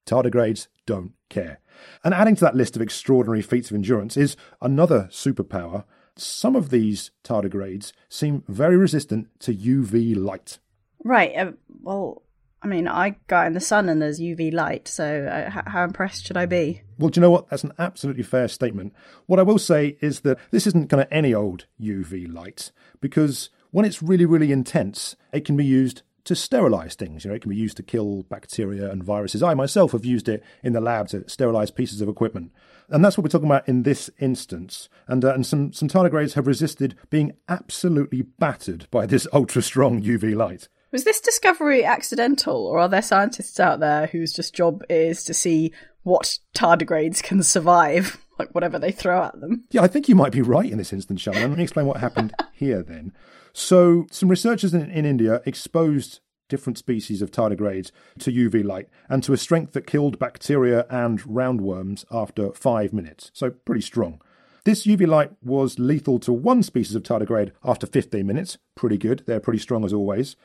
Tardigrades 0.07 0.69
don't 0.87 1.13
care. 1.29 1.61
And 2.05 2.15
adding 2.15 2.37
to 2.37 2.45
that 2.45 2.57
list 2.57 2.77
of 2.77 2.83
extraordinary 2.83 3.43
feats 3.43 3.71
of 3.71 3.75
endurance 3.75 4.17
is 4.17 4.37
another 4.61 5.09
superpower. 5.11 5.85
Some 6.17 6.55
of 6.55 6.71
these 6.71 7.11
tardigrades 7.25 7.93
seem 8.09 8.45
very 8.49 8.77
resistant 8.77 9.29
to 9.41 9.55
UV 9.55 10.17
light. 10.17 10.59
Right. 11.05 11.35
Uh, 11.35 11.53
well, 11.83 12.23
I 12.63 12.69
mean, 12.69 12.87
I 12.87 13.17
go 13.27 13.37
out 13.37 13.47
in 13.47 13.55
the 13.55 13.61
sun 13.61 13.89
and 13.89 14.01
there's 14.01 14.21
UV 14.21 14.53
light, 14.53 14.87
so 14.87 15.27
uh, 15.27 15.63
how 15.67 15.83
impressed 15.83 16.27
should 16.27 16.37
I 16.37 16.47
be? 16.47 16.83
Well, 16.97 17.09
do 17.09 17.19
you 17.19 17.23
know 17.23 17.31
what? 17.31 17.49
That's 17.49 17.65
an 17.65 17.73
absolutely 17.79 18.23
fair 18.23 18.47
statement. 18.47 18.93
What 19.27 19.41
I 19.41 19.43
will 19.43 19.59
say 19.59 19.97
is 20.01 20.21
that 20.21 20.39
this 20.53 20.69
isn't 20.69 20.89
kind 20.89 21.03
of 21.03 21.09
any 21.11 21.35
old 21.35 21.67
UV 21.81 22.33
light, 22.33 22.71
because 23.01 23.51
when 23.73 23.85
it's 23.85 24.03
really, 24.03 24.27
really 24.27 24.53
intense, 24.53 25.17
it 25.33 25.45
can 25.45 25.57
be 25.57 25.65
used 25.65 26.03
to 26.25 26.35
sterilize 26.35 26.95
things. 26.95 27.25
You 27.25 27.31
know, 27.31 27.35
it 27.35 27.43
can 27.43 27.51
be 27.51 27.57
used 27.57 27.77
to 27.79 27.83
kill 27.83 28.23
bacteria 28.25 28.91
and 28.91 29.03
viruses. 29.03 29.43
I 29.43 29.55
myself 29.55 29.93
have 29.93 30.05
used 30.05 30.29
it 30.29 30.43
in 30.63 30.73
the 30.73 30.81
lab 30.81 31.09
to 31.09 31.29
sterilize 31.29 31.71
pieces 31.71 32.01
of 32.01 32.09
equipment. 32.09 32.53
And 32.89 33.05
that's 33.05 33.17
what 33.17 33.25
we're 33.25 33.31
talking 33.31 33.49
about 33.49 33.69
in 33.69 33.83
this 33.83 34.11
instance. 34.19 34.89
And, 35.09 35.25
uh, 35.25 35.35
and 35.35 35.47
some, 35.47 35.73
some 35.73 35.89
tardigrades 35.89 36.35
have 36.35 36.47
resisted 36.47 36.97
being 37.11 37.33
absolutely 37.49 38.23
battered 38.23 38.87
by 38.91 39.07
this 39.07 39.27
ultra 39.33 39.63
strong 39.63 40.03
UV 40.03 40.37
light. 40.37 40.69
Was 40.93 41.05
this 41.05 41.21
discovery 41.21 41.85
accidental, 41.85 42.67
or 42.67 42.79
are 42.79 42.89
there 42.89 43.01
scientists 43.01 43.59
out 43.59 43.81
there 43.81 44.09
whose 44.09 44.33
just 44.33 44.55
job 44.55 44.85
is 44.91 45.25
to 45.25 45.33
see 45.33 45.73
what 46.03 46.39
tardigrades 46.55 47.23
can 47.23 47.43
survive, 47.43 48.19
like 48.39 48.55
whatever 48.55 48.79
they 48.79 48.93
throw 48.93 49.23
at 49.23 49.41
them? 49.41 49.65
Yeah, 49.71 49.83
I 49.83 49.87
think 49.87 50.07
you 50.07 50.15
might 50.15 50.33
be 50.33 50.43
right 50.43 50.71
in 50.71 50.77
this 50.77 50.93
instance, 50.93 51.23
Shamini. 51.23 51.49
Let 51.49 51.57
me 51.57 51.63
explain 51.63 51.87
what 51.87 51.97
happened 51.97 52.35
here 52.53 52.83
then. 52.83 53.15
So, 53.53 54.07
some 54.11 54.29
researchers 54.29 54.73
in, 54.75 54.91
in 54.91 55.05
India 55.05 55.43
exposed 55.45 56.21
different 56.49 56.79
species 56.79 57.23
of 57.23 57.31
tardigrades 57.31 57.91
to 58.19 58.31
UV 58.31 58.65
light 58.65 58.89
and 59.09 59.23
to 59.25 59.33
a 59.33 59.39
strength 59.39 59.73
that 59.73 59.87
killed 59.87 60.19
bacteria 60.19 60.87
and 60.91 61.23
roundworms 61.23 62.05
after 62.11 62.53
five 62.53 62.93
minutes. 62.93 63.31
So, 63.35 63.51
pretty 63.51 63.83
strong. 63.83 64.21
This 64.65 64.87
UV 64.87 65.07
light 65.09 65.33
was 65.43 65.79
lethal 65.79 66.21
to 66.21 66.33
one 66.33 66.63
species 66.63 66.95
of 66.95 67.03
tardigrade 67.03 67.51
after 67.65 67.87
15 67.87 68.25
minutes. 68.25 68.59
Pretty 68.77 68.97
good. 68.97 69.25
They're 69.27 69.41
pretty 69.41 69.59
strong 69.59 69.85
as 69.85 69.93
always. 69.93 70.37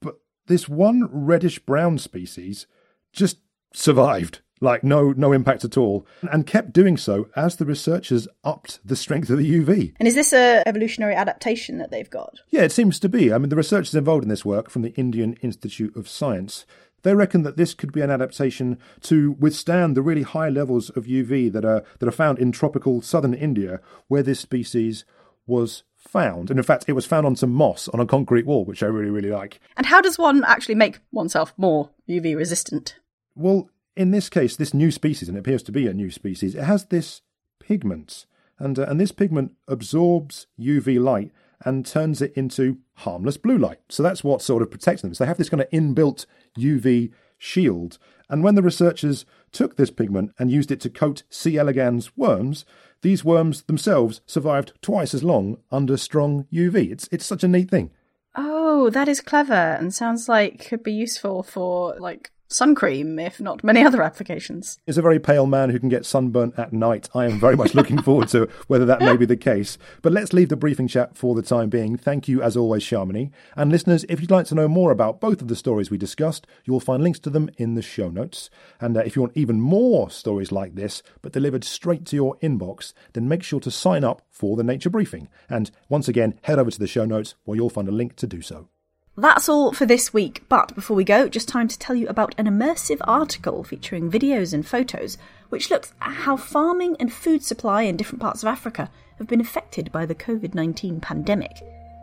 But 0.00 0.20
this 0.46 0.68
one 0.68 1.08
reddish 1.10 1.58
brown 1.58 1.98
species 1.98 2.66
just 3.12 3.38
survived 3.74 4.42
like 4.62 4.84
no 4.84 5.12
no 5.12 5.32
impact 5.32 5.64
at 5.64 5.76
all 5.76 6.06
and 6.30 6.46
kept 6.46 6.72
doing 6.72 6.96
so 6.96 7.28
as 7.36 7.56
the 7.56 7.66
researchers 7.66 8.28
upped 8.44 8.78
the 8.84 8.96
strength 8.96 9.28
of 9.28 9.38
the 9.38 9.60
uv 9.60 9.92
and 9.98 10.08
is 10.08 10.14
this 10.14 10.32
a 10.32 10.62
evolutionary 10.66 11.14
adaptation 11.14 11.78
that 11.78 11.90
they've 11.90 12.10
got 12.10 12.40
yeah 12.50 12.62
it 12.62 12.72
seems 12.72 12.98
to 12.98 13.08
be 13.08 13.32
i 13.32 13.38
mean 13.38 13.48
the 13.48 13.56
researchers 13.56 13.94
involved 13.94 14.22
in 14.22 14.28
this 14.28 14.44
work 14.44 14.70
from 14.70 14.82
the 14.82 14.94
indian 14.94 15.34
institute 15.34 15.94
of 15.96 16.08
science 16.08 16.64
they 17.02 17.14
reckon 17.14 17.42
that 17.42 17.56
this 17.56 17.74
could 17.74 17.92
be 17.92 18.00
an 18.00 18.10
adaptation 18.10 18.78
to 19.00 19.32
withstand 19.32 19.96
the 19.96 20.02
really 20.02 20.22
high 20.22 20.48
levels 20.48 20.88
of 20.90 21.04
uv 21.04 21.52
that 21.52 21.64
are 21.64 21.84
that 21.98 22.08
are 22.08 22.12
found 22.12 22.38
in 22.38 22.52
tropical 22.52 23.02
southern 23.02 23.34
india 23.34 23.80
where 24.08 24.22
this 24.22 24.40
species 24.40 25.04
was 25.46 25.82
found. 25.96 26.50
And 26.50 26.58
in 26.58 26.64
fact, 26.64 26.84
it 26.88 26.92
was 26.92 27.06
found 27.06 27.26
on 27.26 27.36
some 27.36 27.52
moss 27.52 27.88
on 27.88 28.00
a 28.00 28.06
concrete 28.06 28.46
wall, 28.46 28.64
which 28.64 28.82
I 28.82 28.86
really, 28.86 29.10
really 29.10 29.30
like. 29.30 29.60
And 29.76 29.86
how 29.86 30.00
does 30.00 30.18
one 30.18 30.44
actually 30.44 30.74
make 30.74 31.00
oneself 31.10 31.54
more 31.56 31.90
UV 32.08 32.36
resistant? 32.36 32.96
Well, 33.34 33.70
in 33.96 34.10
this 34.10 34.28
case, 34.28 34.56
this 34.56 34.74
new 34.74 34.90
species, 34.90 35.28
and 35.28 35.36
it 35.36 35.40
appears 35.40 35.62
to 35.64 35.72
be 35.72 35.86
a 35.86 35.94
new 35.94 36.10
species, 36.10 36.54
it 36.54 36.64
has 36.64 36.86
this 36.86 37.22
pigment. 37.60 38.26
And, 38.58 38.78
uh, 38.78 38.86
and 38.88 39.00
this 39.00 39.12
pigment 39.12 39.52
absorbs 39.68 40.46
UV 40.58 41.02
light 41.02 41.32
and 41.64 41.86
turns 41.86 42.20
it 42.20 42.32
into 42.34 42.78
harmless 42.96 43.36
blue 43.36 43.58
light. 43.58 43.80
So 43.88 44.02
that's 44.02 44.24
what 44.24 44.42
sort 44.42 44.62
of 44.62 44.70
protects 44.70 45.02
them. 45.02 45.14
So 45.14 45.24
they 45.24 45.28
have 45.28 45.38
this 45.38 45.48
kind 45.48 45.62
of 45.62 45.70
inbuilt 45.70 46.26
UV 46.58 47.12
shield. 47.38 47.98
And 48.28 48.42
when 48.42 48.54
the 48.54 48.62
researchers 48.62 49.24
took 49.50 49.76
this 49.76 49.90
pigment 49.90 50.32
and 50.38 50.50
used 50.50 50.70
it 50.70 50.80
to 50.80 50.90
coat 50.90 51.22
C. 51.28 51.58
elegans 51.58 52.16
worms, 52.16 52.64
these 53.02 53.24
worms 53.24 53.62
themselves 53.62 54.20
survived 54.26 54.72
twice 54.80 55.12
as 55.12 55.24
long 55.24 55.58
under 55.70 55.96
strong 55.96 56.46
UV. 56.52 56.90
It's 56.90 57.08
it's 57.12 57.26
such 57.26 57.44
a 57.44 57.48
neat 57.48 57.70
thing. 57.70 57.90
Oh, 58.36 58.90
that 58.90 59.08
is 59.08 59.20
clever 59.20 59.52
and 59.52 59.92
sounds 59.92 60.28
like 60.28 60.64
could 60.64 60.82
be 60.82 60.92
useful 60.92 61.42
for 61.42 61.96
like 61.98 62.30
sun 62.48 62.74
cream, 62.74 63.18
if 63.18 63.40
not 63.40 63.64
many 63.64 63.84
other 63.84 64.02
applications. 64.02 64.78
Is 64.86 64.98
a 64.98 65.02
very 65.02 65.18
pale 65.18 65.46
man 65.46 65.70
who 65.70 65.78
can 65.78 65.88
get 65.88 66.06
sunburnt 66.06 66.58
at 66.58 66.72
night. 66.72 67.08
I 67.14 67.26
am 67.26 67.40
very 67.40 67.56
much 67.56 67.74
looking 67.74 68.00
forward 68.02 68.28
to 68.28 68.48
whether 68.66 68.84
that 68.84 69.00
may 69.00 69.16
be 69.16 69.26
the 69.26 69.36
case. 69.36 69.78
But 70.02 70.12
let's 70.12 70.32
leave 70.32 70.48
the 70.48 70.56
briefing 70.56 70.88
chat 70.88 71.16
for 71.16 71.34
the 71.34 71.42
time 71.42 71.68
being. 71.68 71.96
Thank 71.96 72.28
you, 72.28 72.42
as 72.42 72.56
always, 72.56 72.82
Shamini. 72.82 73.30
And 73.56 73.70
listeners, 73.70 74.04
if 74.08 74.20
you'd 74.20 74.30
like 74.30 74.46
to 74.46 74.54
know 74.54 74.68
more 74.68 74.90
about 74.90 75.20
both 75.20 75.40
of 75.40 75.48
the 75.48 75.56
stories 75.56 75.90
we 75.90 75.98
discussed, 75.98 76.46
you'll 76.64 76.80
find 76.80 77.02
links 77.02 77.18
to 77.20 77.30
them 77.30 77.50
in 77.56 77.74
the 77.74 77.82
show 77.82 78.08
notes. 78.08 78.50
And 78.80 78.96
uh, 78.96 79.00
if 79.00 79.16
you 79.16 79.22
want 79.22 79.36
even 79.36 79.60
more 79.60 80.10
stories 80.10 80.52
like 80.52 80.74
this, 80.74 81.02
but 81.22 81.32
delivered 81.32 81.64
straight 81.64 82.04
to 82.06 82.16
your 82.16 82.36
inbox, 82.38 82.92
then 83.12 83.28
make 83.28 83.42
sure 83.42 83.60
to 83.60 83.70
sign 83.70 84.04
up 84.04 84.22
for 84.30 84.56
the 84.56 84.64
Nature 84.64 84.90
Briefing. 84.90 85.28
And 85.48 85.70
once 85.88 86.08
again, 86.08 86.38
head 86.42 86.58
over 86.58 86.70
to 86.70 86.78
the 86.78 86.86
show 86.86 87.04
notes 87.04 87.34
where 87.44 87.56
you'll 87.56 87.70
find 87.70 87.88
a 87.88 87.92
link 87.92 88.16
to 88.16 88.26
do 88.26 88.42
so. 88.42 88.68
That's 89.16 89.48
all 89.48 89.72
for 89.72 89.84
this 89.84 90.14
week, 90.14 90.42
but 90.48 90.74
before 90.74 90.96
we 90.96 91.04
go, 91.04 91.28
just 91.28 91.46
time 91.46 91.68
to 91.68 91.78
tell 91.78 91.94
you 91.94 92.08
about 92.08 92.34
an 92.38 92.46
immersive 92.46 93.00
article 93.02 93.62
featuring 93.62 94.10
videos 94.10 94.54
and 94.54 94.66
photos 94.66 95.18
which 95.50 95.70
looks 95.70 95.92
at 96.00 96.12
how 96.12 96.34
farming 96.34 96.96
and 96.98 97.12
food 97.12 97.44
supply 97.44 97.82
in 97.82 97.98
different 97.98 98.22
parts 98.22 98.42
of 98.42 98.48
Africa 98.48 98.90
have 99.18 99.26
been 99.26 99.40
affected 99.40 99.92
by 99.92 100.06
the 100.06 100.14
COVID 100.14 100.54
19 100.54 100.98
pandemic. 101.00 101.60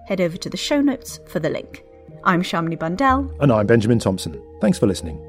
Head 0.07 0.21
over 0.21 0.37
to 0.37 0.51
the 0.51 0.57
show 0.57 0.81
notes 0.81 1.19
for 1.27 1.39
the 1.39 1.49
link. 1.49 1.83
I'm 2.23 2.43
Shamini 2.43 2.77
Bundell. 2.77 3.33
And 3.39 3.51
I'm 3.51 3.65
Benjamin 3.65 3.97
Thompson. 3.97 4.39
Thanks 4.61 4.77
for 4.77 4.85
listening. 4.85 5.28